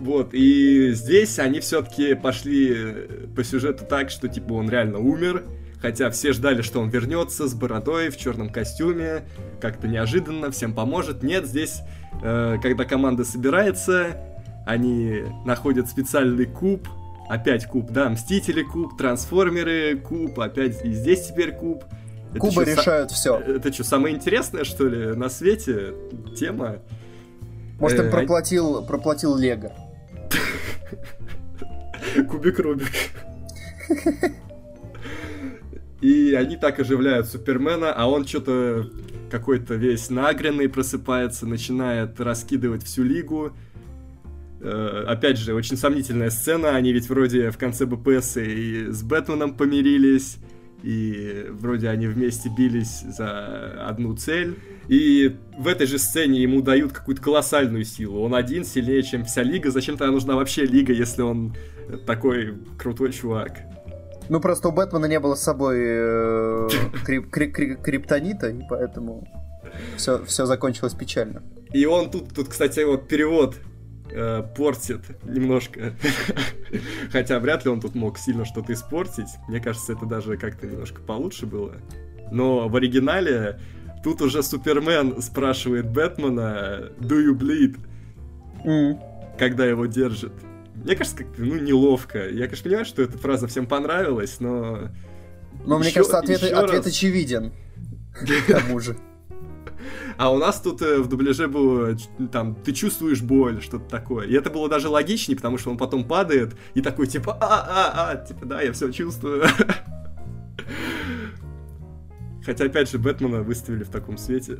Вот, 0.00 0.34
и 0.34 0.90
здесь 0.92 1.38
они 1.38 1.60
все-таки 1.60 2.14
пошли 2.14 3.08
по 3.36 3.44
сюжету 3.44 3.84
так, 3.84 4.10
что 4.10 4.26
типа 4.26 4.54
он 4.54 4.68
реально 4.68 4.98
умер, 4.98 5.44
хотя 5.80 6.10
все 6.10 6.32
ждали, 6.32 6.62
что 6.62 6.80
он 6.80 6.88
вернется 6.88 7.46
с 7.46 7.54
бородой 7.54 8.10
в 8.10 8.16
черном 8.16 8.50
костюме, 8.50 9.28
как-то 9.60 9.86
неожиданно, 9.86 10.50
всем 10.50 10.74
поможет. 10.74 11.22
Нет, 11.22 11.46
здесь 11.46 11.82
Э, 12.22 12.58
когда 12.60 12.84
команда 12.84 13.24
собирается, 13.24 14.16
они 14.66 15.24
находят 15.44 15.88
специальный 15.88 16.46
куб, 16.46 16.88
опять 17.28 17.66
куб, 17.66 17.90
да, 17.90 18.08
Мстители 18.08 18.62
куб, 18.62 18.96
Трансформеры 18.96 19.96
куб, 19.98 20.38
опять 20.40 20.84
и 20.84 20.92
здесь 20.92 21.28
теперь 21.28 21.52
куб. 21.52 21.84
Это 22.30 22.40
Кубы 22.40 22.62
что, 22.62 22.62
решают 22.64 23.10
все. 23.10 23.38
Это 23.38 23.72
что, 23.72 23.84
самое 23.84 24.14
интересное, 24.14 24.64
что 24.64 24.88
ли, 24.88 25.14
на 25.14 25.28
свете? 25.28 25.94
Тема? 26.36 26.78
Может, 27.78 28.00
им 28.00 28.06
э, 28.06 28.10
проплатил, 28.10 28.84
проплатил 28.84 29.36
Лего. 29.36 29.72
Кубик 32.28 32.58
Рубик. 32.58 32.92
И 36.00 36.34
они 36.34 36.56
так 36.56 36.78
оживляют 36.78 37.26
Супермена, 37.26 37.92
а 37.92 38.06
он 38.06 38.26
что-то 38.26 38.86
какой-то 39.30 39.74
весь 39.74 40.10
нагренный 40.10 40.68
просыпается, 40.68 41.46
начинает 41.46 42.20
раскидывать 42.20 42.84
всю 42.84 43.02
лигу. 43.02 43.52
Э, 44.60 45.04
опять 45.06 45.38
же, 45.38 45.54
очень 45.54 45.76
сомнительная 45.76 46.30
сцена, 46.30 46.76
они 46.76 46.92
ведь 46.92 47.08
вроде 47.08 47.50
в 47.50 47.58
конце 47.58 47.86
БПС 47.86 48.36
и 48.38 48.86
с 48.90 49.02
Бэтменом 49.02 49.54
помирились, 49.54 50.38
и 50.82 51.46
вроде 51.50 51.88
они 51.88 52.06
вместе 52.06 52.50
бились 52.56 53.00
за 53.00 53.86
одну 53.86 54.16
цель. 54.16 54.56
И 54.88 55.36
в 55.58 55.66
этой 55.66 55.86
же 55.86 55.98
сцене 55.98 56.40
ему 56.40 56.62
дают 56.62 56.92
какую-то 56.92 57.20
колоссальную 57.20 57.84
силу. 57.84 58.20
Он 58.20 58.34
один 58.34 58.64
сильнее, 58.64 59.02
чем 59.02 59.24
вся 59.24 59.42
лига. 59.42 59.70
Зачем 59.70 59.96
тогда 59.96 60.12
нужна 60.12 60.36
вообще 60.36 60.64
лига, 60.64 60.92
если 60.92 61.22
он 61.22 61.54
такой 62.06 62.54
крутой 62.78 63.12
чувак? 63.12 63.58
Ну, 64.28 64.40
просто 64.40 64.68
у 64.68 64.72
Бэтмена 64.72 65.06
не 65.06 65.20
было 65.20 65.34
с 65.34 65.42
собой 65.42 65.76
э, 65.78 66.68
крип, 67.04 67.30
крип, 67.30 67.54
крип, 67.54 67.80
криптонита, 67.80 68.48
и 68.48 68.62
поэтому 68.68 69.26
все, 69.96 70.24
все 70.24 70.46
закончилось 70.46 70.94
печально. 70.94 71.42
И 71.72 71.84
он 71.86 72.10
тут, 72.10 72.34
тут, 72.34 72.48
кстати, 72.48 72.80
вот 72.80 73.08
перевод 73.08 73.56
э, 74.10 74.42
портит 74.56 75.02
немножко. 75.24 75.92
Хотя 77.12 77.38
вряд 77.38 77.64
ли 77.64 77.70
он 77.70 77.80
тут 77.80 77.94
мог 77.94 78.18
сильно 78.18 78.44
что-то 78.44 78.72
испортить. 78.72 79.28
Мне 79.48 79.60
кажется, 79.60 79.92
это 79.92 80.06
даже 80.06 80.36
как-то 80.36 80.66
немножко 80.66 81.00
получше 81.02 81.46
было. 81.46 81.76
Но 82.30 82.68
в 82.68 82.76
оригинале 82.76 83.60
тут 84.02 84.22
уже 84.22 84.42
Супермен 84.42 85.20
спрашивает 85.22 85.90
Бэтмена 85.90 86.90
«Do 86.98 87.24
you 87.24 87.38
bleed?» 87.38 87.76
mm. 88.64 88.98
Когда 89.38 89.66
его 89.66 89.86
держит. 89.86 90.32
Мне 90.84 90.94
кажется, 90.94 91.18
как-то, 91.18 91.42
ну, 91.42 91.56
неловко. 91.56 92.28
Я, 92.28 92.44
конечно, 92.44 92.64
понимаю, 92.64 92.84
что 92.84 93.02
эта 93.02 93.18
фраза 93.18 93.46
всем 93.46 93.66
понравилась, 93.66 94.40
но... 94.40 94.90
Но 95.64 95.78
мне 95.78 95.90
кажется, 95.90 96.18
ответ, 96.18 96.42
ответ 96.42 96.70
раз... 96.70 96.86
очевиден. 96.86 97.52
К 98.46 98.52
тому 98.52 98.80
же. 98.80 98.96
А 100.18 100.32
у 100.32 100.38
нас 100.38 100.60
тут 100.60 100.80
э, 100.80 100.98
в 101.00 101.08
дубляже 101.08 101.48
было, 101.48 101.96
там, 102.32 102.54
ты 102.54 102.72
чувствуешь 102.72 103.20
боль, 103.20 103.60
что-то 103.60 103.88
такое. 103.88 104.26
И 104.26 104.32
это 104.32 104.48
было 104.50 104.68
даже 104.68 104.88
логичнее, 104.88 105.36
потому 105.36 105.58
что 105.58 105.70
он 105.70 105.76
потом 105.76 106.04
падает 106.04 106.56
и 106.74 106.80
такой, 106.80 107.06
типа, 107.06 107.36
а-а-а, 107.38 108.16
типа, 108.16 108.46
да, 108.46 108.62
я 108.62 108.72
все 108.72 108.90
чувствую. 108.92 109.44
Хотя, 112.44 112.64
опять 112.64 112.90
же, 112.90 112.98
Бэтмена 112.98 113.42
выставили 113.42 113.84
в 113.84 113.90
таком 113.90 114.16
свете. 114.16 114.58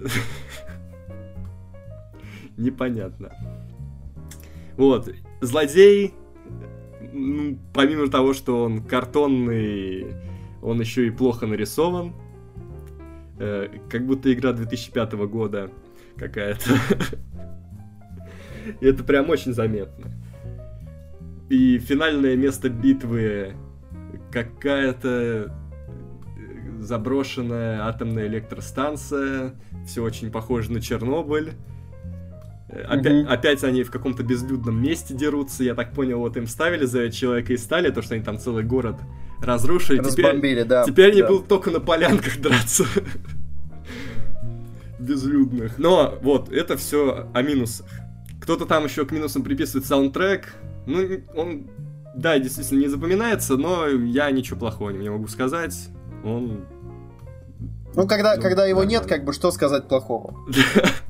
Непонятно. 2.57 3.33
Вот, 4.77 5.09
злодей, 5.41 6.15
ну, 7.13 7.59
помимо 7.73 8.09
того, 8.09 8.35
что 8.35 8.65
он 8.65 8.83
картонный, 8.83 10.15
он 10.63 10.81
еще 10.81 11.07
и 11.07 11.11
плохо 11.11 11.47
нарисован. 11.47 12.15
Э, 13.39 13.69
как 13.91 14.07
будто 14.07 14.33
игра 14.33 14.53
2005 14.53 15.13
года 15.27 15.71
какая-то. 16.17 16.71
И 18.81 18.87
это 18.87 19.05
прям 19.05 19.31
очень 19.31 19.53
заметно. 19.53 20.11
И 21.49 21.79
финальное 21.79 22.37
место 22.37 22.69
битвы 22.69 23.55
какая-то 24.33 25.55
заброшенная 26.81 27.87
атомная 27.87 28.27
электростанция. 28.27 29.55
Все 29.87 30.03
очень 30.03 30.31
похоже 30.31 30.73
на 30.73 30.81
Чернобыль. 30.81 31.53
Опять, 32.69 33.25
угу. 33.25 33.33
опять 33.33 33.65
они 33.65 33.85
в 33.85 33.91
каком-то 33.93 34.25
безлюдном 34.25 34.83
месте 34.83 35.15
дерутся. 35.15 35.63
Я 35.63 35.75
так 35.75 35.93
понял, 35.93 36.19
вот 36.19 36.37
им 36.37 36.49
ставили 36.49 36.85
за 36.85 37.11
человека 37.11 37.53
и 37.53 37.57
стали, 37.57 37.91
то, 37.91 38.03
что 38.03 38.15
они 38.15 38.25
там 38.25 38.39
целый 38.39 38.65
город 38.65 38.97
разрушили. 39.41 39.99
Разбомбили, 39.99 40.55
теперь, 40.55 40.65
да. 40.65 40.85
Теперь 40.85 41.13
они 41.13 41.23
да. 41.23 41.29
будут 41.29 41.49
только 41.49 41.71
на 41.71 41.81
полянках 41.81 42.41
драться. 42.41 42.85
Безлюдных. 44.99 45.79
Но 45.79 46.19
вот, 46.23 46.51
это 46.51 46.77
все 46.77 47.29
о 47.33 47.43
минусах. 47.43 47.87
Кто-то 48.41 48.67
там 48.67 48.85
еще 48.85 49.07
к 49.07 49.13
минусам 49.13 49.45
приписывает 49.45 49.87
саундтрек. 49.87 50.53
Ну, 50.87 51.21
он, 51.35 51.69
да, 52.17 52.39
действительно 52.39 52.81
не 52.81 52.89
запоминается, 52.89 53.57
но 53.57 53.87
я 53.87 54.31
ничего 54.31 54.59
плохого 54.59 54.91
не 54.91 55.09
могу 55.09 55.29
сказать. 55.29 55.89
Он... 56.25 56.65
Ну, 57.95 58.09
когда, 58.09 58.37
ну, 58.37 58.43
когда 58.43 58.67
его 58.67 58.83
нет, 58.85 59.07
как 59.07 59.25
бы, 59.25 59.33
что 59.33 59.53
сказать 59.53 59.87
плохого? 59.87 60.35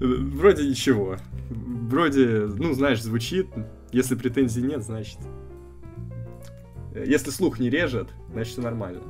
Вроде 0.00 0.66
ничего. 0.66 1.16
Вроде, 1.50 2.48
ну, 2.56 2.72
знаешь, 2.72 3.02
звучит. 3.02 3.48
Если 3.92 4.14
претензий 4.14 4.62
нет, 4.62 4.82
значит... 4.82 5.18
Если 6.94 7.30
слух 7.30 7.60
не 7.60 7.70
режет, 7.70 8.08
значит, 8.32 8.54
все 8.54 8.62
нормально. 8.62 9.02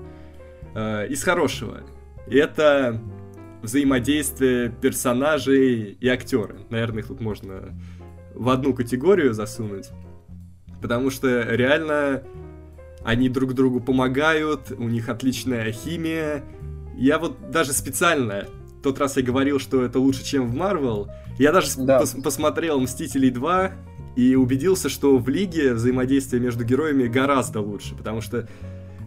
Э, 0.74 1.07
из 1.07 1.22
хорошего. 1.22 1.81
Это 2.26 3.00
взаимодействие 3.62 4.70
персонажей 4.70 5.96
и 5.98 6.09
актера. 6.09 6.57
Наверное, 6.70 7.00
их 7.00 7.07
тут 7.09 7.20
можно 7.20 7.79
в 8.35 8.48
одну 8.48 8.74
категорию 8.74 9.33
засунуть. 9.33 9.90
Потому 10.83 11.11
что 11.11 11.42
реально 11.42 12.22
они 13.05 13.29
друг 13.29 13.55
другу 13.55 13.81
помогают, 13.81 14.72
у 14.72 14.88
них 14.88 15.09
отличная 15.09 15.72
химия. 15.72 16.42
Я 16.96 17.18
вот 17.18 17.50
даже 17.50 17.72
специально 17.72 18.46
тот 18.83 18.99
раз 18.99 19.16
я 19.16 19.23
говорил, 19.23 19.59
что 19.59 19.83
это 19.85 19.99
лучше, 19.99 20.25
чем 20.25 20.49
в 20.49 20.55
Марвел. 20.55 21.09
Я 21.38 21.53
даже 21.53 21.69
да. 21.77 21.99
пос 22.01 22.16
посмотрел 22.23 22.81
«Мстителей 22.81 23.31
2», 23.31 23.73
и 24.16 24.35
убедился, 24.35 24.88
что 24.88 25.19
в 25.19 25.29
Лиге 25.29 25.73
взаимодействие 25.75 26.43
между 26.43 26.64
героями 26.64 27.07
гораздо 27.07 27.61
лучше, 27.61 27.95
потому 27.95 28.21
что 28.21 28.49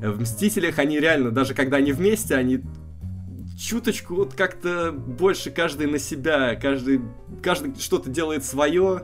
в 0.02 0.22
Мстителях 0.22 0.80
они 0.80 1.00
реально, 1.00 1.32
даже 1.32 1.54
когда 1.54 1.78
они 1.78 1.92
вместе, 1.92 2.36
они 2.36 2.62
чуточку 3.58 4.16
вот 4.16 4.34
как-то 4.34 4.92
больше 4.92 5.52
каждый 5.52 5.88
на 5.88 6.00
себя, 6.00 6.56
каждый, 6.56 7.02
каждый 7.42 7.76
что-то 7.80 8.10
делает 8.10 8.44
свое, 8.44 9.04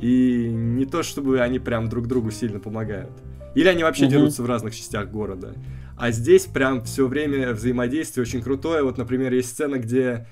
и 0.00 0.48
не 0.50 0.84
то 0.84 1.02
чтобы 1.02 1.40
они 1.40 1.58
прям 1.58 1.88
друг 1.88 2.06
другу 2.06 2.30
сильно 2.30 2.58
помогают. 2.58 3.12
Или 3.54 3.68
они 3.68 3.82
вообще 3.82 4.04
угу. 4.04 4.12
дерутся 4.12 4.42
в 4.42 4.46
разных 4.46 4.74
частях 4.74 5.10
города. 5.10 5.54
А 6.00 6.12
здесь 6.12 6.46
прям 6.46 6.82
все 6.82 7.06
время 7.06 7.52
взаимодействие 7.52 8.22
очень 8.22 8.40
крутое. 8.40 8.82
Вот, 8.82 8.96
например, 8.96 9.34
есть 9.34 9.50
сцена, 9.50 9.76
где 9.76 10.26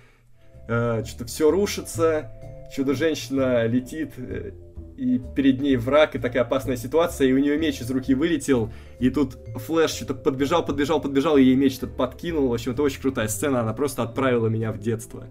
э, 0.67 1.05
что-то 1.05 1.27
все 1.27 1.51
рушится, 1.51 2.33
чудо-женщина 2.75 3.67
летит, 3.67 4.15
э, 4.17 4.53
и 4.97 5.21
перед 5.37 5.61
ней 5.61 5.77
враг, 5.77 6.15
и 6.15 6.19
такая 6.19 6.45
опасная 6.45 6.77
ситуация, 6.77 7.29
и 7.29 7.35
у 7.35 7.39
нее 7.39 7.59
меч 7.59 7.83
из 7.83 7.91
руки 7.91 8.15
вылетел, 8.15 8.73
и 8.99 9.11
тут 9.11 9.37
Флэш 9.57 9.91
что-то 9.91 10.15
подбежал, 10.15 10.65
подбежал, 10.65 11.03
подбежал, 11.03 11.37
и 11.37 11.43
ей 11.43 11.55
меч 11.55 11.75
что-то 11.75 11.93
подкинул. 11.93 12.49
В 12.49 12.55
общем, 12.55 12.73
это 12.73 12.83
очень 12.83 13.03
крутая 13.03 13.29
сцена, 13.29 13.61
она 13.61 13.75
просто 13.75 14.03
отправила 14.03 14.47
меня 14.47 14.73
в 14.73 14.79
детство. 14.79 15.27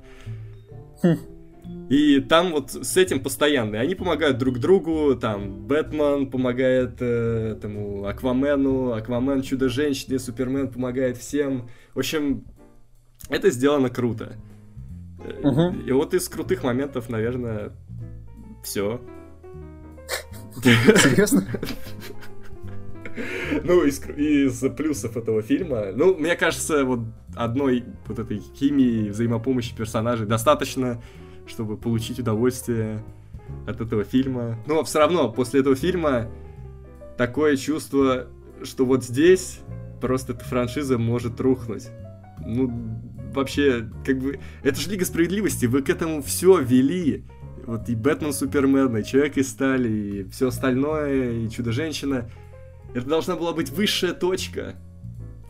И 1.90 2.20
там 2.20 2.52
вот 2.52 2.72
с 2.72 2.98
этим 2.98 3.22
постоянно. 3.22 3.76
И 3.76 3.80
они 3.80 3.96
помогают 3.96 4.38
друг 4.38 4.60
другу, 4.60 5.16
там, 5.16 5.68
Бэтмен 5.68 6.30
помогает 6.30 6.98
э, 7.00 7.58
тому 7.62 8.06
Аквамену, 8.06 8.94
Аквамен 8.94 9.42
Чудо-женщине, 9.42 10.20
Супермен 10.20 10.70
помогает 10.70 11.18
всем. 11.18 11.70
В 11.94 12.00
общем, 12.00 12.44
это 13.30 13.50
сделано 13.52 13.90
круто. 13.90 14.36
Угу. 15.44 15.82
И 15.88 15.92
вот 15.92 16.14
из 16.14 16.28
крутых 16.28 16.64
моментов, 16.64 17.10
наверное, 17.10 17.72
все. 18.64 19.02
Серьезно? 20.62 21.48
Ну, 23.64 23.84
из, 23.84 24.00
из 24.10 24.60
плюсов 24.76 25.18
этого 25.18 25.42
фильма, 25.42 25.88
ну, 25.96 26.16
мне 26.16 26.36
кажется, 26.36 26.86
вот 26.86 27.00
одной 27.36 27.84
вот 28.06 28.20
этой 28.20 28.40
химии, 28.56 29.10
взаимопомощи 29.10 29.76
персонажей 29.76 30.28
достаточно, 30.28 31.02
чтобы 31.48 31.78
получить 31.78 32.20
удовольствие 32.20 33.04
от 33.66 33.82
этого 33.82 34.04
фильма. 34.04 34.58
Но 34.68 34.84
все 34.84 35.00
равно, 35.00 35.32
после 35.32 35.62
этого 35.62 35.76
фильма 35.76 36.30
такое 37.18 37.58
чувство, 37.58 38.28
что 38.64 38.86
вот 38.86 39.04
здесь 39.04 39.60
просто 40.02 40.34
эта 40.34 40.44
франшиза 40.44 40.98
может 40.98 41.40
рухнуть. 41.40 41.88
Ну, 42.46 42.72
вообще, 43.34 43.90
как 44.06 44.20
бы, 44.20 44.40
это 44.64 44.80
же 44.80 44.90
Лига 44.90 45.06
Справедливости, 45.06 45.66
вы 45.66 45.82
к 45.82 45.90
этому 45.90 46.22
все 46.22 46.60
вели 46.60 47.24
вот 47.68 47.90
и 47.90 47.96
Бэтмен 47.96 48.32
Супермен, 48.32 48.96
и 48.96 49.04
Человек 49.04 49.38
из 49.38 49.50
Стали, 49.50 49.90
и 49.90 50.30
все 50.30 50.48
остальное, 50.48 51.34
и 51.34 51.50
Чудо-женщина. 51.50 52.30
Это 52.94 53.06
должна 53.06 53.36
была 53.36 53.52
быть 53.52 53.70
высшая 53.70 54.14
точка. 54.14 54.76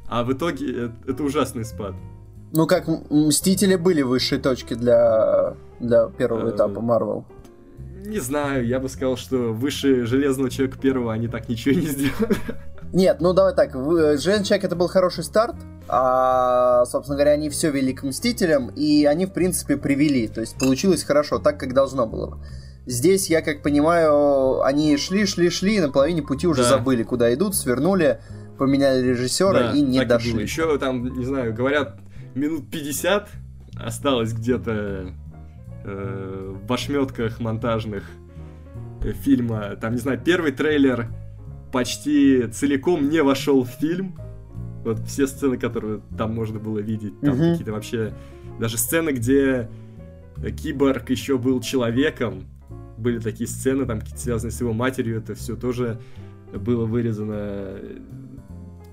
А 0.08 0.24
в 0.24 0.34
итоге 0.34 0.86
это, 0.86 0.96
это 1.06 1.24
ужасный 1.24 1.64
спад. 1.64 1.96
Ну 2.52 2.66
как, 2.66 2.88
Мстители 3.10 3.76
были 3.76 4.02
высшей 4.02 4.40
точки 4.40 4.74
для, 4.74 5.56
для 5.80 6.08
первого 6.08 6.50
э, 6.50 6.56
этапа 6.56 6.82
Марвел. 6.82 7.26
Не 8.06 8.20
знаю, 8.20 8.66
я 8.66 8.80
бы 8.80 8.88
сказал, 8.88 9.18
что 9.18 9.54
выше 9.54 10.06
Железного 10.06 10.50
Человека 10.50 10.78
первого 10.80 11.14
они 11.14 11.28
так 11.28 11.50
ничего 11.50 11.76
не 11.76 11.88
сделали. 11.88 12.38
Нет, 12.94 13.18
ну 13.20 13.34
давай 13.34 13.54
так, 13.54 13.74
Железный 13.74 14.46
Человек 14.46 14.64
это 14.64 14.76
был 14.78 14.88
хороший 14.88 15.26
старт, 15.26 15.56
а, 15.90 16.86
собственно 16.86 17.18
говоря, 17.18 17.34
они 17.34 17.50
все 17.50 17.70
вели 17.70 17.94
к 17.94 18.04
Мстителям, 18.04 18.70
и 18.70 19.04
они, 19.04 19.26
в 19.26 19.34
принципе, 19.34 19.76
привели, 19.76 20.28
то 20.30 20.40
есть 20.40 20.58
получилось 20.58 21.04
хорошо, 21.04 21.40
так, 21.40 21.60
как 21.60 21.74
должно 21.74 22.08
было. 22.08 22.40
Здесь, 22.86 23.30
я 23.30 23.42
как 23.42 23.62
понимаю, 23.62 24.64
они 24.64 24.96
шли, 24.96 25.26
шли, 25.26 25.50
шли, 25.50 25.76
и 25.76 25.80
на 25.82 25.92
половине 25.92 26.22
пути 26.22 26.48
уже 26.48 26.64
да. 26.64 26.70
забыли, 26.70 27.04
куда 27.04 27.34
идут, 27.34 27.56
свернули, 27.56 28.22
поменяли 28.58 29.06
режиссера 29.06 29.52
да, 29.52 29.72
и 29.74 29.82
не 29.82 30.06
дошли. 30.06 30.40
И 30.40 30.44
Еще 30.44 30.78
там, 30.78 31.04
не 31.04 31.26
знаю, 31.26 31.54
говорят, 31.54 32.00
минут 32.38 32.70
50 32.70 33.30
осталось 33.76 34.34
где-то 34.34 35.14
э, 35.84 36.56
в 36.68 36.74
ошметках 36.74 37.40
монтажных 37.40 38.04
э, 39.04 39.12
фильма. 39.12 39.76
Там, 39.76 39.94
не 39.94 40.00
знаю, 40.00 40.20
первый 40.24 40.52
трейлер 40.52 41.10
почти 41.72 42.48
целиком 42.48 43.10
не 43.10 43.22
вошел 43.22 43.64
в 43.64 43.70
фильм. 43.70 44.16
Вот 44.84 45.00
все 45.02 45.28
сцены, 45.28 45.58
которые 45.58 46.02
там 46.18 46.34
можно 46.34 46.60
было 46.60 46.80
видеть, 46.80 47.20
там 47.20 47.34
mm-hmm. 47.34 47.52
какие-то 47.52 47.72
вообще... 47.72 48.14
Даже 48.60 48.78
сцены, 48.78 49.12
где 49.12 49.70
Киборг 50.62 51.10
еще 51.10 51.38
был 51.38 51.62
человеком, 51.62 52.46
были 52.98 53.20
такие 53.20 53.48
сцены, 53.48 53.86
там 53.86 54.00
какие-то 54.00 54.22
связанные 54.22 54.52
с 54.52 54.60
его 54.60 54.74
матерью, 54.74 55.20
это 55.20 55.36
все 55.36 55.56
тоже 55.56 56.00
было 56.54 56.86
вырезано. 56.86 57.80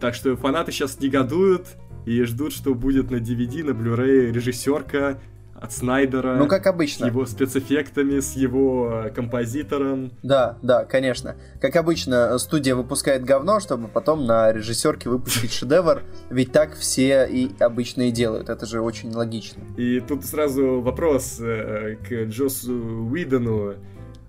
Так 0.01 0.15
что 0.15 0.37
фанаты 0.37 0.73
сейчас 0.73 1.01
негодуют 1.01 1.77
и 2.05 2.23
ждут, 2.23 2.53
что 2.53 2.75
будет 2.75 3.11
на 3.11 3.17
DVD, 3.17 3.65
на 3.65 3.71
Blu-ray 3.71 4.31
режиссерка 4.31 5.19
от 5.65 5.73
Снайдера. 5.73 6.37
Ну, 6.37 6.47
как 6.47 6.67
обычно. 6.67 7.07
С 7.07 7.09
его 7.09 7.25
спецэффектами, 7.25 8.21
с 8.21 8.35
его 8.35 9.07
композитором. 9.15 10.13
Да, 10.23 10.59
да, 10.63 10.85
конечно. 10.85 11.37
Как 11.61 11.77
обычно, 11.77 12.37
студия 12.39 12.75
выпускает 12.75 13.25
говно, 13.25 13.61
чтобы 13.61 13.89
потом 13.89 14.27
на 14.27 14.53
режиссерке 14.53 15.09
выпустить 15.09 15.53
шедевр. 15.59 16.03
Ведь 16.29 16.53
так 16.53 16.75
все 16.75 17.27
и 17.27 17.51
обычно 17.61 18.09
и 18.09 18.11
делают. 18.11 18.51
Это 18.51 18.67
же 18.67 18.81
очень 18.81 19.11
логично. 19.13 19.63
И 19.77 20.01
тут 20.01 20.25
сразу 20.27 20.81
вопрос 20.81 21.39
э, 21.41 21.97
к 22.07 22.25
Джосу 22.29 22.75
Уидону. 23.11 23.75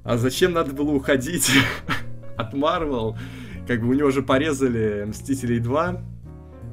А 0.04 0.18
зачем 0.18 0.54
надо 0.54 0.72
было 0.72 0.92
уходить 0.92 1.52
от 2.38 2.54
Марвел? 2.54 3.18
Как 3.68 3.82
бы 3.82 3.90
у 3.90 3.94
него 3.94 4.12
же 4.12 4.22
порезали 4.22 5.04
Мстителей 5.06 5.60
2, 5.60 6.02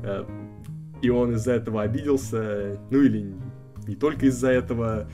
э, 0.04 0.24
и 1.02 1.10
он 1.10 1.34
из-за 1.34 1.52
этого 1.52 1.82
обиделся, 1.82 2.78
ну 2.90 3.00
или 3.02 3.34
не 3.86 3.96
только 3.96 4.26
из-за 4.26 4.48
этого. 4.48 5.08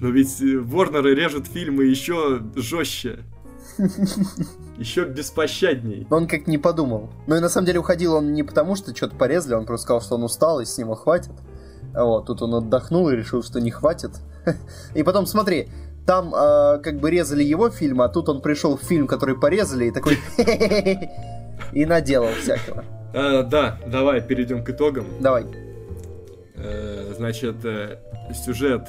Но 0.00 0.08
ведь 0.08 0.40
Ворнеры 0.40 1.14
режут 1.14 1.46
фильмы 1.46 1.84
еще 1.84 2.42
жестче. 2.54 3.18
Еще 4.78 5.04
беспощадней. 5.04 6.06
Он 6.10 6.28
как 6.28 6.46
не 6.46 6.58
подумал. 6.58 7.10
Ну 7.26 7.34
и 7.34 7.40
на 7.40 7.48
самом 7.48 7.66
деле 7.66 7.80
уходил 7.80 8.14
он 8.14 8.32
не 8.34 8.42
потому, 8.42 8.76
что 8.76 8.94
что-то 8.94 9.16
порезали, 9.16 9.54
он 9.54 9.66
просто 9.66 9.84
сказал, 9.84 10.02
что 10.02 10.14
он 10.16 10.24
устал, 10.24 10.60
и 10.60 10.64
с 10.64 10.78
него 10.78 10.94
хватит. 10.94 11.32
Вот, 11.94 12.26
тут 12.26 12.42
он 12.42 12.54
отдохнул 12.54 13.08
и 13.08 13.16
решил, 13.16 13.42
что 13.42 13.60
не 13.60 13.70
хватит. 13.70 14.12
И 14.94 15.02
потом, 15.02 15.26
смотри, 15.26 15.68
там 16.06 16.34
э, 16.34 16.78
как 16.82 17.00
бы 17.00 17.10
резали 17.10 17.42
его 17.42 17.70
фильм, 17.70 18.02
а 18.02 18.08
тут 18.08 18.28
он 18.28 18.42
пришел 18.42 18.76
в 18.76 18.82
фильм, 18.82 19.06
который 19.06 19.34
порезали, 19.34 19.86
и 19.86 19.90
такой 19.90 20.18
и 21.72 21.86
наделал 21.86 22.32
всякого. 22.34 22.84
А, 23.16 23.42
да, 23.42 23.78
давай 23.86 24.20
перейдем 24.20 24.62
к 24.62 24.68
итогам. 24.68 25.06
Давай. 25.20 25.46
Э, 26.54 27.14
значит, 27.16 27.64
э, 27.64 27.98
сюжет 28.34 28.88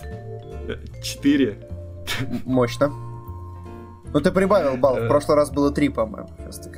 4. 1.01 1.57
Мощно. 2.43 2.91
Ну 4.13 4.19
ты 4.19 4.31
прибавил 4.31 4.75
балл, 4.75 4.95
в 4.95 5.03
э. 5.03 5.07
прошлый 5.07 5.37
раз 5.37 5.49
было 5.49 5.71
3, 5.71 5.89
по-моему. 5.89 6.29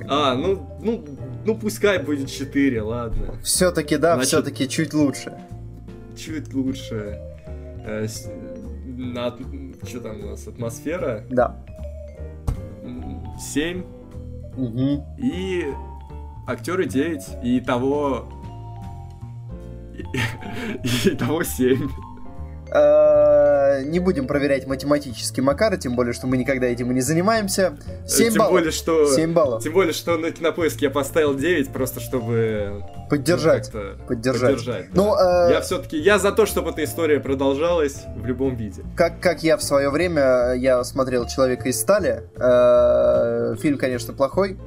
А, 0.07 0.35
ну, 0.35 0.67
ну, 0.79 1.05
ну 1.43 1.55
пускай 1.55 1.97
будет 1.97 2.29
4, 2.29 2.81
ладно. 2.83 3.35
Все-таки, 3.43 3.97
да, 3.97 4.13
Значит, 4.13 4.27
все-таки 4.27 4.69
чуть 4.69 4.93
лучше. 4.93 5.33
Чуть 6.15 6.53
лучше. 6.53 7.19
Э, 7.83 8.07
на, 8.85 9.35
что 9.87 10.01
там 10.01 10.23
у 10.23 10.25
нас, 10.27 10.47
атмосфера? 10.47 11.25
Да. 11.31 11.55
7. 13.39 13.83
Угу. 14.55 15.05
И 15.17 15.73
актеры 16.49 16.85
9, 16.85 17.43
и 17.43 17.61
того 17.61 18.29
Итого 21.05 21.43
7. 21.43 21.89
Э, 22.71 23.81
не 23.83 23.97
будем 23.99 24.27
проверять 24.27 24.67
математический 24.67 25.41
Макара, 25.41 25.77
тем 25.77 25.95
более, 25.95 26.13
что 26.13 26.27
мы 26.27 26.37
никогда 26.37 26.67
этим 26.67 26.91
и 26.91 26.93
не 26.93 27.01
занимаемся. 27.01 27.77
7 28.05 28.29
тем 28.29 28.37
баллов. 28.37 28.51
Более, 28.51 28.71
что, 28.71 29.07
7 29.07 29.33
баллов. 29.33 29.63
Тем 29.63 29.73
более, 29.73 29.93
что 29.93 30.17
на 30.17 30.31
кинопоиске 30.31 30.85
я 30.85 30.91
поставил 30.91 31.33
9, 31.33 31.69
просто 31.69 31.99
чтобы... 31.99 32.83
Поддержать. 33.09 33.71
Ну, 33.73 34.05
поддержать. 34.07 34.57
поддержать 34.57 34.85
ну, 34.93 35.15
да. 35.15 35.49
э... 35.49 35.53
Я 35.53 35.61
все-таки, 35.61 35.97
я 35.97 36.19
за 36.19 36.31
то, 36.31 36.45
чтобы 36.45 36.69
эта 36.69 36.83
история 36.83 37.19
продолжалась 37.19 38.03
в 38.15 38.25
любом 38.25 38.55
виде. 38.55 38.83
Как, 38.95 39.19
как 39.19 39.41
я 39.41 39.57
в 39.57 39.63
свое 39.63 39.89
время, 39.89 40.53
я 40.53 40.83
смотрел 40.83 41.25
«Человека 41.25 41.69
из 41.69 41.79
стали». 41.79 42.23
Э, 42.37 43.55
фильм, 43.59 43.79
конечно, 43.79 44.13
плохой, 44.13 44.59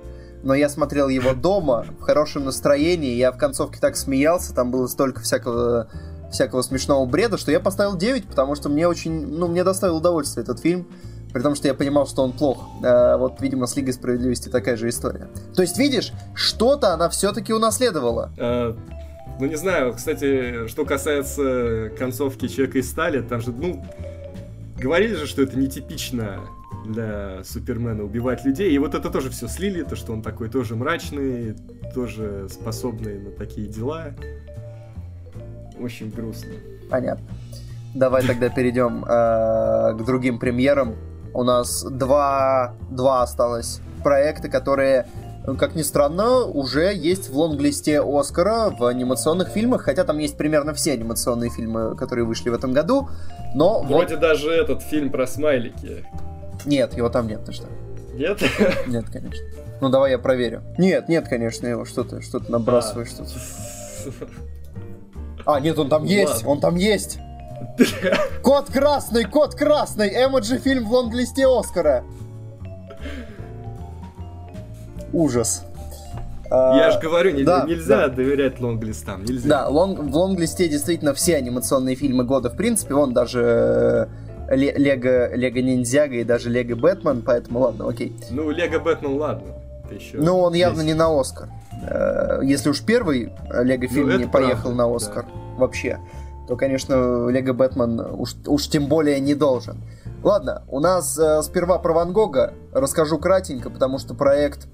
но 0.42 0.54
я 0.54 0.68
смотрел 0.68 1.08
его 1.08 1.34
дома, 1.34 1.86
в 1.98 2.02
хорошем 2.02 2.44
настроении, 2.44 3.14
я 3.14 3.32
в 3.32 3.38
концовке 3.38 3.78
так 3.80 3.96
смеялся, 3.96 4.54
там 4.54 4.70
было 4.70 4.86
столько 4.86 5.20
всякого 5.20 5.88
всякого 6.32 6.62
смешного 6.62 7.04
бреда, 7.06 7.36
что 7.36 7.52
я 7.52 7.60
поставил 7.60 7.96
9, 7.96 8.26
потому 8.26 8.54
что 8.54 8.68
мне 8.68 8.88
очень, 8.88 9.26
ну, 9.26 9.48
мне 9.48 9.64
доставил 9.64 9.98
удовольствие 9.98 10.42
этот 10.42 10.60
фильм, 10.60 10.88
при 11.32 11.42
том, 11.42 11.54
что 11.54 11.68
я 11.68 11.74
понимал, 11.74 12.06
что 12.06 12.22
он 12.22 12.32
плох. 12.32 12.66
А, 12.82 13.16
вот, 13.16 13.40
видимо, 13.40 13.66
с 13.66 13.76
Лигой 13.76 13.92
Справедливости 13.92 14.48
такая 14.48 14.76
же 14.76 14.88
история. 14.88 15.28
То 15.54 15.62
есть, 15.62 15.78
видишь, 15.78 16.12
что-то 16.34 16.94
она 16.94 17.08
все-таки 17.08 17.52
унаследовала. 17.52 18.32
А, 18.38 18.76
ну, 19.38 19.46
не 19.46 19.56
знаю, 19.56 19.94
кстати, 19.94 20.66
что 20.68 20.84
касается 20.84 21.90
концовки 21.98 22.48
Человека 22.48 22.78
из 22.78 22.90
стали, 22.90 23.22
там 23.22 23.40
же, 23.40 23.52
ну, 23.52 23.84
говорили 24.78 25.14
же, 25.14 25.26
что 25.26 25.42
это 25.42 25.58
нетипично 25.58 26.40
для 26.84 27.44
Супермена 27.44 28.04
убивать 28.04 28.44
людей. 28.44 28.72
И 28.72 28.78
вот 28.78 28.94
это 28.94 29.10
тоже 29.10 29.30
все 29.30 29.48
слили, 29.48 29.82
то, 29.82 29.96
что 29.96 30.12
он 30.12 30.22
такой 30.22 30.48
тоже 30.48 30.76
мрачный, 30.76 31.54
тоже 31.94 32.48
способный 32.50 33.18
на 33.18 33.30
такие 33.30 33.66
дела. 33.66 34.14
Очень 35.78 36.10
грустно. 36.10 36.52
Понятно. 36.90 37.24
Давай 37.94 38.26
тогда 38.26 38.48
перейдем 38.48 39.04
э, 39.04 39.08
к 39.98 40.04
другим 40.04 40.38
премьерам. 40.38 40.96
У 41.34 41.42
нас 41.42 41.84
два, 41.84 42.74
два 42.90 43.22
осталось 43.22 43.80
проекта, 44.02 44.48
которые, 44.48 45.06
как 45.58 45.74
ни 45.74 45.82
странно, 45.82 46.44
уже 46.44 46.94
есть 46.94 47.30
в 47.30 47.36
лонглисте 47.36 48.00
Оскара 48.02 48.70
в 48.70 48.84
анимационных 48.84 49.48
фильмах, 49.48 49.82
хотя 49.82 50.04
там 50.04 50.18
есть 50.18 50.36
примерно 50.36 50.74
все 50.74 50.92
анимационные 50.92 51.50
фильмы, 51.50 51.96
которые 51.96 52.24
вышли 52.26 52.50
в 52.50 52.54
этом 52.54 52.72
году, 52.72 53.08
но... 53.54 53.82
Вроде 53.82 54.14
вот... 54.14 54.22
даже 54.22 54.50
этот 54.50 54.82
фильм 54.82 55.10
про 55.10 55.26
смайлики. 55.26 56.04
Нет, 56.66 56.96
его 56.96 57.08
там 57.08 57.26
нет, 57.26 57.44
ты 57.44 57.52
что? 57.52 57.66
Нет? 58.14 58.40
Нет, 58.86 59.06
конечно. 59.10 59.44
Ну 59.80 59.88
давай 59.88 60.12
я 60.12 60.18
проверю. 60.18 60.62
Нет, 60.78 61.08
нет, 61.08 61.28
конечно, 61.28 61.66
его 61.66 61.84
что 61.84 62.04
то 62.04 62.20
что 62.22 62.38
то 62.38 62.50
набрасываешь, 62.50 63.08
а. 63.18 63.24
что-то. 63.24 64.26
А, 65.44 65.60
нет, 65.60 65.78
он 65.78 65.88
там 65.88 66.04
есть, 66.04 66.44
он 66.46 66.60
там 66.60 66.76
есть. 66.76 67.18
Код 68.42 68.66
красный, 68.70 69.24
код 69.24 69.54
красный, 69.54 70.08
эмоджи 70.08 70.58
фильм 70.58 70.86
в 70.86 70.92
лонглисте 70.92 71.46
Оскара. 71.46 72.04
Ужас. 75.12 75.64
Я 76.50 76.90
же 76.90 77.00
говорю, 77.00 77.30
не, 77.30 77.44
да, 77.44 77.64
нельзя 77.66 78.08
да. 78.08 78.08
доверять 78.08 78.60
лонглистам, 78.60 79.24
нельзя. 79.24 79.48
Да, 79.48 79.68
лонг, 79.68 80.00
в 80.00 80.14
лонглисте 80.14 80.68
действительно 80.68 81.14
все 81.14 81.36
анимационные 81.36 81.96
фильмы 81.96 82.24
года, 82.24 82.50
в 82.50 82.56
принципе, 82.56 82.94
он 82.94 83.14
даже 83.14 83.40
э, 83.40 84.06
Лего, 84.50 85.34
Лего 85.34 85.58
Ниндзяго 85.58 86.16
и 86.16 86.24
даже 86.24 86.50
Лего 86.50 86.76
Бэтмен, 86.76 87.22
поэтому 87.22 87.60
ладно, 87.60 87.88
окей. 87.88 88.16
Ну, 88.30 88.50
Лего 88.50 88.78
Бэтмен, 88.78 89.16
ладно. 89.16 89.54
Еще 89.90 90.16
ну, 90.16 90.38
он 90.38 90.54
явно 90.54 90.80
есть. 90.80 90.86
не 90.86 90.94
на 90.94 91.18
Оскар. 91.18 91.48
Э, 91.88 92.40
если 92.42 92.70
уж 92.70 92.82
первый 92.82 93.32
Лего 93.50 93.88
фильм 93.88 94.08
ну, 94.08 94.18
не 94.18 94.26
поехал 94.26 94.70
правда, 94.70 94.76
на 94.76 94.96
Оскар 94.96 95.24
да. 95.24 95.60
вообще, 95.60 95.98
то, 96.48 96.56
конечно, 96.56 97.28
Лего 97.28 97.52
Бэтмен 97.52 98.00
уж, 98.00 98.34
уж 98.46 98.68
тем 98.68 98.86
более 98.86 99.20
не 99.20 99.34
должен. 99.34 99.82
Ладно, 100.22 100.62
у 100.68 100.78
нас 100.78 101.18
э, 101.18 101.42
сперва 101.42 101.78
про 101.78 101.92
Ван 101.92 102.12
Гога 102.12 102.54
расскажу 102.72 103.18
кратенько, 103.18 103.70
потому 103.70 103.98
что 103.98 104.14
проект 104.14 104.68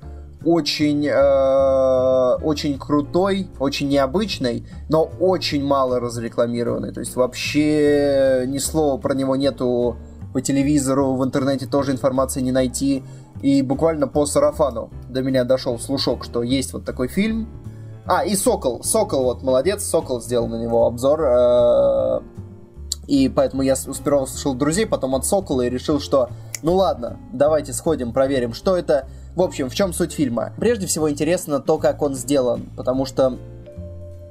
очень, 0.45 1.07
э, 1.07 2.35
очень 2.43 2.79
крутой, 2.79 3.49
очень 3.59 3.89
необычный, 3.89 4.67
но 4.89 5.11
очень 5.21 5.65
мало 5.65 6.01
разрекламированный. 6.01 6.93
То 6.93 7.01
есть 7.01 7.17
вообще 7.17 8.45
ни 8.47 8.59
слова 8.59 9.01
про 9.01 9.15
него 9.15 9.37
нету 9.37 9.97
по 10.33 10.41
телевизору, 10.41 11.15
в 11.15 11.25
интернете 11.25 11.67
тоже 11.67 11.93
информации 11.93 12.41
не 12.41 12.53
найти. 12.53 13.03
И 13.43 13.63
буквально 13.63 14.09
по 14.09 14.27
сарафану 14.27 14.91
до 15.09 15.23
меня 15.23 15.45
дошел 15.45 15.79
слушок, 15.79 16.25
что 16.25 16.43
есть 16.43 16.73
вот 16.73 16.85
такой 16.85 17.09
фильм. 17.09 17.49
А, 18.07 18.25
и 18.25 18.35
Сокол. 18.35 18.83
Сокол, 18.83 19.25
вот, 19.25 19.43
молодец. 19.43 19.85
Сокол 19.85 20.21
сделал 20.21 20.49
на 20.49 20.57
него 20.57 20.87
обзор. 20.87 21.21
Э, 21.23 22.21
и 23.07 23.29
поэтому 23.29 23.63
я 23.63 23.77
сперва 23.77 24.23
услышал 24.23 24.55
друзей, 24.55 24.87
потом 24.87 25.15
от 25.15 25.25
Сокола 25.25 25.63
и 25.63 25.71
решил, 25.71 26.01
что 26.01 26.29
ну 26.63 26.75
ладно, 26.75 27.19
давайте 27.33 27.73
сходим, 27.73 28.13
проверим, 28.13 28.53
что 28.53 28.77
это. 28.77 29.07
В 29.35 29.43
общем, 29.43 29.69
в 29.69 29.75
чем 29.75 29.93
суть 29.93 30.13
фильма? 30.13 30.53
Прежде 30.59 30.87
всего 30.87 31.11
интересно 31.11 31.61
то, 31.61 31.79
как 31.79 32.03
он 32.03 32.15
сделан, 32.15 32.69
потому 32.77 33.05
что 33.05 33.39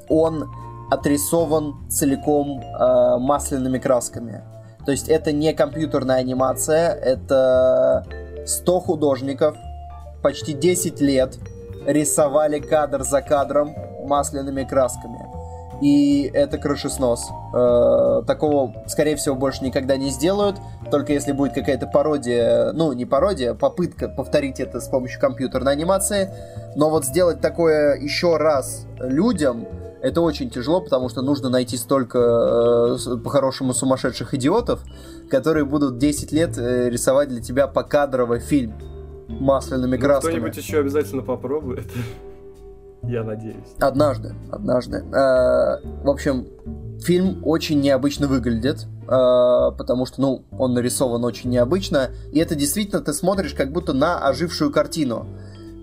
он 0.10 0.50
отрисован 0.90 1.76
целиком 1.90 2.62
э, 2.62 3.18
масляными 3.20 3.78
красками. 3.78 4.44
То 4.86 4.92
есть 4.92 5.10
это 5.10 5.32
не 5.32 5.54
компьютерная 5.54 6.18
анимация, 6.18 6.94
это 6.94 8.06
100 8.46 8.80
художников, 8.80 9.58
почти 10.24 10.54
10 10.54 11.02
лет 11.02 11.38
рисовали 11.86 12.60
кадр 12.60 13.04
за 13.04 13.22
кадром 13.22 13.76
масляными 14.06 14.64
красками 14.64 15.27
и 15.82 16.30
это 16.34 16.58
крышеснос. 16.58 17.30
Э, 17.54 18.24
такого, 18.26 18.74
скорее 18.88 19.16
всего, 19.16 19.36
больше 19.36 19.64
никогда 19.64 19.98
не 19.98 20.10
сделают, 20.10 20.58
только 20.90 21.14
если 21.14 21.32
будет 21.32 21.54
какая-то 21.54 21.88
пародия, 21.88 22.72
ну, 22.74 22.94
не 22.94 23.06
пародия, 23.06 23.54
попытка 23.54 24.08
повторить 24.10 24.60
это 24.60 24.80
с 24.80 24.88
помощью 24.88 25.20
компьютерной 25.20 25.72
анимации, 25.72 26.30
но 26.76 26.90
вот 26.90 27.06
сделать 27.06 27.42
такое 27.42 27.98
еще 28.00 28.38
раз 28.38 28.86
людям, 29.00 29.68
это 30.02 30.22
очень 30.22 30.50
тяжело, 30.50 30.82
потому 30.82 31.10
что 31.10 31.22
нужно 31.22 31.50
найти 31.50 31.78
столько, 31.78 32.98
э, 32.98 33.18
по-хорошему, 33.18 33.74
сумасшедших 33.74 34.34
идиотов, 34.34 34.84
которые 35.30 35.66
будут 35.66 35.98
10 35.98 36.32
лет 36.32 36.58
э, 36.58 36.90
рисовать 36.90 37.30
для 37.30 37.42
тебя 37.42 37.68
покадрово 37.68 38.40
фильм 38.40 38.74
масляными 39.28 39.96
ну, 39.98 40.02
красками. 40.02 40.34
Кто-нибудь 40.34 40.58
еще 40.58 40.80
обязательно 40.80 41.22
попробует. 41.22 41.86
Я 43.04 43.24
надеюсь. 43.24 43.76
Однажды, 43.80 44.34
однажды. 44.52 44.98
Э, 44.98 45.80
в 46.04 46.10
общем, 46.10 46.48
фильм 47.02 47.42
очень 47.46 47.80
необычно 47.80 48.28
выглядит, 48.28 48.86
э, 49.04 49.08
потому 49.08 50.06
что, 50.06 50.22
ну, 50.22 50.46
он 50.52 50.74
нарисован 50.74 51.24
очень 51.24 51.50
необычно, 51.50 52.10
и 52.32 52.40
это 52.40 52.56
действительно 52.56 53.02
ты 53.02 53.14
смотришь 53.14 53.54
как 53.54 53.72
будто 53.72 53.94
на 53.94 54.20
ожившую 54.28 54.72
картину. 54.72 55.28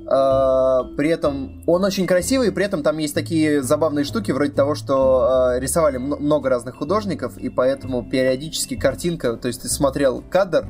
Э, 0.06 0.80
при 0.96 1.08
этом 1.08 1.62
он 1.66 1.84
очень 1.84 2.06
красивый, 2.06 2.52
при 2.52 2.64
этом 2.64 2.82
там 2.82 2.98
есть 2.98 3.14
такие 3.14 3.62
забавные 3.62 4.04
штуки, 4.04 4.32
вроде 4.32 4.52
того, 4.52 4.74
что 4.74 5.54
рисовали 5.56 5.96
много 5.96 6.50
разных 6.50 6.76
художников, 6.76 7.38
и 7.38 7.48
поэтому 7.48 8.08
периодически 8.08 8.76
картинка, 8.76 9.36
то 9.36 9.48
есть 9.48 9.62
ты 9.62 9.68
смотрел 9.68 10.22
кадр, 10.28 10.66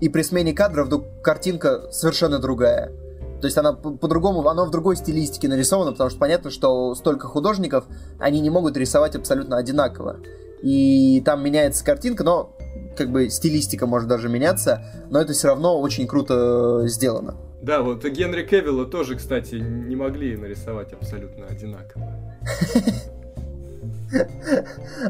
и 0.00 0.08
при 0.08 0.22
смене 0.22 0.52
кадра 0.52 0.84
вдруг 0.84 1.04
картинка 1.22 1.90
совершенно 1.90 2.38
другая. 2.38 2.92
То 3.40 3.46
есть 3.46 3.58
она 3.58 3.72
по-другому, 3.72 4.46
она 4.48 4.64
в 4.64 4.70
другой 4.70 4.96
стилистике 4.96 5.48
нарисована, 5.48 5.92
потому 5.92 6.10
что 6.10 6.18
понятно, 6.18 6.50
что 6.50 6.94
столько 6.94 7.28
художников, 7.28 7.84
они 8.18 8.40
не 8.40 8.50
могут 8.50 8.76
рисовать 8.76 9.14
абсолютно 9.14 9.56
одинаково. 9.56 10.16
И 10.62 11.22
там 11.24 11.44
меняется 11.44 11.84
картинка, 11.84 12.24
но 12.24 12.56
как 12.96 13.10
бы 13.10 13.28
стилистика 13.28 13.86
может 13.86 14.08
даже 14.08 14.28
меняться, 14.28 14.82
но 15.10 15.20
это 15.20 15.32
все 15.32 15.48
равно 15.48 15.78
очень 15.80 16.06
круто 16.06 16.82
сделано. 16.86 17.36
Да, 17.62 17.82
вот 17.82 18.04
Генри 18.04 18.44
Кевилла 18.44 18.86
тоже, 18.86 19.16
кстати, 19.16 19.56
не 19.56 19.96
могли 19.96 20.36
нарисовать 20.36 20.92
абсолютно 20.92 21.46
одинаково. 21.46 22.12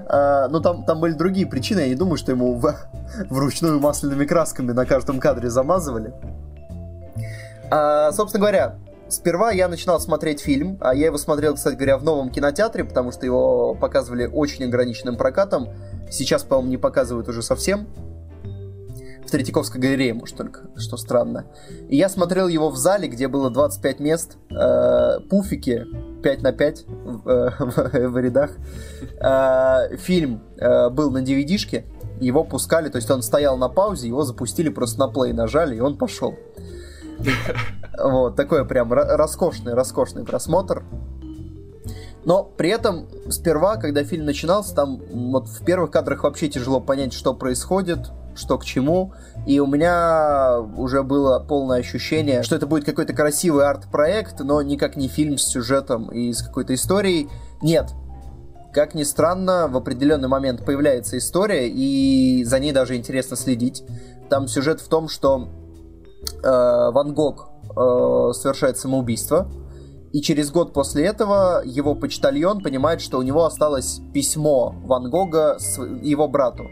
А, 0.09 0.49
ну, 0.49 0.61
там, 0.61 0.85
там 0.85 1.01
были 1.01 1.13
другие 1.13 1.47
причины. 1.47 1.81
Я 1.81 1.89
не 1.89 1.95
думаю, 1.95 2.17
что 2.17 2.33
ему 2.33 2.59
вручную 3.31 3.79
масляными 3.79 4.25
красками 4.25 4.73
на 4.73 4.87
каждом 4.87 5.21
кадре 5.21 5.51
замазывали. 5.51 6.15
А, 7.71 8.13
собственно 8.13 8.41
говоря, 8.41 8.79
сперва 9.09 9.51
я 9.51 9.69
начинал 9.69 10.01
смотреть 10.01 10.41
фильм, 10.41 10.79
а 10.81 10.95
я 10.95 11.07
его 11.07 11.19
смотрел, 11.19 11.55
кстати 11.55 11.75
говоря, 11.75 11.99
в 11.99 12.05
новом 12.05 12.31
кинотеатре, 12.31 12.85
потому 12.85 13.13
что 13.13 13.27
его 13.27 13.75
показывали 13.75 14.27
очень 14.27 14.65
ограниченным 14.65 15.17
прокатом. 15.17 15.69
Сейчас, 16.11 16.45
по-моему, 16.45 16.71
не 16.71 16.77
показывают 16.77 17.29
уже 17.29 17.43
совсем. 17.43 17.87
В 19.27 19.31
Третьяковской 19.31 19.79
галерее, 19.79 20.15
может, 20.15 20.37
только, 20.37 20.61
что 20.77 20.97
странно. 20.97 21.47
И 21.89 21.97
я 21.97 22.09
смотрел 22.09 22.47
его 22.47 22.71
в 22.71 22.77
зале, 22.77 23.09
где 23.09 23.27
было 23.27 23.51
25 23.51 23.99
мест, 23.99 24.37
э, 24.51 25.21
пуфики 25.29 25.85
5 26.23 26.43
на 26.43 26.53
5 26.53 26.85
в, 26.87 27.29
э, 27.29 27.51
в, 27.59 28.09
в 28.11 28.19
рядах. 28.19 28.53
Э, 29.21 29.97
фильм 29.97 30.43
э, 30.59 30.91
был 30.91 31.11
на 31.11 31.25
DVD-шке, 31.25 31.87
его 32.21 32.45
пускали, 32.45 32.89
то 32.89 32.97
есть 32.97 33.11
он 33.11 33.23
стоял 33.23 33.57
на 33.59 33.69
паузе, 33.69 34.09
его 34.09 34.23
запустили, 34.23 34.69
просто 34.69 35.01
на 35.01 35.09
плей 35.09 35.33
нажали, 35.33 35.77
и 35.77 35.81
он 35.81 35.99
пошел. 35.99 36.35
Вот, 37.99 38.37
такой 38.37 38.67
прям 38.67 38.93
роскошный, 38.93 39.75
роскошный 39.75 40.25
просмотр. 40.25 40.85
Но 42.25 42.43
при 42.43 42.71
этом 42.71 43.07
сперва, 43.31 43.77
когда 43.77 44.03
фильм 44.03 44.25
начинался, 44.25 44.75
там 44.75 45.01
вот 45.31 45.49
в 45.49 45.65
первых 45.65 45.93
кадрах 45.93 46.25
вообще 46.25 46.49
тяжело 46.49 46.81
понять, 46.81 47.13
что 47.13 47.35
происходит, 47.35 48.11
что 48.35 48.59
к 48.59 48.65
чему. 48.65 49.13
И 49.47 49.61
у 49.61 49.67
меня 49.67 50.59
уже 50.77 51.05
было 51.05 51.39
полное 51.39 51.79
ощущение, 51.79 52.43
что 52.43 52.57
это 52.57 52.67
будет 52.67 52.85
какой-то 52.85 53.13
красивый 53.13 53.65
арт-проект, 53.65 54.41
но 54.41 54.61
никак 54.61 54.97
не 54.97 55.07
фильм 55.07 55.39
с 55.39 55.45
сюжетом 55.45 56.09
и 56.09 56.33
с 56.33 56.43
какой-то 56.43 56.75
историей. 56.75 57.29
Нет. 57.63 57.93
Как 58.73 58.95
ни 58.95 59.05
странно, 59.05 59.69
в 59.69 59.77
определенный 59.77 60.29
момент 60.29 60.65
появляется 60.65 61.17
история, 61.17 61.69
и 61.69 62.45
за 62.45 62.59
ней 62.59 62.73
даже 62.73 62.97
интересно 62.97 63.37
следить. 63.37 63.85
Там 64.29 64.49
сюжет 64.49 64.81
в 64.81 64.89
том, 64.89 65.09
что 65.09 65.49
э, 66.43 66.91
Ван 66.91 67.15
Гог 67.15 67.49
э, 67.71 68.33
совершает 68.33 68.79
самоубийство, 68.79 69.49
и 70.13 70.23
через 70.23 70.51
год 70.51 70.73
после 70.73 71.05
этого 71.05 71.63
его 71.65 71.95
почтальон 71.95 72.63
понимает, 72.63 73.01
что 73.01 73.19
у 73.19 73.23
него 73.23 73.45
осталось 73.45 74.01
письмо 74.15 74.75
Ван 74.85 75.11
Гога 75.11 75.57
с 75.59 75.79
его 75.79 76.29
брату. 76.29 76.65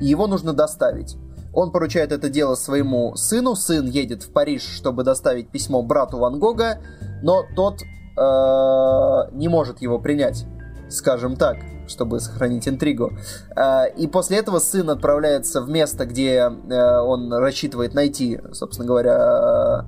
И 0.00 0.06
его 0.06 0.26
нужно 0.26 0.52
доставить. 0.52 1.16
Он 1.54 1.70
поручает 1.70 2.12
это 2.12 2.28
дело 2.28 2.54
своему 2.54 3.14
сыну. 3.14 3.54
Сын 3.54 3.86
едет 3.86 4.24
в 4.24 4.32
Париж, 4.32 4.62
чтобы 4.62 5.04
доставить 5.04 5.50
письмо 5.50 5.82
брату 5.82 6.18
Ван 6.18 6.38
Гога, 6.38 6.80
но 7.22 7.44
тот 7.54 7.80
э, 7.82 9.36
не 9.36 9.48
может 9.48 9.80
его 9.80 9.98
принять, 9.98 10.44
скажем 10.90 11.36
так. 11.36 11.56
Чтобы 11.86 12.20
сохранить 12.20 12.68
интригу. 12.68 13.12
Э, 13.56 13.88
и 13.96 14.06
после 14.06 14.38
этого 14.38 14.58
сын 14.58 14.88
отправляется 14.90 15.62
в 15.62 15.68
место, 15.68 16.06
где 16.06 16.50
э, 16.50 17.00
он 17.00 17.32
рассчитывает 17.32 17.94
найти, 17.94 18.40
собственно 18.52 18.86
говоря, 18.86 19.86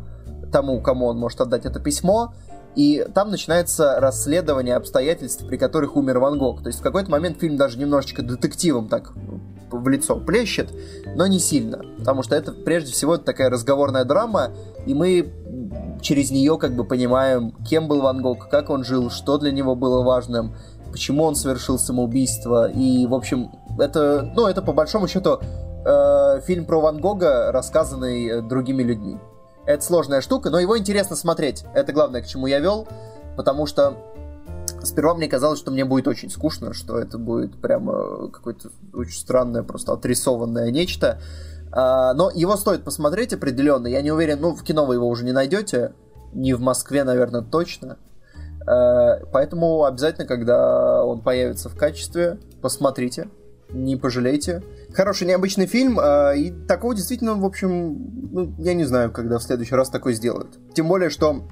тому, 0.53 0.81
кому 0.81 1.07
он 1.07 1.19
может 1.19 1.41
отдать 1.41 1.67
это 1.67 1.81
письмо. 1.81 2.33
И 2.75 3.05
там 3.15 3.31
начинается 3.31 3.99
расследование 3.99 4.77
обстоятельств, 4.77 5.47
при 5.47 5.57
которых 5.57 5.97
умер 5.97 6.21
Ван 6.21 6.39
Гог. 6.39 6.63
То 6.63 6.69
есть 6.69 6.81
в 6.81 6.83
какой-то 6.83 7.11
момент 7.11 7.41
фильм 7.41 7.57
даже 7.57 7.79
немножечко 7.79 8.23
детективом 8.23 8.89
так 8.89 9.13
в 9.71 9.89
лицо 9.89 10.17
плещет, 10.17 10.71
но 11.17 11.27
не 11.27 11.41
сильно. 11.41 11.81
Потому 11.99 12.23
что 12.23 12.37
это 12.37 12.53
прежде 12.53 12.93
всего 12.93 13.19
такая 13.19 13.51
разговорная 13.51 14.05
драма, 14.05 14.53
и 14.87 14.95
мы 14.95 15.33
через 16.01 16.31
нее 16.31 16.59
как 16.59 16.75
бы 16.75 16.85
понимаем, 16.85 17.53
кем 17.69 17.89
был 17.89 18.01
Ван 18.01 18.23
Гог, 18.23 18.49
как 18.49 18.71
он 18.71 18.85
жил, 18.85 19.11
что 19.11 19.39
для 19.39 19.51
него 19.51 19.75
было 19.75 20.03
важным, 20.03 20.55
почему 20.91 21.25
он 21.25 21.35
совершил 21.35 21.79
самоубийство. 21.79 22.71
И, 22.71 23.07
в 23.07 23.15
общем, 23.15 23.51
это, 23.79 24.31
ну, 24.35 24.47
это 24.47 24.63
по 24.63 24.73
большому 24.73 25.09
счету 25.09 25.39
э, 25.85 26.41
фильм 26.47 26.65
про 26.65 26.81
Ван 26.81 27.01
Гога, 27.01 27.53
рассказанный 27.53 28.43
другими 28.43 28.83
людьми. 28.83 29.19
Это 29.67 29.85
сложная 29.85 30.21
штука, 30.21 30.51
но 30.51 30.59
его 30.59 30.79
интересно 30.79 31.15
смотреть. 31.15 31.65
Это 31.75 31.93
главное, 31.93 32.23
к 32.23 32.27
чему 32.27 32.47
я 32.47 32.59
вел, 32.59 32.89
потому 33.37 33.67
что 33.67 33.97
сперва 34.83 35.15
мне 35.15 35.29
казалось, 35.29 35.59
что 35.59 35.71
мне 35.71 35.85
будет 35.85 36.09
очень 36.09 36.31
скучно, 36.31 36.73
что 36.73 36.99
это 36.99 37.19
будет 37.19 37.61
прямо 37.61 38.29
какое-то 38.29 38.71
очень 38.95 39.19
странное, 39.19 39.63
просто 39.63 39.93
отрисованное 39.93 40.71
нечто. 40.71 41.21
А, 41.71 42.15
но 42.15 42.31
его 42.31 42.57
стоит 42.57 42.85
посмотреть 42.85 43.33
определенно. 43.33 43.87
Я 43.87 44.03
не 44.03 44.11
уверен, 44.11 44.41
ну, 44.41 44.55
в 44.55 44.63
кино 44.63 44.87
вы 44.87 44.95
его 44.95 45.09
уже 45.09 45.25
не 45.25 45.33
найдете. 45.33 45.93
Не 46.33 46.55
в 46.55 46.61
Москве, 46.61 47.05
наверное, 47.05 47.43
точно. 47.43 47.99
А, 48.69 49.21
поэтому 49.33 49.85
обязательно, 49.85 50.27
когда 50.27 51.03
он 51.05 51.23
появится 51.23 51.69
в 51.69 51.77
качестве, 51.77 52.39
посмотрите. 52.61 53.29
Не 53.71 53.97
пожалейте. 53.97 54.63
Хороший 54.95 55.27
необычный 55.27 55.67
фильм, 55.67 55.99
а, 56.01 56.33
и 56.33 56.51
такого 56.51 56.95
действительно, 56.95 57.35
в 57.35 57.45
общем, 57.45 58.29
ну, 58.31 58.55
я 58.59 58.75
не 58.75 58.85
знаю, 58.85 59.11
когда 59.11 59.39
в 59.39 59.43
следующий 59.43 59.75
раз 59.75 59.91
такой 59.91 60.15
сделают. 60.15 60.59
Тем 60.75 60.89
более, 60.89 61.11
что 61.11 61.43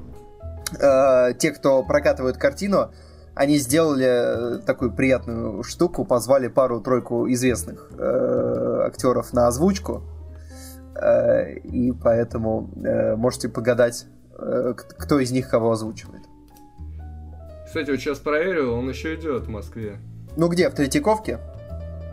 те, 1.39 1.53
кто 1.53 1.85
прокатывают 1.85 2.39
картину, 2.39 2.91
они 3.37 3.59
сделали 3.59 4.61
такую 4.63 4.93
приятную 4.93 5.63
штуку, 5.63 6.05
позвали 6.05 6.49
пару-тройку 6.49 7.31
известных 7.31 7.89
э, 7.97 8.83
актеров 8.85 9.33
на 9.33 9.47
озвучку, 9.47 10.03
э, 11.01 11.59
и 11.59 11.93
поэтому 11.93 12.69
э, 12.85 13.15
можете 13.15 13.49
погадать, 13.49 14.07
э, 14.37 14.75
кто 14.75 15.21
из 15.21 15.31
них 15.31 15.49
кого 15.49 15.71
озвучивает. 15.71 16.23
Кстати, 17.67 17.91
вот 17.91 18.01
сейчас 18.01 18.19
проверил, 18.19 18.73
он 18.75 18.89
еще 18.89 19.15
идет 19.15 19.45
в 19.45 19.49
Москве. 19.51 19.99
Ну 20.37 20.49
где, 20.49 20.71
в 20.71 20.75
Третьяковке? 20.75 21.41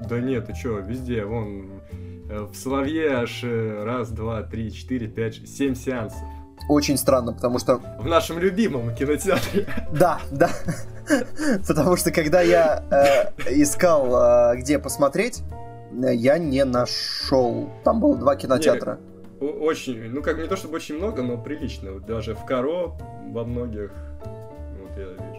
Да 0.09 0.19
нет, 0.19 0.47
ты 0.47 0.55
что, 0.55 0.79
везде, 0.79 1.23
вон, 1.23 1.81
э, 2.29 2.41
в 2.41 2.55
Соловье 2.55 3.11
аж 3.11 3.43
э, 3.43 3.83
раз, 3.83 4.09
два, 4.09 4.43
три, 4.43 4.73
четыре, 4.73 5.07
пять, 5.07 5.47
семь 5.47 5.75
сеансов 5.75 6.21
очень 6.69 6.97
странно, 6.97 7.33
потому 7.33 7.59
что... 7.59 7.81
В 7.99 8.05
нашем 8.05 8.39
любимом 8.39 8.95
кинотеатре. 8.95 9.67
Да, 9.91 10.19
да. 10.31 10.49
Потому 11.67 11.97
что 11.97 12.11
когда 12.11 12.41
я 12.41 12.83
э, 12.89 13.53
искал, 13.61 14.53
э, 14.53 14.57
где 14.57 14.79
посмотреть, 14.79 15.43
я 15.91 16.37
не 16.37 16.63
нашел. 16.63 17.69
Там 17.83 17.99
было 17.99 18.15
два 18.15 18.35
кинотеатра. 18.35 18.99
Не, 19.41 19.47
очень, 19.49 20.09
ну 20.09 20.21
как 20.21 20.37
не 20.37 20.47
то 20.47 20.55
чтобы 20.55 20.75
очень 20.75 20.95
много, 20.95 21.21
но 21.21 21.37
прилично. 21.37 21.99
Даже 21.99 22.33
в 22.35 22.45
Каро 22.45 22.93
во 23.27 23.43
многих. 23.43 23.91
Вот 24.81 24.97
я. 24.97 25.32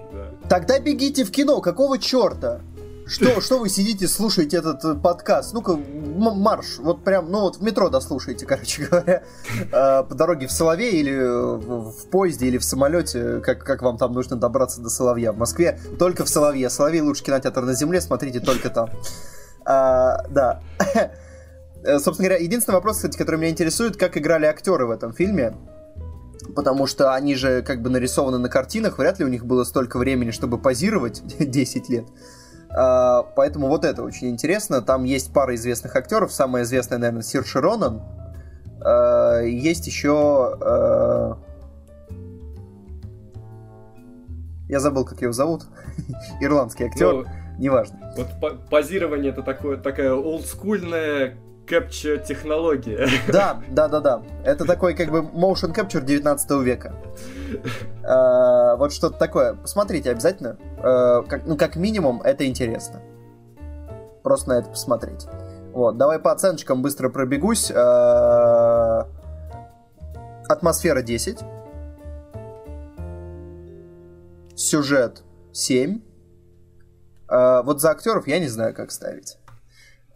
Тогда 0.48 0.78
бегите 0.78 1.24
в 1.24 1.30
кино, 1.30 1.60
какого 1.60 1.98
черта? 1.98 2.60
Что, 3.06 3.40
что 3.42 3.58
вы 3.58 3.68
сидите, 3.68 4.08
слушаете 4.08 4.58
этот 4.58 4.84
э, 4.84 4.94
подкаст? 4.94 5.52
Ну-ка, 5.52 5.76
марш, 5.76 6.78
вот 6.78 7.04
прям, 7.04 7.30
ну 7.30 7.40
вот 7.40 7.56
в 7.56 7.62
метро 7.62 7.88
дослушайте, 7.88 8.46
короче 8.46 8.86
говоря, 8.86 9.22
э, 9.72 10.02
по 10.04 10.14
дороге 10.14 10.46
в 10.46 10.52
Соловей 10.52 10.92
или 11.00 11.14
в, 11.14 11.90
в 11.92 12.10
поезде, 12.10 12.46
или 12.46 12.58
в 12.58 12.64
самолете, 12.64 13.40
как, 13.40 13.64
как 13.64 13.82
вам 13.82 13.98
там 13.98 14.12
нужно 14.12 14.36
добраться 14.36 14.80
до 14.80 14.90
Соловья. 14.90 15.32
В 15.32 15.38
Москве 15.38 15.78
только 15.98 16.24
в 16.24 16.28
Соловье. 16.28 16.70
Соловей 16.70 17.00
лучший 17.00 17.24
кинотеатр 17.24 17.62
на 17.62 17.74
земле, 17.74 18.00
смотрите 18.00 18.40
только 18.40 18.70
там. 18.70 18.90
А, 19.66 20.26
да. 20.28 20.60
Э, 21.84 21.98
собственно 21.98 22.28
говоря, 22.28 22.44
единственный 22.44 22.74
вопрос, 22.74 22.96
кстати, 22.96 23.16
который 23.16 23.36
меня 23.36 23.50
интересует, 23.50 23.96
как 23.96 24.18
играли 24.18 24.44
актеры 24.44 24.84
в 24.84 24.90
этом 24.90 25.14
фильме. 25.14 25.54
Потому 26.54 26.86
что 26.86 27.14
они 27.14 27.34
же 27.34 27.62
как 27.62 27.80
бы 27.82 27.90
нарисованы 27.90 28.38
на 28.38 28.48
картинах, 28.48 28.98
вряд 28.98 29.18
ли 29.18 29.24
у 29.24 29.28
них 29.28 29.46
было 29.46 29.64
столько 29.64 29.98
времени, 29.98 30.30
чтобы 30.30 30.58
позировать 30.58 31.22
10 31.38 31.88
лет. 31.88 32.06
А, 32.70 33.22
поэтому 33.22 33.68
вот 33.68 33.84
это 33.84 34.02
очень 34.02 34.30
интересно. 34.30 34.82
Там 34.82 35.04
есть 35.04 35.32
пара 35.32 35.54
известных 35.54 35.94
актеров. 35.96 36.32
Самая 36.32 36.64
известная, 36.64 36.98
наверное, 36.98 37.22
Сир 37.22 37.44
Широнан. 37.44 38.02
А, 38.80 39.40
есть 39.40 39.86
еще... 39.86 40.58
А, 40.60 41.38
я 44.68 44.80
забыл, 44.80 45.04
как 45.04 45.22
его 45.22 45.32
зовут. 45.32 45.64
Ирландский 46.40 46.84
актер. 46.84 47.12
Ну, 47.12 47.24
Неважно. 47.58 48.14
Вот 48.16 48.68
позирование 48.68 49.30
это 49.30 49.42
такое, 49.42 49.76
такая 49.76 50.12
олдскульная 50.12 51.36
capture 51.66 52.24
технология. 52.24 53.08
Да, 53.28 53.62
да, 53.68 53.88
да, 53.88 54.00
да. 54.00 54.22
Это 54.44 54.64
такой 54.64 54.94
как 54.94 55.10
бы 55.10 55.20
motion 55.20 55.74
capture 55.74 56.02
19 56.02 56.50
века. 56.62 56.94
Uh, 58.02 58.76
вот 58.76 58.92
что-то 58.92 59.18
такое. 59.18 59.54
Посмотрите 59.54 60.10
обязательно. 60.10 60.58
Uh, 60.78 61.26
как, 61.26 61.46
ну, 61.46 61.56
как 61.56 61.76
минимум, 61.76 62.20
это 62.22 62.46
интересно. 62.46 63.00
Просто 64.22 64.50
на 64.50 64.58
это 64.58 64.70
посмотреть. 64.70 65.26
Вот, 65.72 65.96
давай 65.96 66.18
по 66.18 66.32
оценочкам 66.32 66.82
быстро 66.82 67.08
пробегусь. 67.08 67.70
Uh, 67.70 69.06
атмосфера 70.48 71.02
10. 71.02 71.40
Сюжет 74.56 75.22
7. 75.52 76.00
Вот 77.28 77.80
за 77.80 77.90
актеров 77.90 78.28
я 78.28 78.38
не 78.38 78.48
знаю, 78.48 78.74
как 78.74 78.92
ставить. 78.92 79.38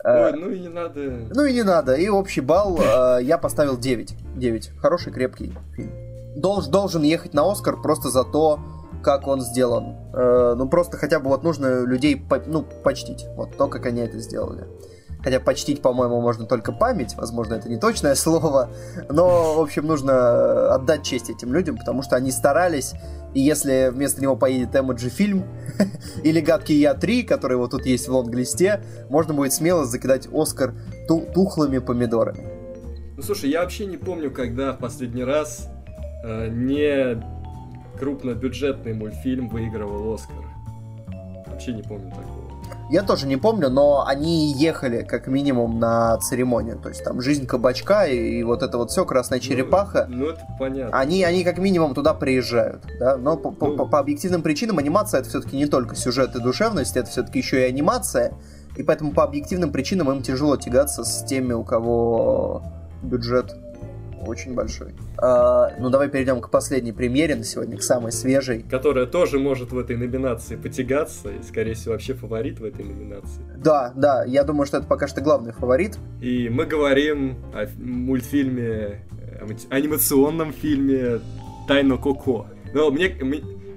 Ой, 0.05 0.33
ну 0.33 0.51
и 0.51 0.61
не 0.61 0.69
надо. 0.69 1.01
Ну 1.35 1.45
и 1.45 1.53
не 1.53 1.63
надо. 1.63 1.95
И 1.95 2.09
общий 2.09 2.41
балл 2.41 2.79
э, 2.79 3.19
я 3.23 3.37
поставил 3.37 3.77
9. 3.77 4.17
9. 4.37 4.71
Хороший, 4.79 5.13
крепкий 5.13 5.53
фильм. 5.75 5.93
Долж, 6.37 6.67
должен 6.67 7.03
ехать 7.03 7.35
на 7.35 7.51
Оскар 7.51 7.81
просто 7.81 8.11
за 8.11 8.23
то, 8.23 8.61
как 9.03 9.27
он 9.27 9.41
сделан. 9.41 9.97
Э, 10.15 10.55
ну 10.57 10.69
просто 10.69 10.97
хотя 10.97 11.19
бы 11.19 11.31
вот 11.31 11.43
нужно 11.43 11.85
людей 11.85 12.25
ну, 12.47 12.65
почтить. 12.85 13.27
Вот 13.37 13.57
то, 13.57 13.67
как 13.67 13.87
они 13.87 14.01
это 14.01 14.19
сделали. 14.19 14.67
Хотя 15.29 15.41
почтить, 15.41 15.83
по-моему, 15.83 16.23
можно 16.23 16.47
только 16.47 16.73
память, 16.73 17.15
возможно, 17.15 17.53
это 17.53 17.69
не 17.69 17.77
точное 17.77 18.15
слово, 18.15 18.71
но, 19.11 19.57
в 19.57 19.61
общем, 19.61 19.87
нужно 19.87 20.75
отдать 20.75 21.03
честь 21.03 21.29
этим 21.29 21.53
людям, 21.53 21.77
потому 21.77 22.01
что 22.01 22.17
они 22.17 22.31
старались, 22.31 22.95
и 23.35 23.41
если 23.41 23.91
вместо 23.93 24.23
него 24.23 24.37
поедет 24.37 24.75
Эмоджи 24.75 25.11
фильм 25.11 25.45
или 26.25 26.41
Гадкий 26.41 26.77
Я 26.77 26.95
3, 26.95 27.25
который 27.25 27.59
вот 27.59 27.73
тут 27.73 27.85
есть 27.85 28.09
в 28.09 28.11
лонг-листе, 28.11 28.81
можно 29.11 29.35
будет 29.35 29.53
смело 29.53 29.85
закидать 29.85 30.27
Оскар 30.33 30.73
тухлыми 31.07 31.77
помидорами. 31.77 32.49
Ну 33.15 33.23
слушай, 33.23 33.51
я 33.51 33.61
вообще 33.61 33.85
не 33.85 33.99
помню, 33.99 34.31
когда 34.31 34.73
в 34.73 34.79
последний 34.79 35.25
раз 35.25 35.69
э, 36.25 36.49
не 36.49 37.23
крупнобюджетный 37.99 38.95
мультфильм 38.95 39.51
выигрывал 39.51 40.15
Оскар. 40.15 40.47
Вообще 41.49 41.75
не 41.75 41.83
помню 41.83 42.09
такого. 42.13 42.48
Я 42.91 43.03
тоже 43.03 43.27
не 43.27 43.37
помню, 43.37 43.69
но 43.69 44.07
они 44.07 44.53
ехали 44.53 45.03
как 45.03 45.27
минимум 45.27 45.79
на 45.79 46.17
церемонию. 46.19 46.79
То 46.79 46.89
есть 46.89 47.05
там 47.05 47.21
жизнь 47.21 47.47
кабачка 47.47 48.07
и, 48.07 48.39
и 48.39 48.43
вот 48.43 48.63
это 48.63 48.79
вот 48.79 48.91
все, 48.91 49.05
красная 49.05 49.39
ну, 49.39 49.45
черепаха. 49.45 50.07
Ну, 50.09 50.17
ну 50.17 50.27
это 50.31 50.41
понятно. 50.59 50.99
Они, 50.99 51.23
они 51.23 51.45
как 51.45 51.59
минимум 51.59 51.95
туда 51.95 52.15
приезжают. 52.15 52.85
Да? 52.99 53.19
Но 53.19 53.37
по, 53.37 53.51
ну... 53.51 53.77
по, 53.77 53.87
по 53.87 53.99
объективным 53.99 54.41
причинам 54.43 54.79
анимация 54.79 55.21
это 55.21 55.29
все-таки 55.29 55.57
не 55.57 55.67
только 55.67 55.97
сюжет 55.97 56.35
и 56.35 56.41
душевность, 56.41 56.97
это 56.97 57.11
все-таки 57.11 57.39
еще 57.39 57.61
и 57.61 57.65
анимация. 57.65 58.33
И 58.77 58.83
поэтому 58.83 59.13
по 59.13 59.23
объективным 59.23 59.71
причинам 59.71 60.11
им 60.11 60.23
тяжело 60.23 60.57
тягаться 60.57 61.05
с 61.05 61.25
теми, 61.25 61.53
у 61.53 61.65
кого 61.65 62.63
бюджет 63.03 63.55
очень 64.29 64.55
большой. 64.55 64.95
А, 65.17 65.73
ну, 65.79 65.91
давай 65.91 66.09
перейдем 66.09 66.41
к 66.41 66.51
последней 66.51 66.93
премьере 66.93 67.35
на 67.35 67.45
сегодня, 67.45 67.77
к 67.77 67.83
самой 67.83 68.13
свежей. 68.13 68.65
Которая 68.71 69.07
тоже 69.07 69.39
может 69.39 69.73
в 69.73 69.79
этой 69.79 69.97
номинации 69.97 70.57
потягаться, 70.57 71.31
и, 71.31 71.43
скорее 71.43 71.75
всего, 71.75 71.93
вообще 71.93 72.15
фаворит 72.15 72.61
в 72.61 72.65
этой 72.65 72.85
номинации. 72.85 73.43
Да, 73.57 73.93
да, 73.97 74.25
я 74.25 74.45
думаю, 74.45 74.67
что 74.67 74.79
это 74.79 74.87
пока 74.87 75.09
что 75.09 75.21
главный 75.21 75.53
фаворит. 75.53 75.99
И 76.21 76.49
мы 76.49 76.67
говорим 76.67 77.37
о 77.53 77.67
мультфильме, 77.79 79.01
анимационном 79.71 80.53
фильме 80.53 81.21
«Тайна 81.67 81.97
Коко». 81.97 82.47
Но 82.75 82.91
мне, 82.91 83.09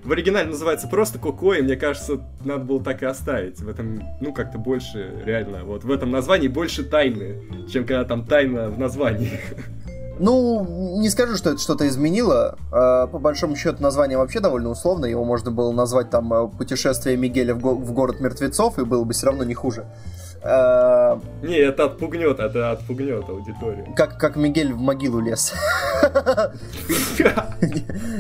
в 0.04 0.12
оригинале 0.12 0.50
называется 0.50 0.88
просто 0.88 1.20
Коко, 1.20 1.54
и 1.54 1.62
мне 1.62 1.76
кажется, 1.76 2.22
надо 2.44 2.64
было 2.64 2.84
так 2.84 3.04
и 3.04 3.06
оставить. 3.06 3.60
В 3.60 3.70
этом, 3.70 4.02
ну, 4.20 4.34
как-то 4.34 4.58
больше, 4.58 5.22
реально, 5.24 5.64
вот 5.64 5.84
в 5.84 5.92
этом 5.92 6.12
названии 6.12 6.48
больше 6.48 6.84
тайны, 6.84 7.68
чем 7.72 7.86
когда 7.86 8.04
там 8.06 8.26
тайна 8.26 8.70
в 8.70 8.80
названии. 8.80 9.40
Ну, 10.24 10.98
не 11.00 11.10
скажу, 11.10 11.36
что 11.36 11.50
это 11.50 11.60
что-то 11.60 11.88
изменило. 11.88 12.56
А, 12.72 13.08
по 13.08 13.18
большому 13.18 13.56
счету, 13.56 13.82
название 13.82 14.18
вообще 14.20 14.40
довольно 14.40 14.70
условно. 14.70 15.06
Его 15.08 15.26
можно 15.26 15.50
было 15.50 15.72
назвать 15.72 16.12
там 16.12 16.32
э, 16.32 16.48
«Путешествие 16.48 17.18
Мигеля 17.18 17.56
в, 17.56 17.60
го- 17.60 17.74
в 17.76 17.92
город 17.92 18.20
мертвецов», 18.20 18.78
и 18.78 18.86
было 18.86 19.04
бы 19.04 19.14
все 19.14 19.26
равно 19.28 19.44
не 19.44 19.56
хуже. 19.56 19.86
А, 20.44 21.20
Не, 21.42 21.56
это 21.58 21.86
отпугнет, 21.86 22.40
это 22.40 22.72
отпугнет 22.72 23.28
аудиторию. 23.28 23.88
Как, 23.96 24.18
как 24.20 24.36
Мигель 24.36 24.74
в 24.74 24.78
могилу 24.80 25.20
лез. 25.22 25.54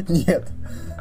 Нет, 0.09 0.47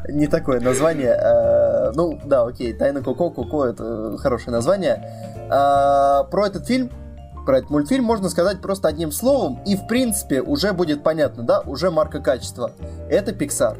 не 0.09 0.27
такое 0.27 0.59
название. 0.59 1.91
Ну, 1.95 2.19
да, 2.25 2.43
окей, 2.43 2.73
«Тайна 2.73 3.01
Коко», 3.03 3.29
«Коко»— 3.31 3.65
это 3.67 4.17
хорошее 4.19 4.51
название. 4.51 5.03
Про 5.49 6.45
этот 6.47 6.65
фильм 6.67 6.89
про 7.45 7.59
этот 7.59 7.69
мультфильм 7.69 8.03
можно 8.03 8.29
сказать 8.29 8.61
просто 8.61 8.87
одним 8.87 9.11
словом, 9.11 9.59
и 9.65 9.75
в 9.75 9.87
принципе 9.87 10.41
уже 10.41 10.73
будет 10.73 11.03
понятно, 11.03 11.43
да, 11.43 11.61
уже 11.61 11.91
марка 11.91 12.19
качества. 12.19 12.71
Это 13.09 13.31
Pixar. 13.31 13.77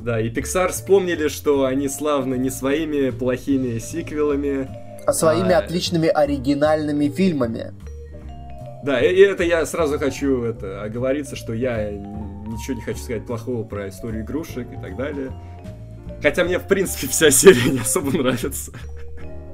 Да, 0.00 0.20
и 0.20 0.30
Pixar 0.30 0.70
вспомнили, 0.70 1.28
что 1.28 1.64
они 1.64 1.88
славны 1.88 2.36
не 2.36 2.50
своими 2.50 3.10
плохими 3.10 3.78
сиквелами, 3.78 4.68
А 5.06 5.12
своими 5.12 5.52
А. 5.52 5.58
отличными 5.58 6.08
оригинальными 6.08 7.08
фильмами. 7.08 7.72
Да, 8.84 9.00
и 9.00 9.14
и 9.14 9.20
это 9.20 9.44
я 9.44 9.64
сразу 9.64 9.98
хочу 9.98 10.42
это, 10.42 10.82
оговориться, 10.82 11.36
что 11.36 11.52
я 11.52 11.88
ничего 11.90 12.74
не 12.76 12.82
хочу 12.82 12.98
сказать 13.00 13.26
плохого 13.26 13.62
про 13.62 13.88
историю 13.88 14.22
игрушек 14.24 14.66
и 14.72 14.76
так 14.76 14.96
далее. 14.96 15.30
Хотя 16.20 16.44
мне, 16.44 16.58
в 16.58 16.66
принципе, 16.66 17.06
вся 17.06 17.30
серия 17.32 17.70
не 17.70 17.78
особо 17.80 18.10
нравится. 18.10 18.72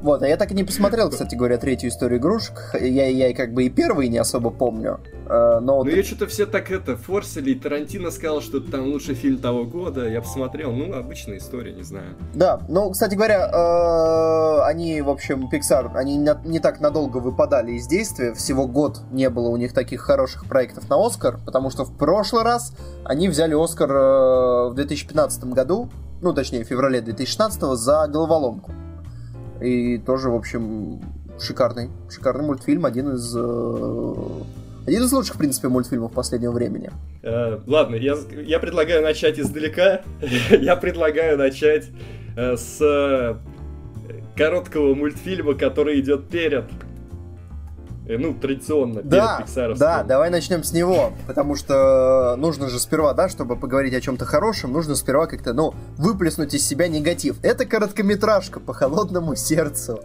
Вот, 0.00 0.22
а 0.22 0.28
я 0.28 0.36
так 0.36 0.52
и 0.52 0.54
не 0.54 0.64
посмотрел, 0.64 1.10
кстати 1.10 1.34
говоря, 1.34 1.58
третью 1.58 1.90
историю 1.90 2.20
игрушек. 2.20 2.74
Я, 2.80 3.08
я 3.08 3.34
как 3.34 3.52
бы 3.52 3.64
и 3.64 3.68
первый 3.68 4.08
не 4.08 4.18
особо 4.18 4.50
помню. 4.50 5.00
Э, 5.28 5.58
Но 5.60 5.60
Ну, 5.60 5.74
вот 5.78 5.88
ее 5.88 6.02
что-то 6.04 6.26
все 6.26 6.46
так 6.46 6.70
это 6.70 6.96
форсили, 6.96 7.50
и 7.50 7.54
Тарантино 7.54 8.10
сказал, 8.10 8.40
что 8.40 8.58
это 8.58 8.70
там 8.70 8.86
лучший 8.86 9.14
фильм 9.14 9.38
того 9.38 9.64
года. 9.64 10.08
Я 10.08 10.22
посмотрел, 10.22 10.72
ну, 10.72 10.94
обычная 10.94 11.38
история, 11.38 11.72
не 11.72 11.82
знаю. 11.82 12.16
Да, 12.34 12.60
ну, 12.68 12.90
кстати 12.90 13.16
говоря, 13.16 13.48
э, 13.48 14.62
они, 14.66 15.02
в 15.02 15.10
общем, 15.10 15.48
Pixar, 15.52 15.96
они 15.96 16.16
не 16.16 16.60
так 16.60 16.80
надолго 16.80 17.18
выпадали 17.18 17.72
из 17.72 17.86
действия, 17.86 18.34
всего 18.34 18.66
год 18.66 19.00
не 19.10 19.28
было 19.30 19.48
у 19.48 19.56
них 19.56 19.72
таких 19.72 20.00
хороших 20.02 20.46
проектов 20.46 20.88
на 20.88 21.04
Оскар, 21.04 21.38
потому 21.44 21.70
что 21.70 21.84
в 21.84 21.96
прошлый 21.96 22.44
раз 22.44 22.72
они 23.04 23.28
взяли 23.28 23.54
Оскар 23.54 23.90
э, 23.90 24.68
в 24.70 24.74
2015 24.74 25.44
году, 25.44 25.90
ну, 26.20 26.32
точнее, 26.32 26.64
в 26.64 26.68
феврале 26.68 27.00
2016 27.00 27.60
за 27.78 28.06
головоломку. 28.06 28.72
И 29.60 29.98
тоже, 29.98 30.30
в 30.30 30.34
общем, 30.34 31.00
шикарный, 31.40 31.90
шикарный 32.10 32.44
мультфильм, 32.44 32.84
один 32.84 33.10
из... 33.14 33.34
э, 33.36 34.14
один 34.86 35.02
из 35.02 35.12
лучших, 35.12 35.34
в 35.34 35.38
принципе, 35.38 35.68
мультфильмов 35.68 36.12
последнего 36.12 36.52
времени. 36.52 36.90
Э, 37.22 37.58
ладно, 37.66 37.96
я, 37.96 38.16
я 38.44 38.58
предлагаю 38.58 39.02
начать 39.02 39.38
издалека. 39.38 40.02
я 40.50 40.76
предлагаю 40.76 41.36
начать 41.36 41.88
э, 42.36 42.56
с 42.56 42.78
э, 42.80 43.36
короткого 44.36 44.94
мультфильма, 44.94 45.54
который 45.54 46.00
идет 46.00 46.28
перед. 46.28 46.64
Э, 48.08 48.18
ну, 48.18 48.34
традиционно, 48.34 49.02
Да, 49.02 49.44
перед 49.46 49.78
да, 49.78 50.02
давай 50.02 50.30
начнем 50.30 50.64
с 50.64 50.72
него, 50.72 51.12
потому 51.26 51.54
что 51.54 52.36
нужно 52.36 52.68
же 52.68 52.78
сперва, 52.78 53.12
да, 53.14 53.28
чтобы 53.28 53.56
поговорить 53.56 53.94
о 53.94 54.00
чем-то 54.00 54.24
хорошем, 54.24 54.72
нужно 54.72 54.94
сперва 54.94 55.26
как-то, 55.26 55.52
ну, 55.52 55.74
выплеснуть 55.96 56.54
из 56.54 56.66
себя 56.66 56.88
негатив. 56.88 57.36
Это 57.42 57.66
короткометражка 57.66 58.60
по 58.60 58.72
холодному 58.72 59.36
сердцу, 59.36 60.00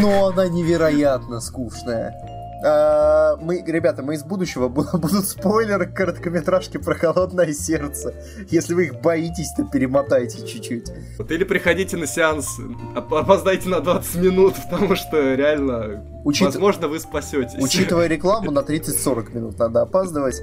но 0.00 0.28
она 0.28 0.48
невероятно 0.48 1.40
скучная. 1.40 2.41
А, 2.64 3.36
Мы, 3.36 3.62
ребята, 3.66 4.02
мы 4.02 4.14
из 4.14 4.22
будущего 4.22 4.68
бу- 4.68 4.96
будут 4.98 5.26
спойлеры 5.26 5.86
к 5.86 5.94
короткометражке 5.94 6.78
про 6.78 6.94
холодное 6.94 7.52
сердце. 7.52 8.14
Если 8.50 8.74
вы 8.74 8.84
их 8.86 9.00
боитесь, 9.00 9.52
то 9.56 9.64
перемотайте 9.64 10.46
чуть-чуть. 10.46 10.90
Вот 11.18 11.30
или 11.30 11.44
приходите 11.44 11.96
на 11.96 12.06
сеанс, 12.06 12.46
оп- 12.96 13.12
опоздайте 13.14 13.68
на 13.68 13.80
20 13.80 14.14
минут, 14.16 14.54
потому 14.70 14.94
что 14.96 15.34
реально, 15.34 16.04
Учит- 16.24 16.46
возможно, 16.46 16.88
вы 16.88 17.00
спасетесь. 17.00 17.60
Учитывая 17.60 18.06
рекламу, 18.08 18.50
на 18.50 18.60
30-40 18.60 19.34
минут 19.34 19.58
надо 19.58 19.82
опаздывать. 19.82 20.40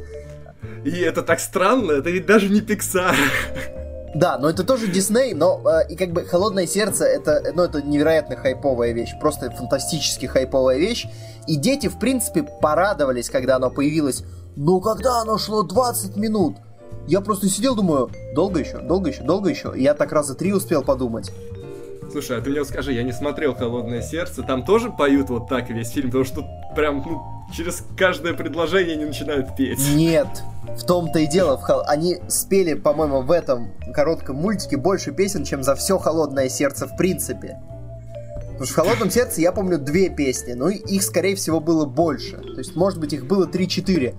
И 0.83 0.89
это 0.99 1.21
так 1.23 1.39
странно, 1.39 1.93
это 1.93 2.09
ведь 2.09 2.25
даже 2.25 2.49
не 2.49 2.59
Pixar. 2.59 3.15
Да, 4.15 4.37
но 4.39 4.49
это 4.49 4.63
тоже 4.63 4.87
Дисней, 4.87 5.33
но 5.33 5.61
э, 5.63 5.91
и 5.91 5.95
как 5.95 6.11
бы 6.11 6.25
холодное 6.25 6.65
сердце 6.65 7.05
это, 7.05 7.51
ну, 7.53 7.63
это 7.63 7.81
невероятно 7.81 8.35
хайповая 8.35 8.91
вещь, 8.91 9.13
просто 9.19 9.51
фантастически 9.51 10.25
хайповая 10.25 10.77
вещь. 10.77 11.07
И 11.47 11.55
дети, 11.55 11.87
в 11.87 11.99
принципе, 11.99 12.43
порадовались, 12.43 13.29
когда 13.29 13.57
оно 13.57 13.69
появилось. 13.69 14.23
Но 14.55 14.79
когда 14.79 15.21
оно 15.21 15.37
шло 15.37 15.63
20 15.63 16.15
минут, 16.17 16.57
я 17.07 17.21
просто 17.21 17.49
сидел, 17.49 17.75
думаю, 17.75 18.09
долго 18.33 18.59
еще, 18.59 18.79
долго 18.79 19.09
еще, 19.09 19.23
долго 19.23 19.49
еще. 19.49 19.73
И 19.75 19.83
я 19.83 19.93
так 19.93 20.11
раза 20.11 20.33
три 20.33 20.53
успел 20.53 20.83
подумать. 20.83 21.31
Слушай, 22.11 22.39
а 22.39 22.41
ты 22.41 22.49
мне 22.49 22.65
скажи, 22.65 22.91
я 22.93 23.03
не 23.03 23.11
смотрел 23.11 23.53
«Холодное 23.53 24.01
сердце», 24.01 24.41
там 24.41 24.65
тоже 24.65 24.91
поют 24.91 25.29
вот 25.29 25.47
так 25.47 25.69
весь 25.69 25.89
фильм, 25.89 26.07
потому 26.07 26.25
что 26.25 26.43
прям, 26.75 27.03
ну, 27.05 27.21
через 27.55 27.83
каждое 27.97 28.33
предложение 28.33 28.95
они 28.95 29.05
начинают 29.05 29.55
петь. 29.55 29.79
Нет, 29.95 30.27
в 30.77 30.83
том-то 30.85 31.19
и 31.19 31.27
дело. 31.27 31.57
в 31.57 31.63
хол- 31.63 31.83
Они 31.87 32.17
спели, 32.27 32.73
по-моему, 32.73 33.21
в 33.21 33.31
этом 33.31 33.71
коротком 33.93 34.37
мультике 34.37 34.77
больше 34.77 35.11
песен, 35.11 35.43
чем 35.43 35.63
за 35.63 35.75
все 35.75 35.97
холодное 35.97 36.49
сердце 36.49 36.87
в 36.87 36.95
принципе. 36.95 37.59
Потому 38.59 38.65
что 38.65 38.73
в 38.73 38.75
холодном 38.85 39.09
сердце 39.09 39.41
я 39.41 39.51
помню 39.51 39.77
две 39.77 40.09
песни, 40.09 40.53
но 40.53 40.69
их, 40.69 41.01
скорее 41.03 41.35
всего, 41.35 41.59
было 41.61 41.85
больше. 41.85 42.37
То 42.37 42.57
есть, 42.57 42.75
может 42.75 42.99
быть, 42.99 43.13
их 43.13 43.25
было 43.25 43.45
3-4. 43.47 44.15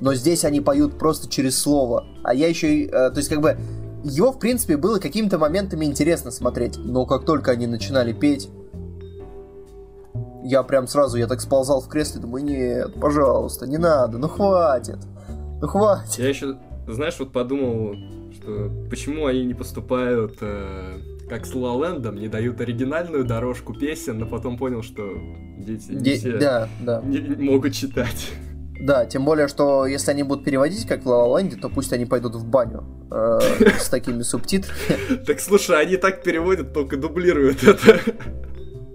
Но 0.00 0.14
здесь 0.14 0.44
они 0.44 0.60
поют 0.60 0.98
просто 0.98 1.28
через 1.28 1.58
слово. 1.60 2.04
А 2.22 2.32
я 2.32 2.48
еще 2.48 2.72
и. 2.74 2.86
э, 2.86 2.90
то 3.10 3.14
есть, 3.16 3.28
как 3.28 3.40
бы. 3.40 3.58
Его, 4.02 4.32
в 4.32 4.38
принципе, 4.38 4.78
было 4.78 4.98
какими-то 4.98 5.38
моментами 5.38 5.84
интересно 5.84 6.30
смотреть. 6.30 6.78
Но 6.78 7.04
как 7.04 7.26
только 7.26 7.50
они 7.50 7.66
начинали 7.66 8.12
петь. 8.14 8.48
Я 10.44 10.62
прям 10.62 10.86
сразу, 10.86 11.16
я 11.18 11.26
так 11.26 11.40
сползал 11.40 11.80
в 11.80 11.88
кресле, 11.88 12.20
думаю, 12.20 12.44
нет, 12.44 12.94
пожалуйста, 13.00 13.66
не 13.66 13.78
надо, 13.78 14.18
ну 14.18 14.28
хватит. 14.28 14.98
Ну 15.60 15.66
хватит. 15.68 16.18
Я 16.18 16.28
еще, 16.28 16.56
знаешь, 16.88 17.16
вот 17.18 17.32
подумал, 17.32 17.94
что 18.34 18.70
почему 18.88 19.26
они 19.26 19.44
не 19.44 19.54
поступают 19.54 20.38
э, 20.40 20.98
как 21.28 21.44
с 21.46 21.54
Лолендом, 21.54 22.16
не 22.16 22.28
дают 22.28 22.60
оригинальную 22.60 23.24
дорожку 23.24 23.74
песен, 23.74 24.18
но 24.18 24.26
потом 24.26 24.56
понял, 24.56 24.82
что 24.82 25.02
дети 25.58 25.90
не 25.92 25.98
Де- 26.02 26.16
все 26.16 26.38
Да, 26.38 26.68
да. 26.80 27.02
не- 27.04 27.20
могут 27.50 27.74
читать. 27.74 28.30
Да, 28.82 29.04
тем 29.04 29.26
более, 29.26 29.46
что 29.46 29.84
если 29.84 30.10
они 30.12 30.22
будут 30.22 30.42
переводить 30.44 30.86
как 30.86 31.04
в 31.04 31.08
Land, 31.08 31.60
то 31.60 31.68
пусть 31.68 31.92
они 31.92 32.06
пойдут 32.06 32.34
в 32.34 32.46
баню 32.46 32.84
э, 33.10 33.38
с 33.78 33.90
такими 33.90 34.22
субтитрами. 34.22 35.16
Так 35.26 35.38
слушай, 35.40 35.78
они 35.78 35.98
так 35.98 36.22
переводят, 36.22 36.72
только 36.72 36.96
дублируют 36.96 37.62
это. 37.62 38.00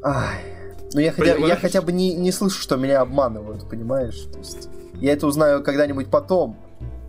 Ай. 0.04 0.55
Ну 0.94 1.00
я 1.00 1.12
хотя, 1.12 1.36
я 1.36 1.56
хотя 1.56 1.82
бы 1.82 1.92
не, 1.92 2.14
не 2.14 2.32
слышу, 2.32 2.62
что 2.62 2.78
меня 2.78 3.02
обманывают, 3.02 3.70
понимаешь? 3.70 4.20
То 4.32 4.40
есть, 4.40 4.70
я 4.96 5.14
это 5.14 5.28
узнаю 5.28 5.64
когда-нибудь 5.64 6.10
потом, 6.10 6.58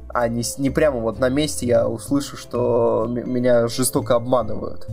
а 0.09 0.29
не, 0.29 0.43
не 0.59 0.71
прямо 0.71 0.99
вот 0.99 1.19
на 1.19 1.29
месте 1.29 1.67
я 1.67 1.89
услышу, 1.89 2.37
что 2.37 3.07
меня 3.09 3.69
жестоко 3.69 4.15
обманывают. 4.15 4.87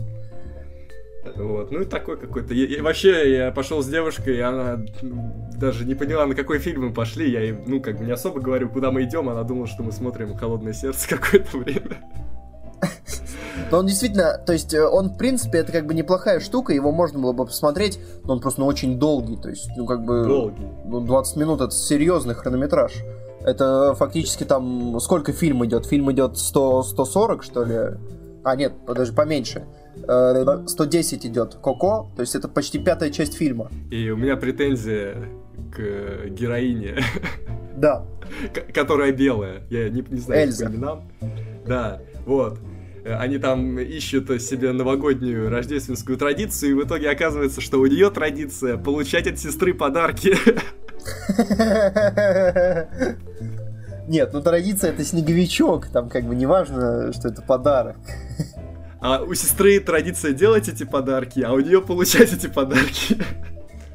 Вот, 1.36 1.72
ну 1.72 1.80
и 1.80 1.84
такой 1.84 2.18
какой-то. 2.18 2.54
И, 2.54 2.64
и 2.64 2.80
вообще, 2.80 3.36
я 3.36 3.50
пошел 3.50 3.82
с 3.82 3.88
девушкой, 3.88 4.36
и 4.36 4.40
она 4.40 4.78
даже 5.56 5.84
не 5.84 5.94
поняла, 5.94 6.26
на 6.26 6.34
какой 6.34 6.58
фильм 6.58 6.86
мы 6.86 6.92
пошли. 6.92 7.30
Я 7.30 7.40
ей, 7.40 7.56
ну, 7.66 7.80
как 7.80 7.98
бы 7.98 8.04
не 8.04 8.12
особо 8.12 8.40
говорю, 8.40 8.68
куда 8.68 8.90
мы 8.90 9.04
идем. 9.04 9.28
Она 9.28 9.42
думала, 9.42 9.66
что 9.66 9.82
мы 9.82 9.92
смотрим 9.92 10.36
Холодное 10.36 10.74
сердце 10.74 11.08
какое-то 11.16 11.58
время. 11.58 11.98
Но 13.70 13.78
он 13.78 13.86
действительно, 13.86 14.38
то 14.38 14.52
есть 14.52 14.72
э, 14.74 14.84
он, 14.86 15.10
в 15.10 15.16
принципе, 15.16 15.58
это 15.58 15.72
как 15.72 15.86
бы 15.86 15.94
неплохая 15.94 16.40
штука, 16.40 16.72
его 16.72 16.92
можно 16.92 17.18
было 17.18 17.32
бы 17.32 17.46
посмотреть, 17.46 17.98
но 18.24 18.34
он 18.34 18.40
просто 18.40 18.60
ну, 18.60 18.66
очень 18.66 18.98
долгий, 18.98 19.36
то 19.36 19.48
есть, 19.48 19.68
ну, 19.76 19.86
как 19.86 20.04
бы... 20.04 20.24
Долгий. 20.24 20.66
Ну, 20.84 21.00
20 21.00 21.36
минут 21.36 21.60
это 21.60 21.70
серьезный 21.70 22.34
хронометраж. 22.34 22.92
Это 23.40 23.94
фактически 23.94 24.44
там... 24.44 24.98
Сколько 25.00 25.32
фильм 25.32 25.64
идет? 25.66 25.86
Фильм 25.86 26.10
идет 26.12 26.38
100, 26.38 26.82
140, 26.82 27.42
что 27.42 27.64
ли? 27.64 27.76
А, 28.42 28.56
нет, 28.56 28.72
подожди, 28.86 29.14
поменьше. 29.14 29.64
Э, 30.08 30.64
110 30.66 31.26
идет 31.26 31.54
Коко, 31.62 32.08
то 32.16 32.20
есть 32.20 32.34
это 32.34 32.48
почти 32.48 32.78
пятая 32.78 33.10
часть 33.10 33.34
фильма. 33.34 33.70
И 33.90 34.10
у 34.10 34.16
меня 34.16 34.36
претензия 34.36 35.14
к 35.74 35.78
э, 35.78 36.28
героине, 36.30 36.96
Да. 37.76 38.04
которая 38.72 39.12
белая. 39.12 39.62
Я 39.70 39.88
не, 39.88 40.04
не 40.08 40.20
знаю 40.20 40.42
Эльза. 40.44 40.66
по 40.66 40.70
именам. 40.70 41.10
Да, 41.66 42.00
вот. 42.26 42.58
Э, 43.04 43.16
Они 43.16 43.38
там 43.38 43.78
ищут 43.78 44.42
себе 44.42 44.72
новогоднюю 44.72 45.50
рождественскую 45.50 46.18
традицию, 46.18 46.72
и 46.72 46.74
в 46.74 46.86
итоге 46.86 47.10
оказывается, 47.10 47.60
что 47.60 47.78
у 47.78 47.86
нее 47.86 48.10
традиция 48.10 48.76
получать 48.76 49.26
от 49.26 49.38
сестры 49.38 49.74
подарки. 49.74 50.36
Нет, 54.08 54.32
ну 54.32 54.42
традиция 54.42 54.90
это 54.90 55.04
снеговичок, 55.04 55.88
там 55.88 56.08
как 56.08 56.24
бы 56.24 56.34
не 56.34 56.46
важно, 56.46 57.12
что 57.12 57.28
это 57.28 57.42
подарок. 57.42 57.96
А 59.00 59.22
у 59.22 59.34
сестры 59.34 59.80
традиция 59.80 60.32
делать 60.32 60.68
эти 60.68 60.84
подарки, 60.84 61.40
а 61.40 61.52
у 61.52 61.60
нее 61.60 61.82
получать 61.82 62.32
эти 62.32 62.46
подарки. 62.46 63.18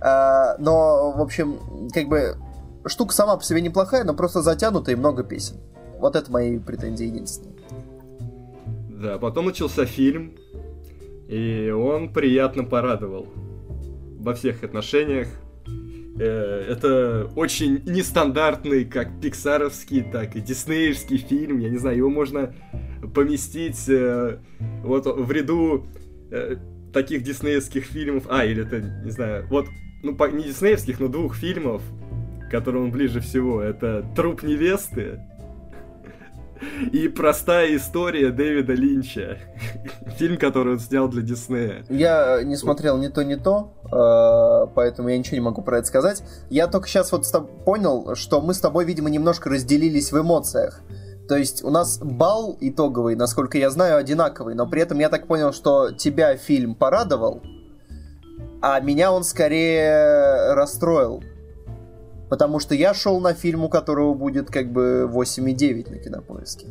А, 0.02 0.56
но, 0.60 1.12
в 1.12 1.22
общем, 1.22 1.90
как 1.94 2.08
бы 2.08 2.38
штука 2.86 3.14
сама 3.14 3.36
по 3.38 3.44
себе 3.44 3.62
неплохая, 3.62 4.04
но 4.04 4.14
просто 4.14 4.42
затянутая 4.42 4.96
и 4.96 4.98
много 4.98 5.24
песен. 5.24 5.58
Вот 6.00 6.16
это 6.16 6.32
мои 6.32 6.60
претензии 6.60 7.08
единственные. 7.08 7.59
Да, 9.00 9.18
потом 9.18 9.46
начался 9.46 9.86
фильм, 9.86 10.34
и 11.30 11.70
он 11.70 12.12
приятно 12.12 12.66
порадовал 12.66 13.28
во 14.20 14.34
всех 14.34 14.62
отношениях. 14.66 15.30
Э, 16.20 16.66
это 16.68 17.32
очень 17.38 17.82
нестандартный, 17.86 18.84
как 18.84 19.22
пиксаровский, 19.22 20.02
так 20.02 20.36
и 20.36 20.42
диснеевский 20.42 21.16
фильм. 21.16 21.60
Я 21.60 21.70
не 21.70 21.78
знаю, 21.78 21.96
его 21.96 22.10
можно 22.10 22.54
поместить 23.16 23.88
э, 23.88 24.40
вот 24.84 25.06
в 25.06 25.32
ряду 25.32 25.88
э, 26.30 26.58
таких 26.92 27.24
диснеевских 27.24 27.86
фильмов. 27.86 28.26
А, 28.28 28.44
или 28.44 28.66
это, 28.68 28.82
не 28.82 29.12
знаю, 29.12 29.48
вот, 29.50 29.68
ну, 30.04 30.12
не 30.34 30.44
диснеевских, 30.44 31.00
но 31.00 31.08
двух 31.08 31.38
фильмов, 31.38 31.82
которым 32.52 32.92
ближе 32.92 33.22
всего. 33.22 33.62
Это 33.62 34.06
«Труп 34.14 34.44
невесты» 34.44 35.22
и 36.92 37.08
простая 37.08 37.76
история 37.76 38.32
Дэвида 38.32 38.74
Линча. 38.74 39.38
Фильм, 40.18 40.38
который 40.38 40.74
он 40.74 40.80
снял 40.80 41.08
для 41.08 41.22
Диснея. 41.22 41.86
Я 41.90 42.44
не 42.44 42.56
смотрел 42.56 42.98
ни 42.98 43.08
то, 43.08 43.24
ни 43.24 43.36
то, 43.36 43.74
э, 43.86 44.72
поэтому 44.74 45.10
я 45.10 45.18
ничего 45.18 45.36
не 45.36 45.42
могу 45.42 45.62
про 45.62 45.80
это 45.80 45.88
сказать. 45.88 46.24
Я 46.50 46.68
только 46.68 46.88
сейчас 46.88 47.12
вот 47.12 47.26
понял, 47.66 48.16
что 48.16 48.42
мы 48.42 48.54
с 48.54 48.60
тобой, 48.60 48.86
видимо, 48.86 49.10
немножко 49.10 49.50
разделились 49.50 50.12
в 50.12 50.20
эмоциях. 50.20 50.82
То 51.28 51.38
есть 51.38 51.64
у 51.64 51.70
нас 51.70 52.00
балл 52.00 52.58
итоговый, 52.60 53.16
насколько 53.16 53.58
я 53.58 53.70
знаю, 53.70 53.98
одинаковый, 53.98 54.56
но 54.56 54.68
при 54.68 54.82
этом 54.82 54.98
я 54.98 55.10
так 55.10 55.28
понял, 55.28 55.54
что 55.54 55.92
тебя 55.92 56.36
фильм 56.38 56.74
порадовал, 56.74 57.44
а 58.62 58.80
меня 58.80 59.12
он 59.12 59.24
скорее 59.24 60.54
расстроил. 60.54 61.24
Потому 62.30 62.60
что 62.60 62.76
я 62.76 62.94
шел 62.94 63.20
на 63.20 63.34
фильм, 63.34 63.64
у 63.64 63.70
которого 63.70 64.14
будет 64.14 64.50
как 64.52 64.72
бы 64.72 65.10
8,9 65.12 65.90
на 65.90 65.98
кинопоиске. 65.98 66.68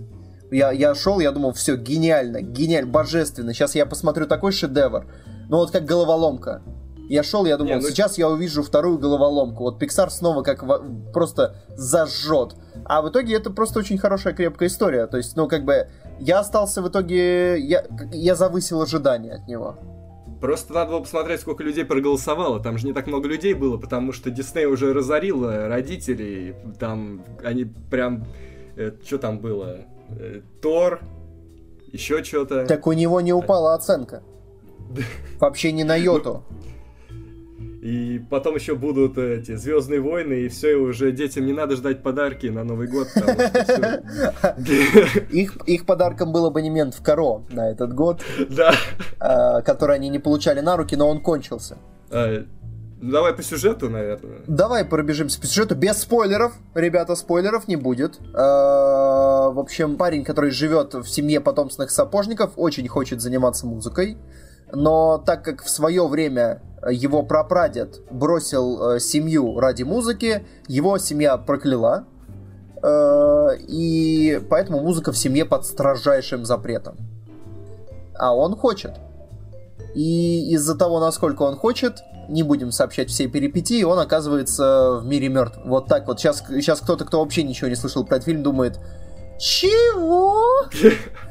Я, 0.50 0.70
я 0.70 0.94
шел, 0.94 1.20
я 1.20 1.32
думал, 1.32 1.52
все, 1.52 1.76
гениально, 1.76 2.40
гениально, 2.40 2.90
божественно. 2.90 3.52
Сейчас 3.52 3.74
я 3.74 3.84
посмотрю 3.84 4.26
такой 4.26 4.52
шедевр. 4.52 5.06
Ну 5.48 5.58
вот 5.58 5.70
как 5.70 5.84
головоломка. 5.84 6.62
Я 7.08 7.22
шел, 7.22 7.46
я 7.46 7.56
думал, 7.56 7.76
Не, 7.76 7.80
ну... 7.80 7.88
сейчас 7.88 8.18
я 8.18 8.28
увижу 8.28 8.62
вторую 8.62 8.98
головоломку. 8.98 9.64
Вот 9.64 9.82
Pixar 9.82 10.10
снова 10.10 10.42
как 10.42 10.62
в... 10.62 11.10
просто 11.12 11.56
зажжет. 11.74 12.54
А 12.84 13.02
в 13.02 13.08
итоге 13.08 13.34
это 13.34 13.50
просто 13.50 13.78
очень 13.78 13.98
хорошая, 13.98 14.34
крепкая 14.34 14.68
история. 14.68 15.06
То 15.06 15.16
есть, 15.16 15.34
ну, 15.34 15.48
как 15.48 15.64
бы, 15.64 15.88
я 16.20 16.40
остался 16.40 16.82
в 16.82 16.88
итоге... 16.88 17.58
Я, 17.60 17.84
я 18.12 18.34
завысил 18.34 18.82
ожидания 18.82 19.32
от 19.32 19.48
него. 19.48 19.76
Просто 20.40 20.72
надо 20.72 20.92
было 20.92 21.00
посмотреть, 21.00 21.40
сколько 21.40 21.64
людей 21.64 21.84
проголосовало. 21.84 22.60
Там 22.60 22.78
же 22.78 22.86
не 22.86 22.92
так 22.92 23.06
много 23.06 23.28
людей 23.28 23.54
было, 23.54 23.76
потому 23.76 24.12
что 24.12 24.30
Дисней 24.30 24.66
уже 24.66 24.92
разорила 24.92 25.68
родителей. 25.68 26.54
Там 26.78 27.24
они 27.42 27.64
прям... 27.64 28.24
Э, 28.76 28.92
что 29.04 29.18
там 29.18 29.40
было? 29.40 29.78
Э, 30.10 30.40
Тор, 30.62 31.00
еще 31.92 32.22
что-то. 32.22 32.66
Так 32.66 32.86
у 32.86 32.92
него 32.92 33.20
не 33.20 33.32
упала 33.32 33.74
оценка. 33.74 34.22
Вообще 35.40 35.72
не 35.72 35.84
на 35.84 35.96
йоту. 35.96 36.44
И 37.80 38.20
потом 38.28 38.56
еще 38.56 38.74
будут 38.74 39.18
эти 39.18 39.54
Звездные 39.54 40.00
войны, 40.00 40.34
и 40.40 40.48
все, 40.48 40.72
и 40.72 40.74
уже 40.74 41.12
детям 41.12 41.46
не 41.46 41.52
надо 41.52 41.76
ждать 41.76 42.02
подарки 42.02 42.46
на 42.46 42.64
Новый 42.64 42.88
год. 42.88 43.08
Их, 45.30 45.56
их 45.66 45.86
подарком 45.86 46.32
был 46.32 46.46
абонемент 46.46 46.94
в 46.94 47.02
Каро 47.02 47.42
на 47.50 47.70
этот 47.70 47.94
год, 47.94 48.22
да. 48.48 48.72
А, 49.20 49.62
который 49.62 49.96
они 49.96 50.08
не 50.08 50.18
получали 50.18 50.60
на 50.60 50.76
руки, 50.76 50.96
но 50.96 51.08
он 51.08 51.20
кончился. 51.20 51.78
А, 52.10 52.44
ну, 53.00 53.12
давай 53.12 53.32
по 53.32 53.42
сюжету, 53.42 53.88
наверное. 53.88 54.40
Давай 54.46 54.84
пробежимся 54.84 55.40
по 55.40 55.46
сюжету. 55.46 55.76
Без 55.76 55.98
спойлеров. 55.98 56.54
Ребята, 56.74 57.14
спойлеров 57.14 57.68
не 57.68 57.76
будет. 57.76 58.18
А, 58.34 59.50
в 59.50 59.58
общем, 59.58 59.96
парень, 59.96 60.24
который 60.24 60.50
живет 60.50 60.94
в 60.94 61.06
семье 61.06 61.40
потомственных 61.40 61.90
сапожников, 61.90 62.52
очень 62.56 62.88
хочет 62.88 63.20
заниматься 63.20 63.66
музыкой. 63.66 64.18
Но 64.72 65.18
так 65.18 65.44
как 65.44 65.62
в 65.62 65.70
свое 65.70 66.06
время 66.06 66.62
его 66.90 67.22
прапрадед 67.22 68.00
бросил 68.10 68.92
э, 68.92 69.00
семью 69.00 69.58
ради 69.58 69.82
музыки, 69.82 70.46
его 70.68 70.98
семья 70.98 71.36
прокляла, 71.36 72.04
э, 72.82 73.56
и 73.66 74.40
поэтому 74.48 74.80
музыка 74.80 75.12
в 75.12 75.18
семье 75.18 75.44
под 75.44 75.64
строжайшим 75.64 76.44
запретом. 76.44 76.96
А 78.14 78.34
он 78.34 78.56
хочет. 78.56 78.94
И 79.94 80.52
из-за 80.52 80.76
того, 80.76 81.00
насколько 81.00 81.42
он 81.42 81.56
хочет, 81.56 82.02
не 82.28 82.42
будем 82.42 82.72
сообщать 82.72 83.08
все 83.08 83.26
перипетии, 83.26 83.82
он 83.82 83.98
оказывается 83.98 84.98
в 85.00 85.06
мире 85.06 85.28
мертв. 85.28 85.58
Вот 85.64 85.86
так 85.86 86.06
вот. 86.06 86.20
Сейчас, 86.20 86.44
сейчас 86.46 86.80
кто-то, 86.80 87.04
кто 87.04 87.20
вообще 87.20 87.42
ничего 87.42 87.68
не 87.68 87.74
слышал 87.74 88.04
про 88.04 88.16
этот 88.16 88.26
фильм, 88.26 88.42
думает, 88.42 88.78
чего? 89.38 90.44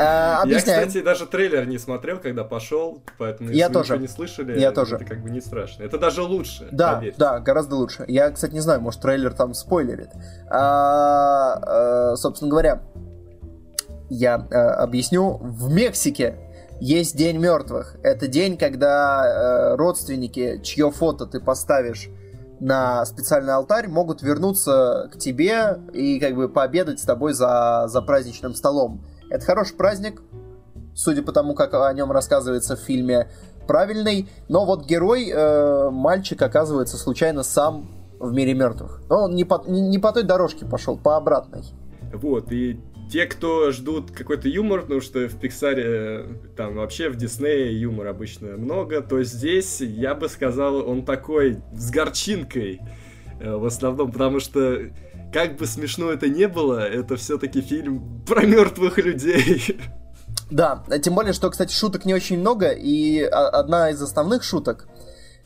А, 0.00 0.42
Я, 0.46 0.58
кстати, 0.58 1.02
даже 1.02 1.26
трейлер 1.26 1.66
не 1.66 1.76
смотрел, 1.78 2.18
когда 2.20 2.44
пошел, 2.44 3.02
поэтому 3.18 3.50
Я 3.50 3.68
тоже. 3.68 3.98
не 3.98 4.06
слышали, 4.06 4.58
Я 4.58 4.70
тоже. 4.70 4.94
это 4.96 5.04
как 5.04 5.20
бы 5.22 5.30
не 5.30 5.40
страшно. 5.40 5.82
Это 5.82 5.98
даже 5.98 6.22
лучше, 6.22 6.68
Да, 6.70 6.94
поверьте. 6.94 7.18
да, 7.18 7.40
гораздо 7.40 7.74
лучше. 7.74 8.04
Я, 8.06 8.30
кстати, 8.30 8.54
не 8.54 8.60
знаю, 8.60 8.80
может, 8.80 9.00
трейлер 9.00 9.34
там 9.34 9.54
спойлерит. 9.54 10.10
А, 10.50 12.12
а, 12.12 12.16
собственно 12.16 12.50
говоря, 12.50 12.82
я 14.08 14.36
а, 14.36 14.82
объясню. 14.84 15.38
В 15.40 15.68
Мексике 15.72 16.36
есть 16.80 17.16
День 17.16 17.38
мертвых. 17.38 17.96
Это 18.04 18.28
день, 18.28 18.56
когда 18.56 19.72
а, 19.72 19.76
родственники, 19.76 20.60
чье 20.62 20.92
фото 20.92 21.26
ты 21.26 21.40
поставишь 21.40 22.08
на 22.60 23.04
специальный 23.04 23.54
алтарь, 23.54 23.88
могут 23.88 24.22
вернуться 24.22 25.10
к 25.12 25.18
тебе 25.18 25.78
и 25.92 26.18
как 26.20 26.34
бы 26.34 26.48
пообедать 26.48 27.00
с 27.00 27.04
тобой 27.04 27.32
за, 27.32 27.86
за 27.88 28.00
праздничным 28.02 28.54
столом. 28.54 29.04
Это 29.30 29.44
хороший 29.44 29.76
праздник, 29.76 30.22
судя 30.94 31.22
по 31.22 31.32
тому, 31.32 31.54
как 31.54 31.74
о 31.74 31.92
нем 31.92 32.10
рассказывается 32.12 32.76
в 32.76 32.80
фильме, 32.80 33.30
правильный. 33.66 34.28
Но 34.48 34.64
вот 34.64 34.86
герой, 34.86 35.30
э, 35.30 35.90
мальчик, 35.90 36.40
оказывается 36.42 36.96
случайно 36.96 37.42
сам 37.42 37.88
в 38.18 38.32
мире 38.32 38.54
мертвых. 38.54 39.02
Но 39.08 39.24
он 39.24 39.34
не 39.34 39.44
по, 39.44 39.62
не, 39.66 39.80
не 39.80 39.98
по 39.98 40.12
той 40.12 40.24
дорожке 40.24 40.66
пошел, 40.66 40.98
по 40.98 41.16
обратной. 41.16 41.62
Вот, 42.12 42.50
и 42.52 42.80
те, 43.10 43.26
кто 43.26 43.70
ждут 43.70 44.10
какой-то 44.10 44.48
юмор, 44.48 44.82
потому 44.82 45.00
что 45.00 45.28
в 45.28 45.38
Пиксаре, 45.38 46.26
там 46.56 46.76
вообще 46.76 47.08
в 47.08 47.16
Диснее 47.16 47.78
юмор 47.78 48.08
обычно 48.08 48.56
много, 48.56 49.00
то 49.00 49.22
здесь, 49.22 49.80
я 49.80 50.14
бы 50.14 50.28
сказал, 50.28 50.88
он 50.88 51.04
такой 51.04 51.58
с 51.72 51.90
горчинкой 51.90 52.80
э, 53.40 53.54
в 53.54 53.64
основном, 53.64 54.12
потому 54.12 54.40
что 54.40 54.90
как 55.32 55.56
бы 55.56 55.66
смешно 55.66 56.10
это 56.10 56.28
не 56.28 56.48
было, 56.48 56.80
это 56.80 57.16
все-таки 57.16 57.60
фильм 57.60 58.22
про 58.26 58.44
мертвых 58.46 58.98
людей. 58.98 59.78
Да, 60.50 60.82
тем 61.02 61.14
более, 61.14 61.34
что, 61.34 61.50
кстати, 61.50 61.74
шуток 61.74 62.06
не 62.06 62.14
очень 62.14 62.38
много, 62.38 62.70
и 62.70 63.20
одна 63.20 63.90
из 63.90 64.00
основных 64.00 64.42
шуток 64.42 64.88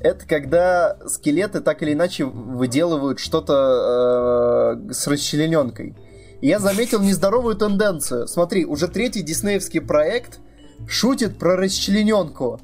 это 0.03 0.27
когда 0.27 0.97
скелеты 1.07 1.61
так 1.61 1.83
или 1.83 1.93
иначе 1.93 2.25
выделывают 2.25 3.21
что-то 3.21 4.77
э, 4.89 4.93
с 4.93 5.07
расчлененкой. 5.07 5.97
я 6.41 6.59
заметил 6.59 7.01
нездоровую 7.01 7.55
тенденцию. 7.55 8.27
Смотри, 8.27 8.65
уже 8.65 8.89
третий 8.89 9.23
диснеевский 9.23 9.81
проект 9.81 10.41
шутит 10.89 11.39
про 11.39 11.57
расчлененку. 11.57 12.61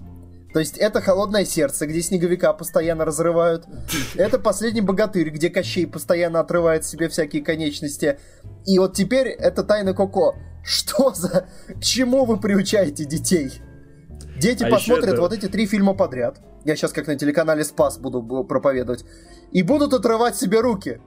То 0.53 0.61
есть 0.61 0.79
это 0.79 1.01
«Холодное 1.01 1.45
сердце», 1.45 1.87
где 1.87 2.01
снеговика 2.01 2.53
постоянно 2.53 3.05
разрывают. 3.05 3.67
Это 4.15 4.39
«Последний 4.39 4.81
богатырь», 4.81 5.31
где 5.31 5.51
Кощей 5.51 5.87
постоянно 5.87 6.41
отрывает 6.41 6.85
себе 6.85 7.09
всякие 7.09 7.43
конечности. 7.43 8.19
И 8.67 8.79
вот 8.79 8.95
теперь 8.95 9.29
это 9.29 9.63
«Тайна 9.63 9.93
Коко». 9.95 10.37
Что 10.65 11.13
за... 11.15 11.49
К 11.69 11.81
чему 11.81 12.25
вы 12.25 12.39
приучаете 12.39 13.05
детей? 13.05 13.61
Дети 14.39 14.65
а 14.65 14.71
посмотрят 14.71 15.15
это... 15.15 15.21
вот 15.21 15.33
эти 15.33 15.47
три 15.47 15.67
фильма 15.67 15.95
подряд. 15.95 16.41
Я 16.65 16.77
сейчас 16.77 16.93
как 16.93 17.07
на 17.07 17.17
телеканале 17.17 17.65
«Спас» 17.65 17.99
буду 17.99 18.23
проповедовать. 18.45 19.05
И 19.53 19.63
будут 19.63 19.93
отрывать 19.95 20.37
себе 20.37 20.61
руки. 20.61 21.01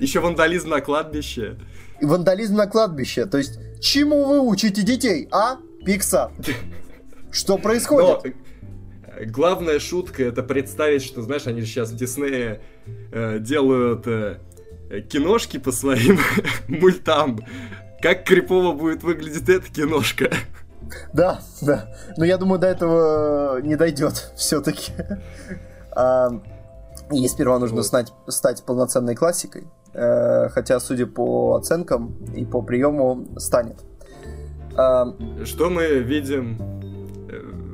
Еще 0.00 0.20
вандализм 0.20 0.70
на 0.70 0.80
кладбище. 0.80 1.58
Вандализм 2.00 2.56
на 2.56 2.66
кладбище. 2.66 3.26
То 3.26 3.38
есть, 3.38 3.58
чему 3.80 4.24
вы 4.24 4.40
учите 4.40 4.82
детей, 4.82 5.28
а? 5.30 5.58
Пиксар. 5.84 6.30
Что 7.32 7.58
происходит? 7.58 8.24
Но 8.24 9.24
главная 9.26 9.78
шутка 9.80 10.22
это 10.22 10.42
представить, 10.42 11.02
что, 11.02 11.22
знаешь, 11.22 11.46
они 11.46 11.62
сейчас 11.62 11.90
в 11.90 11.96
Диснее 11.96 12.60
э, 13.10 13.38
делают 13.40 14.06
э, 14.06 14.38
киношки 15.10 15.58
по 15.58 15.72
своим 15.72 16.18
мультам. 16.68 17.40
Как 18.00 18.24
крипово 18.24 18.72
будет 18.72 19.02
выглядеть 19.02 19.48
эта 19.48 19.70
киношка. 19.72 20.30
Да, 21.12 21.40
да. 21.62 21.94
Но 22.16 22.24
я 22.24 22.36
думаю, 22.36 22.58
до 22.58 22.66
этого 22.66 23.60
не 23.62 23.76
дойдет 23.76 24.32
все-таки. 24.36 24.92
А, 25.94 26.30
и 27.10 27.28
сперва 27.28 27.58
нужно 27.58 27.78
вот. 27.78 27.86
стать, 27.86 28.12
стать 28.28 28.64
полноценной 28.64 29.14
классикой. 29.14 29.64
Э, 29.94 30.48
хотя, 30.50 30.80
судя 30.80 31.06
по 31.06 31.56
оценкам 31.56 32.14
и 32.34 32.44
по 32.44 32.62
приему, 32.62 33.26
станет. 33.38 33.78
А, 34.76 35.14
что 35.44 35.70
мы 35.70 35.98
видим 36.00 36.81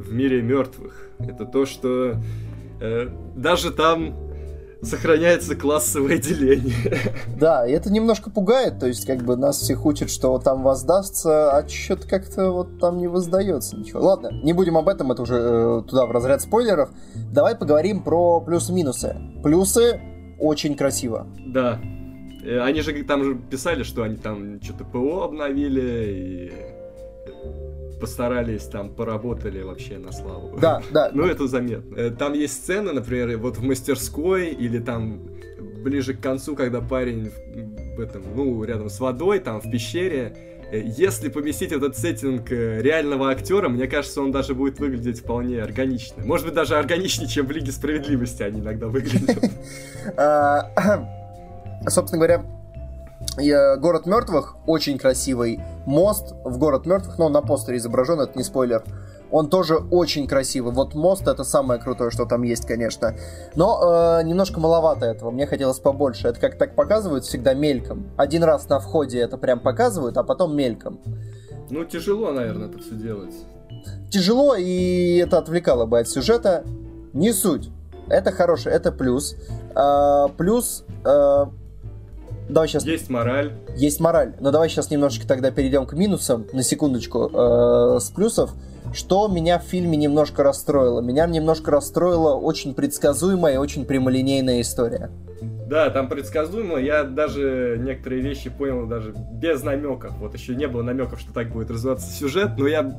в 0.09 0.15
мире 0.15 0.43
мертвых. 0.43 1.09
Это 1.19 1.45
то, 1.45 1.67
что 1.67 2.17
э, 2.81 3.09
даже 3.37 3.71
там 3.71 4.15
сохраняется 4.83 5.57
классовое 5.57 6.19
деление. 6.19 6.75
Да, 7.39 7.67
и 7.67 7.73
это 7.73 7.93
немножко 7.93 8.31
пугает, 8.31 8.81
то 8.81 8.87
есть 8.87 9.07
как 9.07 9.23
бы 9.23 9.37
нас 9.37 9.59
всех 9.59 9.87
учат, 9.87 10.11
что 10.11 10.39
там 10.39 10.63
воздастся, 10.63 11.57
а 11.57 11.69
что-то 11.69 12.09
как-то 12.09 12.51
вот 12.51 12.81
там 12.81 12.99
не 12.99 13.07
воздается 13.07 13.77
ничего. 13.77 14.01
Ладно, 14.01 14.31
не 14.43 14.53
будем 14.53 14.77
об 14.77 14.89
этом, 14.89 15.13
это 15.13 15.23
уже 15.23 15.37
э, 15.37 15.83
туда 15.89 16.07
в 16.07 16.11
разряд 16.11 16.43
спойлеров. 16.43 16.91
Давай 17.33 17.55
поговорим 17.55 18.03
про 18.03 18.41
плюсы-минусы. 18.41 19.17
Плюсы 19.43 20.01
очень 20.41 20.75
красиво. 20.75 21.29
Да. 21.47 21.81
Э, 22.45 22.61
они 22.61 22.81
же 22.81 22.93
там 23.05 23.23
же 23.23 23.37
писали, 23.37 23.85
что 23.85 24.03
они 24.03 24.17
там 24.17 24.61
что-то 24.63 24.85
ПО 24.85 25.23
обновили 25.23 26.51
и 26.51 26.53
постарались, 28.01 28.65
там, 28.65 28.91
поработали 28.91 29.63
вообще 29.63 29.99
на 29.99 30.13
славу. 30.13 30.59
Да, 30.59 30.83
да. 30.91 31.11
Ну, 31.15 31.25
это 31.25 31.47
заметно. 31.47 31.97
Э, 31.97 32.11
там 32.11 32.33
есть 32.33 32.55
сцены, 32.55 32.93
например, 32.93 33.37
вот 33.39 33.59
в 33.59 33.63
мастерской 33.63 34.49
или 34.49 34.79
там 34.79 35.21
ближе 35.83 36.15
к 36.15 36.21
концу, 36.21 36.55
когда 36.55 36.81
парень 36.81 37.31
в 37.97 38.01
этом, 38.01 38.23
ну, 38.35 38.63
рядом 38.65 38.89
с 38.91 39.01
водой, 39.01 39.41
там, 39.41 39.61
в 39.61 39.71
пещере, 39.71 40.37
э, 40.71 40.81
если 40.85 41.29
поместить 41.29 41.73
этот 41.73 41.97
сеттинг 41.97 42.53
э, 42.53 42.81
реального 42.83 43.31
актера, 43.31 43.69
мне 43.69 43.87
кажется, 43.87 44.23
он 44.23 44.33
даже 44.33 44.55
будет 44.55 44.79
выглядеть 44.79 45.21
вполне 45.21 45.63
органично. 45.63 46.25
Может 46.25 46.47
быть, 46.47 46.55
даже 46.55 46.77
органичнее, 46.77 47.29
чем 47.29 47.47
в 47.47 47.51
Лиге 47.51 47.73
Справедливости 47.73 48.43
они 48.43 48.61
иногда 48.61 48.89
выглядят. 48.89 49.39
А, 50.17 50.71
собственно 51.89 52.19
говоря, 52.19 52.45
Город 53.37 54.07
мертвых 54.07 54.57
очень 54.67 54.99
красивый. 54.99 55.61
Мост 55.87 56.35
в 56.45 56.59
город 56.59 56.87
мертвых, 56.87 57.19
ну, 57.19 57.29
на 57.29 57.43
постере 57.43 57.79
изображен, 57.79 58.21
это 58.21 58.37
не 58.37 58.45
спойлер. 58.45 58.83
Он 59.31 59.51
тоже 59.51 59.77
очень 59.77 60.27
красивый. 60.27 60.73
Вот 60.73 60.95
мост 60.95 61.29
это 61.29 61.45
самое 61.45 61.81
крутое, 61.81 62.11
что 62.11 62.25
там 62.25 62.43
есть, 62.43 62.67
конечно. 62.67 63.15
Но 63.55 64.19
э, 64.21 64.23
немножко 64.25 64.59
маловато 64.59 65.07
этого. 65.07 65.31
Мне 65.31 65.47
хотелось 65.47 65.79
побольше. 65.79 66.29
Это 66.29 66.41
как 66.41 66.57
так 66.57 66.75
показывают 66.75 67.25
всегда 67.25 67.55
мельком. 67.55 68.11
Один 68.17 68.43
раз 68.43 68.69
на 68.69 68.81
входе 68.81 69.21
это 69.21 69.37
прям 69.37 69.61
показывают, 69.61 70.17
а 70.17 70.25
потом 70.25 70.57
мельком. 70.57 71.01
Ну, 71.71 71.85
тяжело, 71.85 72.33
наверное, 72.33 72.69
это 72.69 72.79
все 72.79 72.95
делать. 72.95 73.35
Тяжело, 74.11 74.55
и 74.57 75.17
это 75.19 75.39
отвлекало 75.39 75.85
бы 75.85 75.99
от 75.99 76.09
сюжета. 76.09 76.65
Не 77.13 77.33
суть. 77.33 77.71
Это 78.09 78.33
хороший, 78.33 78.73
это 78.73 78.91
плюс. 78.91 79.37
А, 79.75 80.29
плюс 80.29 80.85
э, 81.05 81.45
Давай 82.49 82.69
сейчас... 82.69 82.85
Есть 82.85 83.11
мораль. 83.11 83.53
Есть 83.77 84.01
мораль. 84.01 84.35
Но 84.41 84.51
давай 84.51 84.69
сейчас 84.69 84.91
немножечко 84.91 85.27
тогда 85.27 85.51
перейдем 85.51 85.87
к 85.87 85.93
минусам, 85.93 86.47
на 86.53 86.63
секундочку, 86.63 87.29
э, 87.29 88.01
с 88.01 88.11
плюсов. 88.11 88.53
Что 88.95 89.29
меня 89.29 89.59
в 89.59 89.65
фильме 89.65 89.97
немножко 89.97 90.43
расстроило? 90.43 91.01
Меня 91.01 91.27
немножко 91.27 91.71
расстроила 91.71 92.35
очень 92.35 92.75
предсказуемая 92.75 93.55
и 93.55 93.57
очень 93.59 93.85
прямолинейная 93.85 94.63
история. 94.63 95.11
Да, 95.69 95.91
там 95.91 96.09
предсказуемо. 96.09 96.79
Я 96.79 97.05
даже 97.05 97.77
некоторые 97.79 98.23
вещи 98.23 98.49
понял 98.49 98.87
даже 98.87 99.15
без 99.33 99.63
намеков. 99.63 100.13
Вот 100.19 100.33
еще 100.33 100.55
не 100.55 100.67
было 100.67 100.83
намеков, 100.83 101.21
что 101.21 101.35
так 101.35 101.53
будет 101.53 101.71
развиваться 101.71 102.11
сюжет, 102.11 102.53
но 102.57 102.67
я 102.67 102.91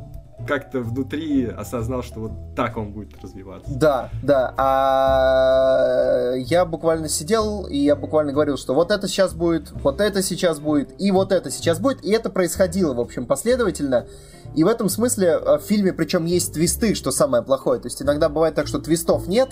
как-то 0.48 0.80
внутри 0.80 1.46
осознал, 1.46 2.04
что 2.04 2.22
вот 2.22 2.32
так 2.56 2.78
он 2.78 2.92
будет 2.92 3.22
развиваться. 3.22 3.72
Да, 3.72 4.10
да. 4.24 4.54
А 4.58 6.34
я 6.36 6.66
буквально 6.66 7.10
сидел, 7.10 7.66
и 7.66 7.78
я 7.78 7.96
буквально 7.96 8.34
говорил, 8.34 8.58
что 8.58 8.74
вот 8.74 8.92
это 8.92 9.08
сейчас 9.08 9.34
будет, 9.34 9.72
вот 9.72 10.02
это 10.02 10.22
сейчас 10.24 10.60
будет, 10.60 11.00
и 11.00 11.12
вот 11.12 11.32
это 11.32 11.52
сейчас 11.52 11.80
будет. 11.80 12.04
И 12.04 12.12
это 12.12 12.30
происходило, 12.30 12.94
в 12.94 13.00
общем, 13.00 13.26
последовательно. 13.26 14.08
И 14.56 14.64
в 14.64 14.68
этом 14.68 14.90
смысле 14.90 15.28
э, 15.28 15.58
в 15.58 15.62
фильме, 15.62 15.94
причем 15.94 16.26
есть 16.26 16.54
твисты, 16.54 16.96
что 16.96 17.12
самое 17.12 17.44
плохое. 17.44 17.80
То 17.80 17.88
есть 17.88 18.02
иногда 18.02 18.30
бывает 18.30 18.56
так, 18.56 18.68
что 18.68 18.80
твистов 18.80 19.28
нет, 19.28 19.50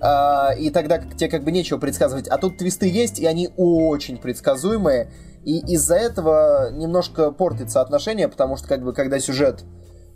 а, 0.00 0.52
и 0.58 0.70
тогда 0.70 0.98
тебе 0.98 1.28
как 1.28 1.44
бы 1.44 1.52
нечего 1.52 1.78
предсказывать. 1.78 2.26
А 2.26 2.36
тут 2.38 2.58
твисты 2.58 2.88
есть, 2.88 3.20
и 3.20 3.26
они 3.26 3.50
очень 3.56 4.18
предсказуемые. 4.18 5.12
И 5.44 5.58
из-за 5.74 5.96
этого 5.96 6.70
немножко 6.72 7.30
портится 7.30 7.80
отношение, 7.80 8.28
потому 8.28 8.56
что 8.56 8.68
как 8.68 8.82
бы 8.82 8.92
когда 8.92 9.18
сюжет 9.20 9.64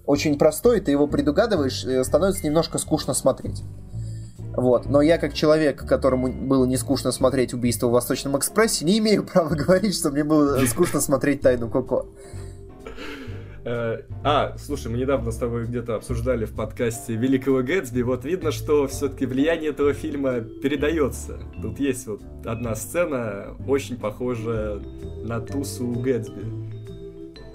очень 0.06 0.38
простой, 0.38 0.80
ты 0.80 0.90
его 0.90 1.06
предугадываешь, 1.06 1.84
становится 2.06 2.46
немножко 2.46 2.78
скучно 2.78 3.14
смотреть. 3.14 3.62
Вот. 4.56 4.86
Но 4.86 5.02
я, 5.02 5.18
как 5.18 5.34
человек, 5.34 5.86
которому 5.86 6.28
было 6.28 6.64
не 6.64 6.78
скучно 6.78 7.12
смотреть 7.12 7.52
убийство 7.52 7.88
в 7.88 7.92
Восточном 7.92 8.38
экспрессе, 8.38 8.84
не 8.84 8.98
имею 8.98 9.24
права 9.32 9.54
говорить, 9.54 9.94
что 9.94 10.10
мне 10.10 10.24
было 10.24 10.64
скучно 10.66 11.00
смотреть 11.00 11.42
Тайну 11.42 11.68
Коко. 11.68 12.06
Э, 13.66 14.02
а, 14.22 14.56
слушай, 14.58 14.90
мы 14.90 14.96
недавно 14.96 15.32
с 15.32 15.36
тобой 15.36 15.66
где-то 15.66 15.96
обсуждали 15.96 16.44
в 16.44 16.54
подкасте 16.54 17.16
Великого 17.16 17.62
Гэтсби. 17.62 18.00
Вот 18.02 18.24
видно, 18.24 18.52
что 18.52 18.86
все-таки 18.86 19.26
влияние 19.26 19.70
этого 19.70 19.92
фильма 19.92 20.40
передается. 20.40 21.40
Тут 21.60 21.80
есть 21.80 22.06
вот 22.06 22.22
одна 22.44 22.76
сцена, 22.76 23.56
очень 23.66 23.98
похожая 23.98 24.78
на 25.24 25.40
тусу 25.40 25.88
у 25.88 25.98
Гэтсби. 25.98 26.75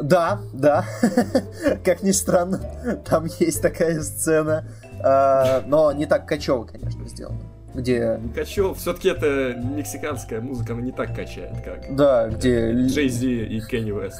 Да, 0.02 0.41
да. 0.54 0.86
как 1.86 2.04
ни 2.04 2.12
странно, 2.12 2.60
там 3.08 3.28
есть 3.39 3.62
такая 3.62 4.02
сцена. 4.02 4.66
А, 5.04 5.64
но 5.68 5.91
не 5.91 6.06
так 6.06 6.28
качево, 6.28 6.64
конечно, 6.64 7.08
сделано. 7.08 7.39
Где... 7.74 8.20
Качев, 8.36 8.78
все-таки 8.78 9.10
это 9.10 9.54
мексиканская 9.54 10.41
музыка, 10.41 10.74
она 10.74 10.82
не 10.82 10.91
так 10.91 11.16
качает, 11.16 11.56
как... 11.64 11.95
Да, 11.95 12.28
где... 12.28 12.74
Джей 12.74 13.08
Зи 13.08 13.45
и 13.45 13.62
Кенни 13.62 13.91
Уэст. 13.91 14.20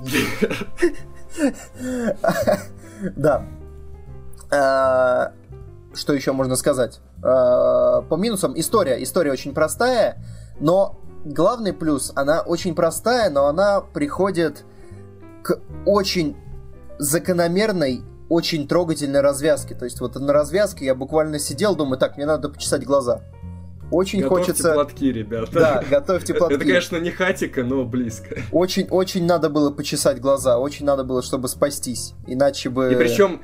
Да. 3.14 3.44
А, 4.50 5.32
что 5.92 6.14
еще 6.14 6.32
можно 6.32 6.56
сказать? 6.56 7.00
А, 7.22 8.00
по 8.02 8.14
минусам 8.16 8.58
история. 8.58 9.02
История 9.02 9.32
очень 9.32 9.52
простая, 9.52 10.16
но 10.60 10.98
главный 11.26 11.72
плюс, 11.72 12.12
она 12.14 12.40
очень 12.40 12.74
простая, 12.74 13.30
но 13.30 13.46
она 13.46 13.80
приходит 13.80 14.64
к 15.42 15.60
очень 15.84 16.36
закономерной, 16.98 18.02
очень 18.28 18.66
трогательной 18.66 19.20
развязке. 19.20 19.74
То 19.74 19.84
есть 19.84 20.00
вот 20.00 20.14
на 20.16 20.32
развязке 20.32 20.84
я 20.84 20.94
буквально 20.94 21.38
сидел, 21.38 21.76
думаю, 21.76 21.98
так, 21.98 22.16
мне 22.16 22.26
надо 22.26 22.48
почесать 22.48 22.84
глаза. 22.84 23.22
Очень 23.90 24.22
готовьте 24.22 24.46
хочется... 24.46 24.74
платки, 24.74 25.12
ребята. 25.12 25.52
Да, 25.52 25.84
готовьте 25.88 26.34
платки. 26.34 26.56
Это, 26.56 26.64
конечно, 26.64 26.96
не 26.96 27.10
хатика, 27.12 27.62
но 27.62 27.84
близко. 27.84 28.36
Очень, 28.50 28.88
очень 28.90 29.24
надо 29.26 29.48
было 29.48 29.70
почесать 29.70 30.20
глаза, 30.20 30.58
очень 30.58 30.84
надо 30.86 31.04
было, 31.04 31.22
чтобы 31.22 31.46
спастись. 31.48 32.14
Иначе 32.26 32.68
бы... 32.68 32.92
И 32.92 32.96
причем 32.96 33.42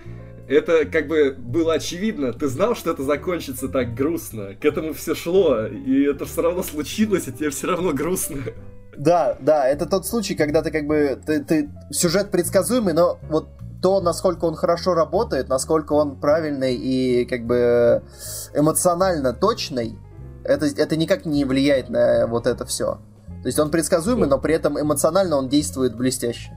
это 0.53 0.85
как 0.87 1.09
бы 1.09 1.35
было 1.39 1.75
очевидно. 1.75 2.33
Ты 2.33 2.49
знал, 2.49 2.75
что 2.75 2.91
это 2.91 3.03
закончится 3.03 3.69
так 3.69 3.95
грустно. 3.95 4.55
К 4.55 4.65
этому 4.65 4.93
все 4.93 5.15
шло, 5.15 5.67
и 5.67 6.05
это 6.05 6.25
все 6.25 6.43
равно 6.43 6.63
случилось, 6.63 7.29
и 7.29 7.33
тебе 7.33 7.51
все 7.51 7.69
равно 7.69 7.93
грустно. 7.93 8.39
Да, 8.97 9.37
да, 9.41 9.67
это 9.67 9.87
тот 9.87 10.07
случай, 10.07 10.35
когда 10.35 10.63
ты 10.63 10.71
как 10.71 10.87
бы 10.87 11.19
ты, 11.25 11.43
ты 11.43 11.71
сюжет 11.91 12.31
предсказуемый, 12.31 12.93
но 12.93 13.19
вот 13.31 13.49
то, 13.81 14.01
насколько 14.01 14.45
он 14.45 14.55
хорошо 14.55 14.95
работает, 14.95 15.49
насколько 15.49 15.95
он 15.95 16.21
правильный 16.21 16.75
и 16.75 17.25
как 17.25 17.47
бы 17.47 18.03
эмоционально 18.55 19.33
точный, 19.33 19.99
это, 20.45 20.67
это 20.67 20.97
никак 20.97 21.25
не 21.25 21.45
влияет 21.45 21.89
на 21.89 22.27
вот 22.27 22.47
это 22.47 22.65
все. 22.67 22.99
То 23.43 23.47
есть 23.47 23.59
он 23.59 23.71
предсказуемый, 23.71 24.29
но 24.29 24.39
при 24.39 24.55
этом 24.55 24.81
эмоционально 24.81 25.37
он 25.37 25.49
действует 25.49 25.97
блестяще. 25.97 26.53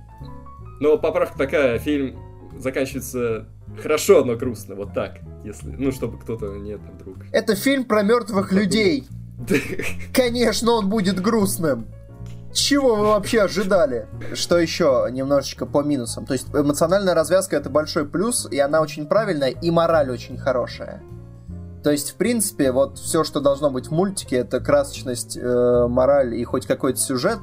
Но 0.80 0.98
поправка 0.98 1.38
такая, 1.38 1.80
фильм 1.80 2.20
заканчивается 2.58 3.47
хорошо, 3.82 4.24
но 4.24 4.36
грустно, 4.36 4.76
вот 4.76 4.93
так, 4.93 5.20
если, 5.43 5.70
ну, 5.70 5.91
чтобы 5.91 6.20
кто-то 6.20 6.56
не 6.58 6.72
это 6.72 6.91
вдруг. 6.91 7.18
Это 7.32 7.56
фильм 7.56 7.86
про 7.86 8.03
мертвых 8.03 8.51
людей. 8.51 9.08
Конечно, 10.14 10.72
он 10.72 10.89
будет 10.89 11.22
грустным. 11.22 11.88
Чего 12.53 12.95
вы 12.95 13.06
вообще 13.08 13.41
ожидали? 13.41 14.08
Что 14.34 14.58
еще 14.58 15.08
немножечко 15.12 15.66
по 15.66 15.84
минусам? 15.84 16.26
То 16.26 16.34
есть 16.34 16.47
эмоциональная 16.53 17.14
развязка 17.14 17.58
это 17.58 17.70
большой 17.70 18.08
плюс, 18.08 18.47
и 18.49 18.58
она 18.60 18.80
очень 18.80 19.08
правильная, 19.08 19.49
и 19.49 19.72
мораль 19.72 20.10
очень 20.10 20.38
хорошая. 20.38 21.03
То 21.84 21.91
есть, 21.91 22.12
в 22.12 22.16
принципе, 22.16 22.72
вот 22.72 22.97
все, 22.97 23.24
что 23.26 23.41
должно 23.41 23.70
быть 23.70 23.88
в 23.88 23.91
мультике, 23.91 24.38
это 24.38 24.62
красочность, 24.62 25.38
э, 25.38 25.88
мораль 25.88 26.34
и 26.34 26.43
хоть 26.45 26.66
какой-то 26.66 26.97
сюжет, 26.97 27.39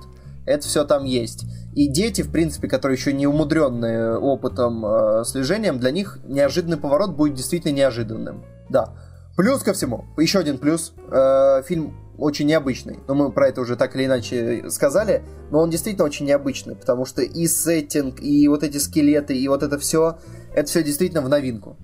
это 0.47 0.67
все 0.67 0.85
там 0.85 1.05
есть. 1.05 1.45
И 1.75 1.89
дети, 1.89 2.23
в 2.23 2.31
принципе, 2.31 2.68
которые 2.68 2.97
еще 2.97 3.12
не 3.12 3.27
умудренные 3.27 4.16
опытом 4.18 4.85
э, 4.85 5.25
слежением, 5.25 5.79
для 5.79 5.91
них 5.91 6.18
неожиданный 6.25 6.77
поворот 6.77 7.16
будет 7.16 7.35
действительно 7.35 7.73
неожиданным. 7.73 8.45
Да. 8.68 8.95
Плюс 9.37 9.62
ко 9.62 9.73
всему, 9.73 10.05
еще 10.18 10.39
один 10.39 10.59
плюс. 10.59 10.93
Э, 11.11 11.62
фильм 11.62 11.95
очень 12.18 12.47
необычный. 12.47 12.99
Но 13.09 13.14
мы 13.14 13.33
про 13.33 13.49
это 13.49 13.62
уже 13.62 13.77
так 13.77 13.97
или 13.97 14.05
иначе 14.05 14.68
сказали. 14.68 15.23
Но 15.51 15.61
он 15.61 15.70
действительно 15.70 16.05
очень 16.05 16.27
необычный, 16.27 16.77
потому 16.77 17.07
что 17.07 17.23
и 17.23 17.47
сеттинг, 17.47 18.20
и 18.20 18.47
вот 18.49 18.62
эти 18.62 18.77
скелеты, 18.77 19.37
и 19.37 19.49
вот 19.49 19.62
это 19.62 19.79
все, 19.79 20.18
это 20.55 20.68
все 20.68 20.83
действительно 20.83 21.23
в 21.23 21.29
новинку. 21.31 21.79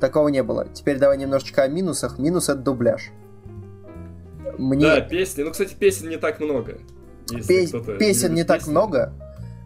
Такого 0.00 0.28
не 0.28 0.42
было. 0.42 0.66
Теперь 0.72 0.98
давай 0.98 1.18
немножечко 1.18 1.62
о 1.62 1.68
минусах. 1.68 2.18
Минус 2.18 2.48
это 2.48 2.58
дубляж. 2.58 3.10
Мне... 4.58 4.86
Да, 4.86 5.00
песни. 5.02 5.42
Ну, 5.42 5.50
кстати, 5.50 5.74
песен 5.78 6.08
не 6.08 6.16
так 6.16 6.40
много. 6.40 6.78
Пес... 7.28 7.72
Песен 7.98 8.30
не, 8.30 8.36
не 8.36 8.44
так 8.44 8.66
много, 8.66 9.12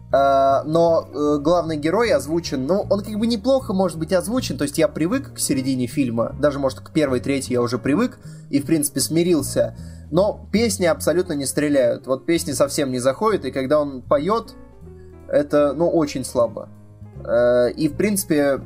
Uh, 0.09 0.63
но 0.63 1.05
uh, 1.13 1.37
главный 1.39 1.75
герой 1.75 2.11
озвучен, 2.11 2.65
ну, 2.65 2.85
он 2.89 3.01
как 3.01 3.13
бы 3.15 3.27
неплохо 3.27 3.73
может 3.73 3.99
быть 3.99 4.13
озвучен, 4.13 4.57
то 4.57 4.63
есть 4.63 4.77
я 4.77 4.87
привык 4.87 5.33
к 5.33 5.37
середине 5.37 5.85
фильма, 5.85 6.33
даже, 6.39 6.59
может, 6.59 6.79
к 6.79 6.93
первой, 6.93 7.19
третьей 7.19 7.55
я 7.55 7.61
уже 7.61 7.77
привык 7.77 8.17
и, 8.49 8.61
в 8.61 8.65
принципе, 8.65 9.01
смирился, 9.01 9.75
но 10.09 10.47
песни 10.49 10.85
абсолютно 10.85 11.33
не 11.33 11.45
стреляют, 11.45 12.07
вот 12.07 12.25
песни 12.25 12.53
совсем 12.53 12.89
не 12.89 12.99
заходят, 12.99 13.43
и 13.43 13.51
когда 13.51 13.81
он 13.81 14.01
поет, 14.01 14.53
это, 15.27 15.73
ну, 15.73 15.89
очень 15.89 16.23
слабо. 16.23 16.69
Uh, 17.17 17.69
и, 17.73 17.89
в 17.89 17.97
принципе, 17.97 18.61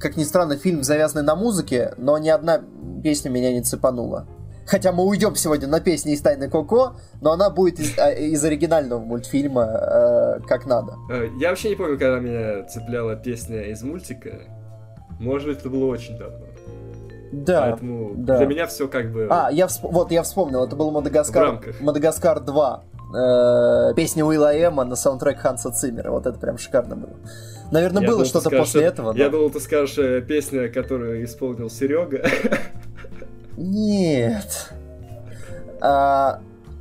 как 0.00 0.16
ни 0.16 0.24
странно, 0.24 0.56
фильм 0.56 0.82
завязанный 0.82 1.22
на 1.22 1.36
музыке, 1.36 1.92
но 1.98 2.16
ни 2.16 2.30
одна 2.30 2.62
песня 3.02 3.28
меня 3.28 3.52
не 3.52 3.60
цепанула. 3.60 4.26
Хотя 4.66 4.92
мы 4.92 5.04
уйдем 5.04 5.34
сегодня 5.34 5.68
на 5.68 5.80
песни 5.80 6.12
из 6.12 6.20
Тайны 6.20 6.48
Коко, 6.48 6.96
но 7.20 7.32
она 7.32 7.50
будет 7.50 7.80
из, 7.80 7.98
а, 7.98 8.10
из 8.12 8.44
оригинального 8.44 9.00
мультфильма 9.00 9.64
э, 9.64 10.40
как 10.46 10.66
надо. 10.66 10.96
Э, 11.10 11.28
я 11.38 11.50
вообще 11.50 11.70
не 11.70 11.74
помню, 11.74 11.98
когда 11.98 12.18
меня 12.20 12.64
цепляла 12.64 13.16
песня 13.16 13.62
из 13.70 13.82
мультика. 13.82 14.40
Может 15.18 15.48
быть, 15.48 15.58
это 15.58 15.68
было 15.68 15.86
очень 15.86 16.16
давно. 16.18 16.46
Да. 17.32 17.62
Поэтому 17.62 18.14
да. 18.14 18.38
для 18.38 18.46
меня 18.46 18.66
все 18.66 18.88
как 18.88 19.10
бы. 19.10 19.26
А, 19.30 19.50
я 19.50 19.66
всп... 19.66 19.84
вот 19.84 20.10
я 20.12 20.22
вспомнил, 20.22 20.64
это 20.64 20.76
был 20.76 20.90
Мадагаскар. 20.90 21.60
Мадагаскар 21.80 22.40
2. 22.40 22.84
Э, 23.14 23.94
песня 23.94 24.24
Уилла 24.24 24.54
Эма 24.54 24.84
на 24.84 24.96
саундтрек 24.96 25.38
Ханса 25.38 25.70
Циммера. 25.70 26.10
Вот 26.10 26.26
это 26.26 26.38
прям 26.38 26.58
шикарно 26.58 26.96
было. 26.96 27.16
Наверное, 27.70 28.02
я 28.02 28.08
было 28.08 28.24
что-то 28.24 28.50
после 28.50 28.84
этого. 28.84 29.14
Я 29.14 29.26
но... 29.26 29.32
думал, 29.32 29.50
ты 29.50 29.60
скажешь 29.60 29.98
э, 29.98 30.20
песня, 30.20 30.68
которую 30.68 31.24
исполнил 31.24 31.70
Серега. 31.70 32.22
Нет. 33.56 34.72
А, 35.80 36.40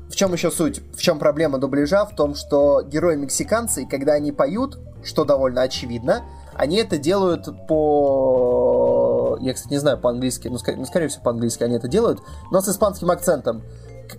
в 0.09 0.15
чем 0.15 0.33
еще 0.33 0.51
суть? 0.51 0.81
В 0.93 1.01
чем 1.01 1.19
проблема 1.19 1.57
дубляжа? 1.57 2.05
В 2.05 2.15
том, 2.15 2.35
что 2.35 2.81
герои 2.81 3.15
мексиканцы, 3.15 3.85
когда 3.85 4.13
они 4.13 4.31
поют, 4.31 4.77
что 5.03 5.25
довольно 5.25 5.61
очевидно, 5.61 6.23
они 6.53 6.77
это 6.77 6.97
делают 6.97 7.47
по... 7.67 9.37
Я, 9.41 9.53
кстати, 9.53 9.71
не 9.71 9.79
знаю 9.79 9.97
по-английски, 9.97 10.47
но, 10.49 10.57
скорее, 10.57 10.77
ну, 10.77 10.85
скорее 10.85 11.07
всего, 11.07 11.23
по-английски 11.23 11.63
они 11.63 11.75
это 11.75 11.87
делают, 11.87 12.19
но 12.51 12.61
с 12.61 12.69
испанским 12.69 13.09
акцентом. 13.09 13.63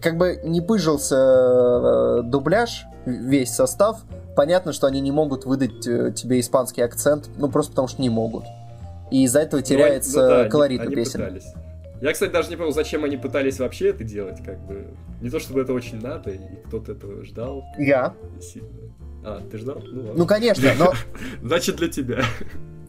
Как 0.00 0.16
бы 0.16 0.40
не 0.42 0.62
пыжился 0.62 1.16
э, 1.16 2.22
дубляж, 2.24 2.86
весь 3.04 3.54
состав, 3.54 4.00
понятно, 4.34 4.72
что 4.72 4.86
они 4.86 5.00
не 5.00 5.12
могут 5.12 5.44
выдать 5.44 5.86
э, 5.86 6.12
тебе 6.12 6.40
испанский 6.40 6.80
акцент, 6.80 7.28
ну, 7.36 7.48
просто 7.48 7.72
потому 7.72 7.88
что 7.88 8.00
не 8.00 8.08
могут. 8.08 8.44
И 9.10 9.24
из-за 9.24 9.40
этого 9.40 9.62
теряется 9.62 10.22
ну, 10.22 10.28
ну, 10.28 10.42
да, 10.44 10.48
колорит 10.48 10.80
они, 10.80 10.88
у 10.88 10.96
песен. 10.96 11.22
Они 11.22 11.38
пытались. 11.38 11.54
Я, 12.02 12.12
кстати, 12.12 12.32
даже 12.32 12.50
не 12.50 12.56
понял, 12.56 12.72
зачем 12.72 13.04
они 13.04 13.16
пытались 13.16 13.60
вообще 13.60 13.90
это 13.90 14.02
делать, 14.02 14.42
как 14.44 14.58
бы. 14.66 14.88
Не 15.20 15.30
то 15.30 15.38
чтобы 15.38 15.60
это 15.60 15.72
очень 15.72 16.00
надо, 16.00 16.30
и 16.30 16.40
кто-то 16.66 16.92
этого 16.92 17.24
ждал. 17.24 17.64
Я. 17.78 18.12
А, 19.24 19.40
ты 19.48 19.56
ждал? 19.56 19.80
Ну, 19.86 20.00
ладно. 20.00 20.14
ну 20.16 20.26
конечно, 20.26 20.68
но... 20.76 20.94
Значит, 21.46 21.76
для 21.76 21.86
тебя. 21.86 22.24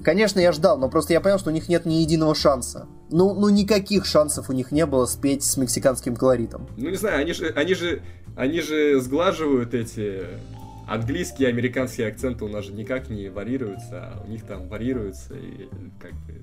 Конечно, 0.01 0.39
я 0.39 0.51
ждал, 0.51 0.79
но 0.79 0.89
просто 0.89 1.13
я 1.13 1.21
понял, 1.21 1.37
что 1.37 1.51
у 1.51 1.53
них 1.53 1.69
нет 1.69 1.85
ни 1.85 1.93
единого 1.93 2.33
шанса. 2.33 2.87
Ну, 3.11 3.35
ну 3.35 3.49
никаких 3.49 4.07
шансов 4.07 4.49
у 4.49 4.53
них 4.53 4.71
не 4.71 4.87
было 4.87 5.05
спеть 5.05 5.43
с 5.43 5.57
мексиканским 5.57 6.15
колоритом. 6.15 6.67
Ну, 6.75 6.89
не 6.89 6.97
знаю, 6.97 7.19
они 7.21 7.33
же, 7.33 7.53
они 7.55 7.75
же, 7.75 8.01
они 8.35 8.61
же 8.61 8.99
сглаживают 8.99 9.75
эти 9.75 10.23
английские 10.87 11.49
и 11.49 11.51
американские 11.51 12.07
акценты 12.07 12.45
у 12.45 12.47
нас 12.47 12.65
же 12.65 12.73
никак 12.73 13.09
не 13.09 13.29
варьируются, 13.29 13.91
а 13.91 14.23
у 14.25 14.27
них 14.31 14.43
там 14.43 14.67
варьируются, 14.69 15.35
и 15.35 15.69
как 16.01 16.13
бы 16.13 16.33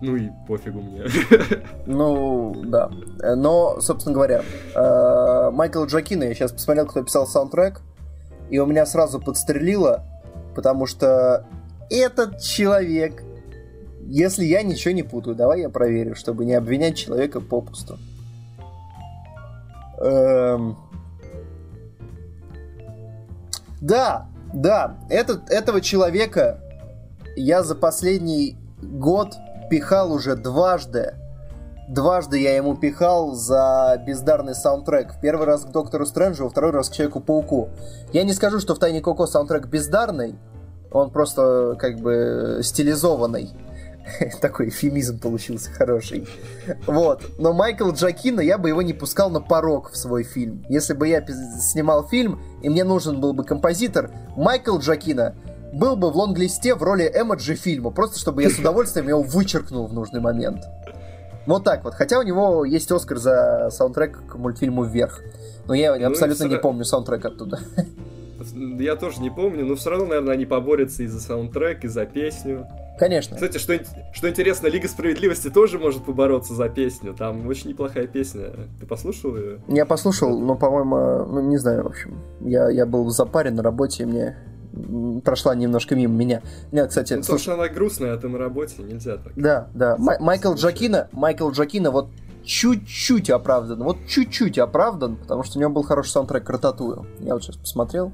ну 0.00 0.16
и 0.16 0.30
пофигу 0.46 0.80
мне. 0.80 1.04
Ну, 1.86 2.54
да. 2.64 2.90
Но, 3.36 3.80
собственно 3.80 4.14
говоря, 4.14 4.42
э, 4.74 5.50
Майкл 5.52 5.84
Джакина, 5.84 6.24
я 6.24 6.34
сейчас 6.34 6.52
посмотрел, 6.52 6.86
кто 6.86 7.02
писал 7.02 7.26
саундтрек, 7.26 7.82
и 8.48 8.58
у 8.58 8.66
меня 8.66 8.86
сразу 8.86 9.20
подстрелило, 9.20 10.04
потому 10.54 10.86
что 10.86 11.46
этот 11.90 12.40
человек, 12.40 13.22
если 14.06 14.44
я 14.44 14.62
ничего 14.62 14.94
не 14.94 15.02
путаю, 15.02 15.36
давай 15.36 15.60
я 15.60 15.68
проверю, 15.68 16.14
чтобы 16.14 16.44
не 16.44 16.54
обвинять 16.54 16.96
человека 16.96 17.40
попусту. 17.40 17.98
Эм... 20.00 20.76
Да, 23.80 24.28
да, 24.52 24.96
этот, 25.08 25.50
этого 25.50 25.80
человека 25.80 26.60
я 27.36 27.62
за 27.62 27.74
последний 27.74 28.56
год 28.82 29.34
пихал 29.70 30.12
уже 30.12 30.36
дважды. 30.36 31.14
Дважды 31.88 32.38
я 32.38 32.54
ему 32.56 32.76
пихал 32.76 33.34
за 33.34 34.00
бездарный 34.06 34.54
саундтрек. 34.54 35.14
В 35.14 35.20
первый 35.20 35.46
раз 35.46 35.64
к 35.64 35.70
Доктору 35.70 36.04
Стрэнджу, 36.04 36.44
во 36.44 36.50
второй 36.50 36.72
раз 36.72 36.90
к 36.90 36.92
Человеку-пауку. 36.92 37.70
Я 38.12 38.24
не 38.24 38.32
скажу, 38.32 38.60
что 38.60 38.74
в 38.74 38.78
Тайне 38.78 39.00
Коко 39.00 39.26
саундтрек 39.26 39.66
бездарный. 39.66 40.38
Он 40.92 41.10
просто 41.10 41.76
как 41.78 41.96
бы 42.00 42.60
стилизованный. 42.62 43.52
Такой 44.40 44.68
эфемизм 44.68 45.18
получился 45.20 45.70
хороший. 45.70 46.28
Вот. 46.86 47.22
Но 47.38 47.52
Майкл 47.52 47.90
Джакина, 47.90 48.40
я 48.40 48.58
бы 48.58 48.68
его 48.68 48.82
не 48.82 48.92
пускал 48.92 49.30
на 49.30 49.40
порог 49.40 49.90
в 49.90 49.96
свой 49.96 50.24
фильм. 50.24 50.64
Если 50.68 50.94
бы 50.94 51.08
я 51.08 51.24
снимал 51.60 52.08
фильм, 52.08 52.40
и 52.62 52.68
мне 52.68 52.84
нужен 52.84 53.20
был 53.20 53.32
бы 53.32 53.44
композитор, 53.44 54.10
Майкл 54.36 54.78
Джакина 54.78 55.34
был 55.72 55.96
бы 55.96 56.10
в 56.10 56.16
лонглисте 56.16 56.74
в 56.74 56.82
роли 56.82 57.10
эмоджи 57.14 57.54
фильма, 57.54 57.90
просто 57.90 58.18
чтобы 58.18 58.42
я 58.42 58.50
с 58.50 58.58
удовольствием 58.58 59.08
его 59.08 59.22
вычеркнул 59.22 59.86
в 59.86 59.92
нужный 59.92 60.20
момент. 60.20 60.64
Вот 61.46 61.64
так 61.64 61.84
вот. 61.84 61.94
Хотя 61.94 62.18
у 62.18 62.22
него 62.22 62.64
есть 62.64 62.90
Оскар 62.92 63.18
за 63.18 63.68
саундтрек 63.70 64.26
к 64.26 64.34
мультфильму 64.36 64.84
«Вверх». 64.84 65.20
Но 65.66 65.74
я 65.74 65.96
ну, 65.96 66.08
абсолютно 66.08 66.44
не 66.44 66.58
помню 66.58 66.84
саундтрек 66.84 67.24
оттуда. 67.24 67.60
Я 68.78 68.96
тоже 68.96 69.20
не 69.20 69.30
помню, 69.30 69.66
но 69.66 69.74
все 69.74 69.90
равно, 69.90 70.06
наверное, 70.06 70.34
они 70.34 70.46
поборются 70.46 71.02
и 71.02 71.06
за 71.06 71.20
саундтрек, 71.20 71.84
и 71.84 71.88
за 71.88 72.06
песню. 72.06 72.66
Конечно. 72.98 73.36
Кстати, 73.36 73.58
что, 73.58 73.78
что 74.12 74.28
интересно, 74.28 74.66
Лига 74.66 74.88
Справедливости 74.88 75.48
тоже 75.48 75.78
может 75.78 76.04
побороться 76.04 76.54
за 76.54 76.68
песню. 76.68 77.14
Там 77.14 77.46
очень 77.46 77.70
неплохая 77.70 78.06
песня. 78.06 78.50
Ты 78.78 78.86
послушал 78.86 79.36
ее? 79.36 79.60
Я 79.68 79.86
послушал, 79.86 80.38
но, 80.38 80.54
по-моему, 80.54 81.26
ну, 81.26 81.40
не 81.40 81.56
знаю, 81.56 81.84
в 81.84 81.86
общем. 81.86 82.18
Я, 82.40 82.68
я 82.70 82.86
был 82.86 83.04
в 83.04 83.10
запаре 83.10 83.50
на 83.50 83.62
работе, 83.62 84.02
и 84.02 84.06
мне 84.06 84.36
прошла 85.24 85.54
немножко 85.54 85.96
мимо 85.96 86.14
меня. 86.14 86.42
Нет, 86.72 86.88
кстати, 86.88 87.14
ну, 87.14 87.22
слушай, 87.22 87.54
она 87.54 87.68
грустная, 87.68 88.14
а 88.14 88.18
ты 88.18 88.28
на 88.28 88.38
работе, 88.38 88.82
нельзя 88.82 89.16
так. 89.16 89.32
Да, 89.36 89.68
да. 89.74 89.96
М- 89.96 90.22
Майкл 90.24 90.54
Джакина, 90.54 91.08
Майкл 91.12 91.50
Джакина 91.50 91.90
вот 91.90 92.08
чуть-чуть 92.44 93.30
оправдан, 93.30 93.82
вот 93.82 93.98
чуть-чуть 94.08 94.58
оправдан, 94.58 95.16
потому 95.16 95.42
что 95.42 95.58
у 95.58 95.60
него 95.60 95.70
был 95.70 95.82
хороший 95.82 96.10
саундтрек 96.10 96.44
к 96.44 96.50
Рататую. 96.50 97.06
Я 97.20 97.34
вот 97.34 97.42
сейчас 97.42 97.56
посмотрел. 97.56 98.12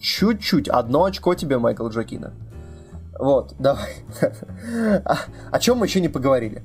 Чуть-чуть. 0.00 0.68
Одно 0.68 1.04
очко 1.04 1.34
тебе, 1.34 1.58
Майкл 1.58 1.88
Джакина. 1.88 2.32
Вот, 3.18 3.54
давай. 3.58 3.90
А, 5.04 5.18
о 5.50 5.58
чем 5.58 5.78
мы 5.78 5.86
еще 5.86 6.00
не 6.00 6.08
поговорили? 6.08 6.62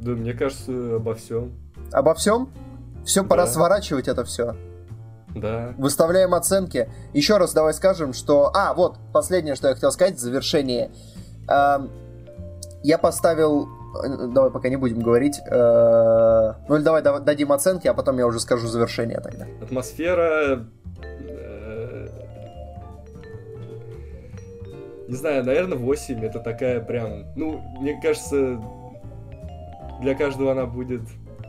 Да, 0.00 0.12
мне 0.12 0.32
кажется, 0.32 0.96
обо 0.96 1.14
всем. 1.14 1.52
Обо 1.92 2.14
всем? 2.14 2.48
Все, 3.04 3.22
да. 3.22 3.28
пора 3.28 3.46
сворачивать 3.46 4.08
это 4.08 4.24
все. 4.24 4.56
Да. 5.40 5.74
Выставляем 5.78 6.34
оценки. 6.34 6.90
Еще 7.12 7.36
раз 7.36 7.52
давай 7.52 7.74
скажем, 7.74 8.12
что... 8.12 8.50
А, 8.54 8.74
вот, 8.74 8.96
последнее, 9.12 9.54
что 9.54 9.68
я 9.68 9.74
хотел 9.74 9.92
сказать 9.92 10.14
в 10.14 10.18
завершении. 10.18 10.90
Эм, 11.48 11.90
я 12.82 12.98
поставил... 12.98 13.68
Э, 14.04 14.28
давай 14.28 14.50
пока 14.50 14.68
не 14.68 14.76
будем 14.76 15.00
говорить. 15.00 15.38
Э, 15.50 16.54
ну 16.68 16.76
или 16.76 16.82
давай 16.82 17.02
дадим 17.02 17.52
оценки, 17.52 17.88
а 17.88 17.94
потом 17.94 18.18
я 18.18 18.26
уже 18.26 18.40
скажу 18.40 18.66
завершение 18.66 19.20
тогда. 19.20 19.46
Атмосфера... 19.62 20.66
Э, 21.02 22.08
не 25.08 25.16
знаю, 25.16 25.44
наверное, 25.44 25.78
8. 25.78 26.24
Это 26.24 26.38
такая 26.38 26.80
прям... 26.80 27.24
Ну, 27.34 27.60
мне 27.80 27.98
кажется, 28.00 28.60
для 30.00 30.14
каждого 30.14 30.52
она 30.52 30.66
будет 30.66 31.02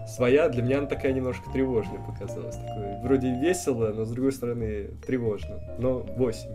своя, 0.09 0.49
для 0.49 0.61
меня 0.61 0.79
она 0.79 0.87
такая 0.87 1.13
немножко 1.13 1.49
тревожная 1.51 1.99
показалась. 1.99 2.55
Такой, 2.55 3.01
вроде 3.03 3.31
весело, 3.31 3.91
но 3.93 4.05
с 4.05 4.09
другой 4.09 4.31
стороны 4.31 4.91
тревожно. 5.05 5.59
Но 5.77 5.99
8. 5.99 6.49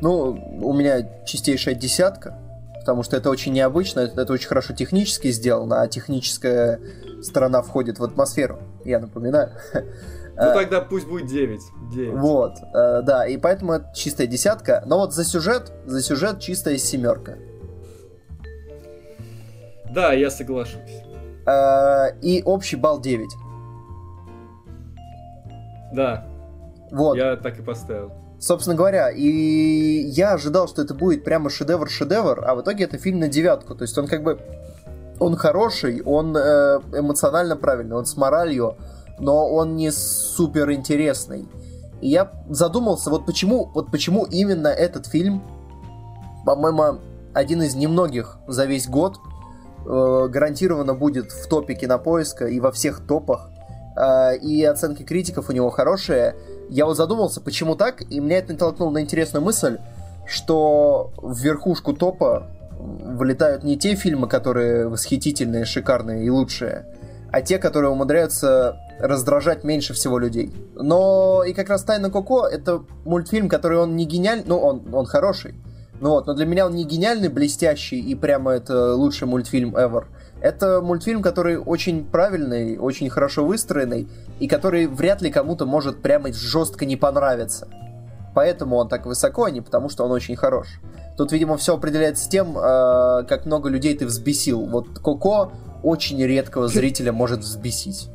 Ну, 0.00 0.60
у 0.62 0.72
меня 0.72 1.24
чистейшая 1.24 1.74
десятка, 1.74 2.38
потому 2.78 3.02
что 3.02 3.16
это 3.16 3.30
очень 3.30 3.52
необычно, 3.52 4.00
это, 4.00 4.20
это 4.20 4.32
очень 4.32 4.48
хорошо 4.48 4.74
технически 4.74 5.30
сделано, 5.30 5.82
а 5.82 5.88
техническая 5.88 6.80
сторона 7.22 7.62
входит 7.62 7.98
в 7.98 8.04
атмосферу, 8.04 8.60
я 8.84 9.00
напоминаю. 9.00 9.52
Ну 10.40 10.54
тогда 10.54 10.80
пусть 10.80 11.08
будет 11.08 11.26
9. 11.26 11.60
9. 11.92 12.14
Вот, 12.14 12.52
э, 12.72 13.02
да, 13.02 13.26
и 13.26 13.36
поэтому 13.36 13.72
это 13.72 13.92
чистая 13.92 14.28
десятка. 14.28 14.84
Но 14.86 14.98
вот 14.98 15.12
за 15.12 15.24
сюжет, 15.24 15.72
за 15.84 16.00
сюжет 16.00 16.38
чистая 16.38 16.78
семерка. 16.78 17.38
Да, 19.90 20.12
я 20.12 20.30
соглашусь. 20.30 21.02
Э, 21.48 22.12
и 22.20 22.42
общий 22.44 22.76
балл 22.76 23.00
9. 23.00 23.28
Да. 25.94 26.26
Вот. 26.90 27.16
Я 27.16 27.36
так 27.36 27.58
и 27.58 27.62
поставил. 27.62 28.12
Собственно 28.38 28.76
говоря, 28.76 29.10
и 29.10 29.26
я 29.26 30.34
ожидал, 30.34 30.68
что 30.68 30.82
это 30.82 30.94
будет 30.94 31.24
прямо 31.24 31.48
шедевр-шедевр, 31.48 32.44
а 32.44 32.54
в 32.54 32.62
итоге 32.62 32.84
это 32.84 32.98
фильм 32.98 33.18
на 33.18 33.28
девятку. 33.28 33.74
То 33.74 33.82
есть 33.82 33.96
он 33.98 34.06
как 34.06 34.22
бы... 34.22 34.38
Он 35.20 35.34
хороший, 35.34 36.00
он 36.02 36.36
э, 36.36 36.80
эмоционально 36.92 37.56
правильный, 37.56 37.96
он 37.96 38.06
с 38.06 38.16
моралью, 38.16 38.76
но 39.18 39.48
он 39.48 39.74
не 39.74 39.90
супер 39.90 40.70
интересный. 40.70 41.48
И 42.00 42.08
я 42.08 42.30
задумался, 42.48 43.10
вот 43.10 43.26
почему, 43.26 43.68
вот 43.74 43.90
почему 43.90 44.24
именно 44.24 44.68
этот 44.68 45.06
фильм, 45.06 45.42
по-моему, 46.46 47.00
один 47.34 47.62
из 47.62 47.74
немногих 47.74 48.38
за 48.46 48.66
весь 48.66 48.86
год, 48.86 49.18
гарантированно 49.88 50.94
будет 50.94 51.32
в 51.32 51.48
топе 51.48 51.74
кинопоиска 51.74 52.46
и 52.46 52.60
во 52.60 52.72
всех 52.72 53.00
топах. 53.06 53.50
Э, 53.96 54.36
и 54.36 54.62
оценки 54.64 55.02
критиков 55.02 55.48
у 55.48 55.52
него 55.52 55.70
хорошие. 55.70 56.36
Я 56.68 56.86
вот 56.86 56.96
задумался, 56.96 57.40
почему 57.40 57.74
так, 57.74 58.02
и 58.02 58.20
меня 58.20 58.38
это 58.38 58.52
натолкнуло 58.52 58.90
на 58.90 59.00
интересную 59.00 59.42
мысль, 59.42 59.78
что 60.26 61.12
в 61.16 61.38
верхушку 61.40 61.94
топа 61.94 62.46
вылетают 62.78 63.64
не 63.64 63.78
те 63.78 63.94
фильмы, 63.94 64.28
которые 64.28 64.88
восхитительные, 64.88 65.64
шикарные 65.64 66.24
и 66.24 66.30
лучшие, 66.30 66.86
а 67.32 67.40
те, 67.42 67.58
которые 67.58 67.90
умудряются 67.90 68.76
раздражать 69.00 69.64
меньше 69.64 69.94
всего 69.94 70.18
людей. 70.18 70.52
Но 70.74 71.42
и 71.44 71.52
как 71.54 71.70
раз 71.70 71.82
«Тайна 71.82 72.10
Коко»— 72.10 72.46
это 72.50 72.82
мультфильм, 73.04 73.48
который 73.48 73.78
он 73.78 73.96
не 73.96 74.04
гениальный, 74.04 74.44
ну, 74.46 74.58
он, 74.58 74.82
он 74.94 75.06
хороший, 75.06 75.54
ну 76.00 76.10
вот, 76.10 76.26
но 76.26 76.34
для 76.34 76.46
меня 76.46 76.66
он 76.66 76.74
не 76.74 76.84
гениальный, 76.84 77.28
блестящий 77.28 78.00
и 78.00 78.14
прямо 78.14 78.52
это 78.52 78.94
лучший 78.94 79.26
мультфильм 79.26 79.74
ever. 79.76 80.04
Это 80.40 80.80
мультфильм, 80.80 81.22
который 81.22 81.58
очень 81.58 82.04
правильный, 82.04 82.78
очень 82.78 83.10
хорошо 83.10 83.44
выстроенный, 83.44 84.08
и 84.38 84.46
который 84.46 84.86
вряд 84.86 85.20
ли 85.20 85.30
кому-то 85.30 85.66
может 85.66 86.00
прямо 86.00 86.32
жестко 86.32 86.86
не 86.86 86.96
понравиться. 86.96 87.68
Поэтому 88.34 88.76
он 88.76 88.88
так 88.88 89.06
высоко, 89.06 89.44
а 89.44 89.50
не 89.50 89.60
потому, 89.60 89.88
что 89.88 90.04
он 90.04 90.12
очень 90.12 90.36
хорош. 90.36 90.68
Тут, 91.16 91.32
видимо, 91.32 91.56
все 91.56 91.74
определяется 91.74 92.28
тем, 92.30 92.56
э, 92.56 93.24
как 93.28 93.46
много 93.46 93.68
людей 93.68 93.96
ты 93.96 94.06
взбесил. 94.06 94.64
Вот 94.66 95.00
Коко 95.00 95.50
очень 95.82 96.22
редкого 96.22 96.68
зрителя 96.68 97.12
может 97.12 97.40
взбесить. 97.40 98.08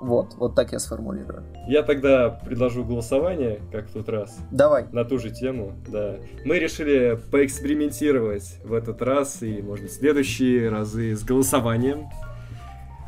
Вот, 0.00 0.34
вот 0.34 0.54
так 0.54 0.72
я 0.72 0.78
сформулирую. 0.78 1.42
Я 1.66 1.82
тогда 1.82 2.28
предложу 2.28 2.84
голосование, 2.84 3.60
как 3.72 3.88
в 3.88 3.92
тот 3.92 4.08
раз. 4.08 4.38
Давай. 4.50 4.86
На 4.92 5.04
ту 5.04 5.18
же 5.18 5.30
тему, 5.30 5.74
да. 5.88 6.16
Мы 6.44 6.58
решили 6.58 7.18
поэкспериментировать 7.30 8.58
в 8.62 8.74
этот 8.74 9.00
раз 9.00 9.42
и, 9.42 9.62
может 9.62 9.84
быть, 9.84 9.92
следующие 9.92 10.68
разы 10.68 11.16
с 11.16 11.24
голосованием. 11.24 12.10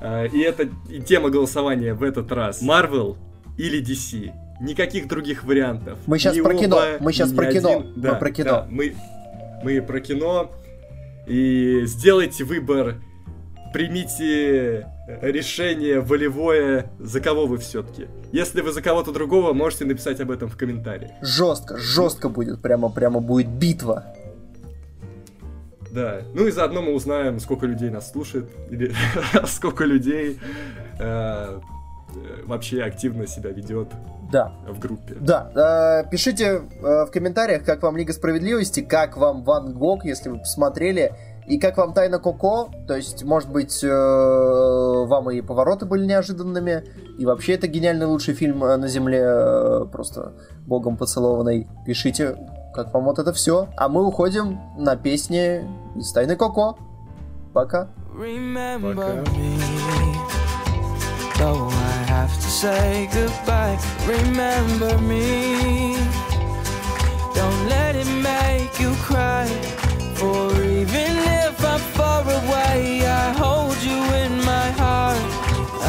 А, 0.00 0.24
и 0.24 0.38
это 0.40 0.68
и 0.88 1.00
тема 1.00 1.28
голосования 1.28 1.92
в 1.92 2.02
этот 2.02 2.32
раз. 2.32 2.62
Marvel 2.62 3.16
или 3.58 3.82
DC? 3.82 4.32
Никаких 4.60 5.08
других 5.08 5.44
вариантов. 5.44 5.98
Мы 6.06 6.18
сейчас 6.18 6.34
ни 6.34 6.40
про 6.40 6.50
оба, 6.50 6.60
кино. 6.60 6.80
Мы 7.00 7.12
сейчас 7.12 7.32
про 7.32 7.52
кино. 7.52 7.80
Один. 7.80 8.00
Да, 8.00 8.12
мы 8.12 8.18
про 8.18 8.30
кино. 8.30 8.50
Да, 8.50 8.66
мы, 8.70 8.94
мы 9.62 9.82
про 9.82 10.00
кино. 10.00 10.50
И 11.26 11.82
сделайте 11.84 12.44
выбор. 12.44 12.94
Примите 13.74 14.86
решение 15.22 16.00
волевое, 16.00 16.90
за 16.98 17.20
кого 17.20 17.46
вы 17.46 17.58
все-таки. 17.58 18.08
Если 18.32 18.60
вы 18.60 18.72
за 18.72 18.82
кого-то 18.82 19.12
другого, 19.12 19.52
можете 19.52 19.84
написать 19.84 20.20
об 20.20 20.30
этом 20.30 20.48
в 20.48 20.56
комментариях. 20.56 21.12
Жестко, 21.22 21.76
жестко 21.78 22.28
будет, 22.28 22.60
прямо, 22.60 22.90
прямо 22.90 23.20
будет 23.20 23.48
битва. 23.48 24.04
Да, 25.90 26.20
ну 26.34 26.46
и 26.46 26.50
заодно 26.50 26.82
мы 26.82 26.92
узнаем, 26.92 27.40
сколько 27.40 27.66
людей 27.66 27.88
нас 27.88 28.12
слушает, 28.12 28.50
или 28.70 28.92
сколько 29.46 29.84
людей 29.84 30.38
э, 30.98 31.60
вообще 32.44 32.82
активно 32.82 33.26
себя 33.26 33.50
ведет 33.50 33.88
да. 34.30 34.52
в 34.68 34.78
группе. 34.78 35.14
Да, 35.18 36.02
э, 36.04 36.10
пишите 36.10 36.44
э, 36.44 37.06
в 37.06 37.10
комментариях, 37.10 37.64
как 37.64 37.82
вам 37.82 37.96
Лига 37.96 38.12
Справедливости, 38.12 38.80
как 38.80 39.16
вам 39.16 39.42
Ван 39.44 39.72
Гог, 39.72 40.04
если 40.04 40.28
вы 40.28 40.38
посмотрели, 40.40 41.14
и 41.48 41.58
как 41.58 41.78
вам 41.78 41.94
Тайна 41.94 42.18
Коко? 42.18 42.68
То 42.86 42.94
есть, 42.94 43.24
может 43.24 43.50
быть, 43.50 43.82
э, 43.82 43.88
вам 43.88 45.30
и 45.30 45.40
повороты 45.40 45.86
были 45.86 46.04
неожиданными, 46.04 46.84
и 47.18 47.24
вообще 47.24 47.54
это 47.54 47.66
гениальный 47.66 48.06
лучший 48.06 48.34
фильм 48.34 48.62
э, 48.64 48.76
на 48.76 48.86
Земле, 48.86 49.22
э, 49.22 49.86
просто 49.90 50.34
богом 50.66 50.98
поцелованный. 50.98 51.66
Пишите, 51.86 52.36
как 52.74 52.92
вам 52.92 53.04
вот 53.04 53.18
это 53.18 53.32
все. 53.32 53.68
А 53.76 53.88
мы 53.88 54.06
уходим 54.06 54.60
на 54.76 54.96
песни 54.96 55.64
из 55.96 56.12
Тайны 56.12 56.36
Коко. 56.36 56.76
Пока. 57.54 57.88
Пока. 58.12 59.24
Though 61.38 61.68
I 61.70 62.04
have 62.08 62.34
to 62.34 62.50
say 62.50 63.08
goodbye, 63.12 63.78
remember 64.06 64.98
me. 64.98 65.96
Don't 67.34 67.68
let 67.68 67.94
it 67.94 68.08
make 68.22 68.80
you 68.80 68.92
cry. 69.06 69.48
For 70.18 70.52
even 70.62 71.14
if 71.44 71.64
I'm 71.64 71.78
far 71.94 72.22
away, 72.22 73.06
I 73.06 73.32
hold 73.42 73.76
you 73.88 74.00
in 74.24 74.32
my 74.44 74.68
heart. 74.82 75.22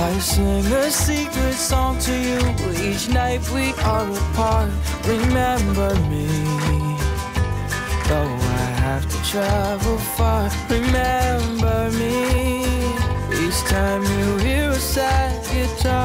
I 0.08 0.20
sing 0.20 0.66
a 0.66 0.92
secret 0.92 1.56
song 1.56 1.98
to 2.06 2.14
you 2.28 2.40
each 2.88 3.10
night 3.10 3.42
we 3.50 3.74
are 3.94 4.08
apart. 4.22 4.72
Remember 5.08 5.96
me, 6.12 6.28
though 8.08 8.36
I 8.62 8.68
have 8.86 9.06
to 9.14 9.20
travel 9.32 9.98
far. 10.16 10.52
Remember 10.70 11.90
me 11.98 12.62
each 13.44 13.60
time 13.66 14.04
you 14.04 14.38
hear 14.38 14.70
a 14.70 14.76
sad 14.76 15.34
guitar. 15.52 15.99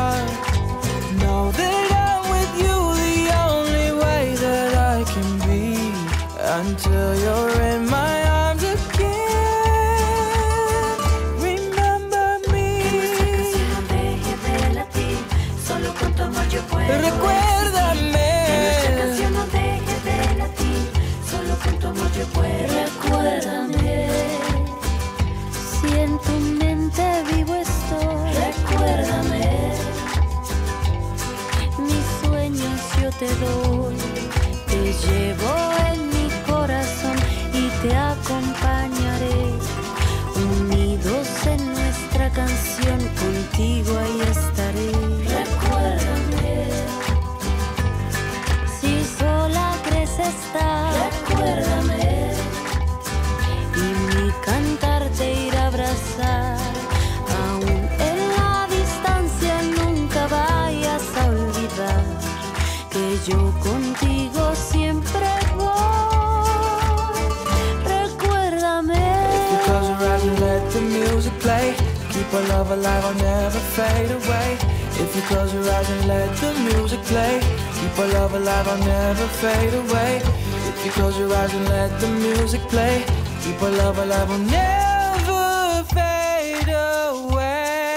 Our 72.35 72.43
love 72.49 72.71
alive, 72.71 73.05
I'll 73.05 73.15
never 73.15 73.61
fade 73.77 74.11
away. 74.11 74.59
If 75.03 75.15
you 75.17 75.23
close 75.23 75.53
your 75.55 75.69
eyes 75.71 75.89
and 75.91 76.07
let 76.09 76.37
the 76.37 76.53
music 76.71 77.01
play, 77.03 77.41
keep 77.79 77.99
our 77.99 78.09
love 78.09 78.35
alive, 78.35 78.67
I'll 78.69 78.79
never 78.79 79.27
fade 79.43 79.75
away. 79.75 80.23
If 80.71 80.85
you 80.85 80.91
close 80.93 81.17
your 81.19 81.33
eyes 81.33 81.55
and 81.55 81.69
let 81.69 82.01
the 82.01 82.09
music 82.09 82.61
play, 82.63 83.05
keep 83.43 83.63
our 83.63 83.71
love 83.71 83.99
alive, 83.99 84.31
I'll 84.31 84.39
never 84.39 85.85
fade 85.95 86.69
away. 86.69 87.95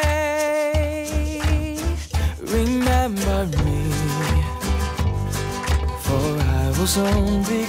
Remember 2.42 3.46
me 3.64 3.88
will 6.78 6.86
soon 6.86 7.44
be 7.44 7.66
gone. 7.66 7.67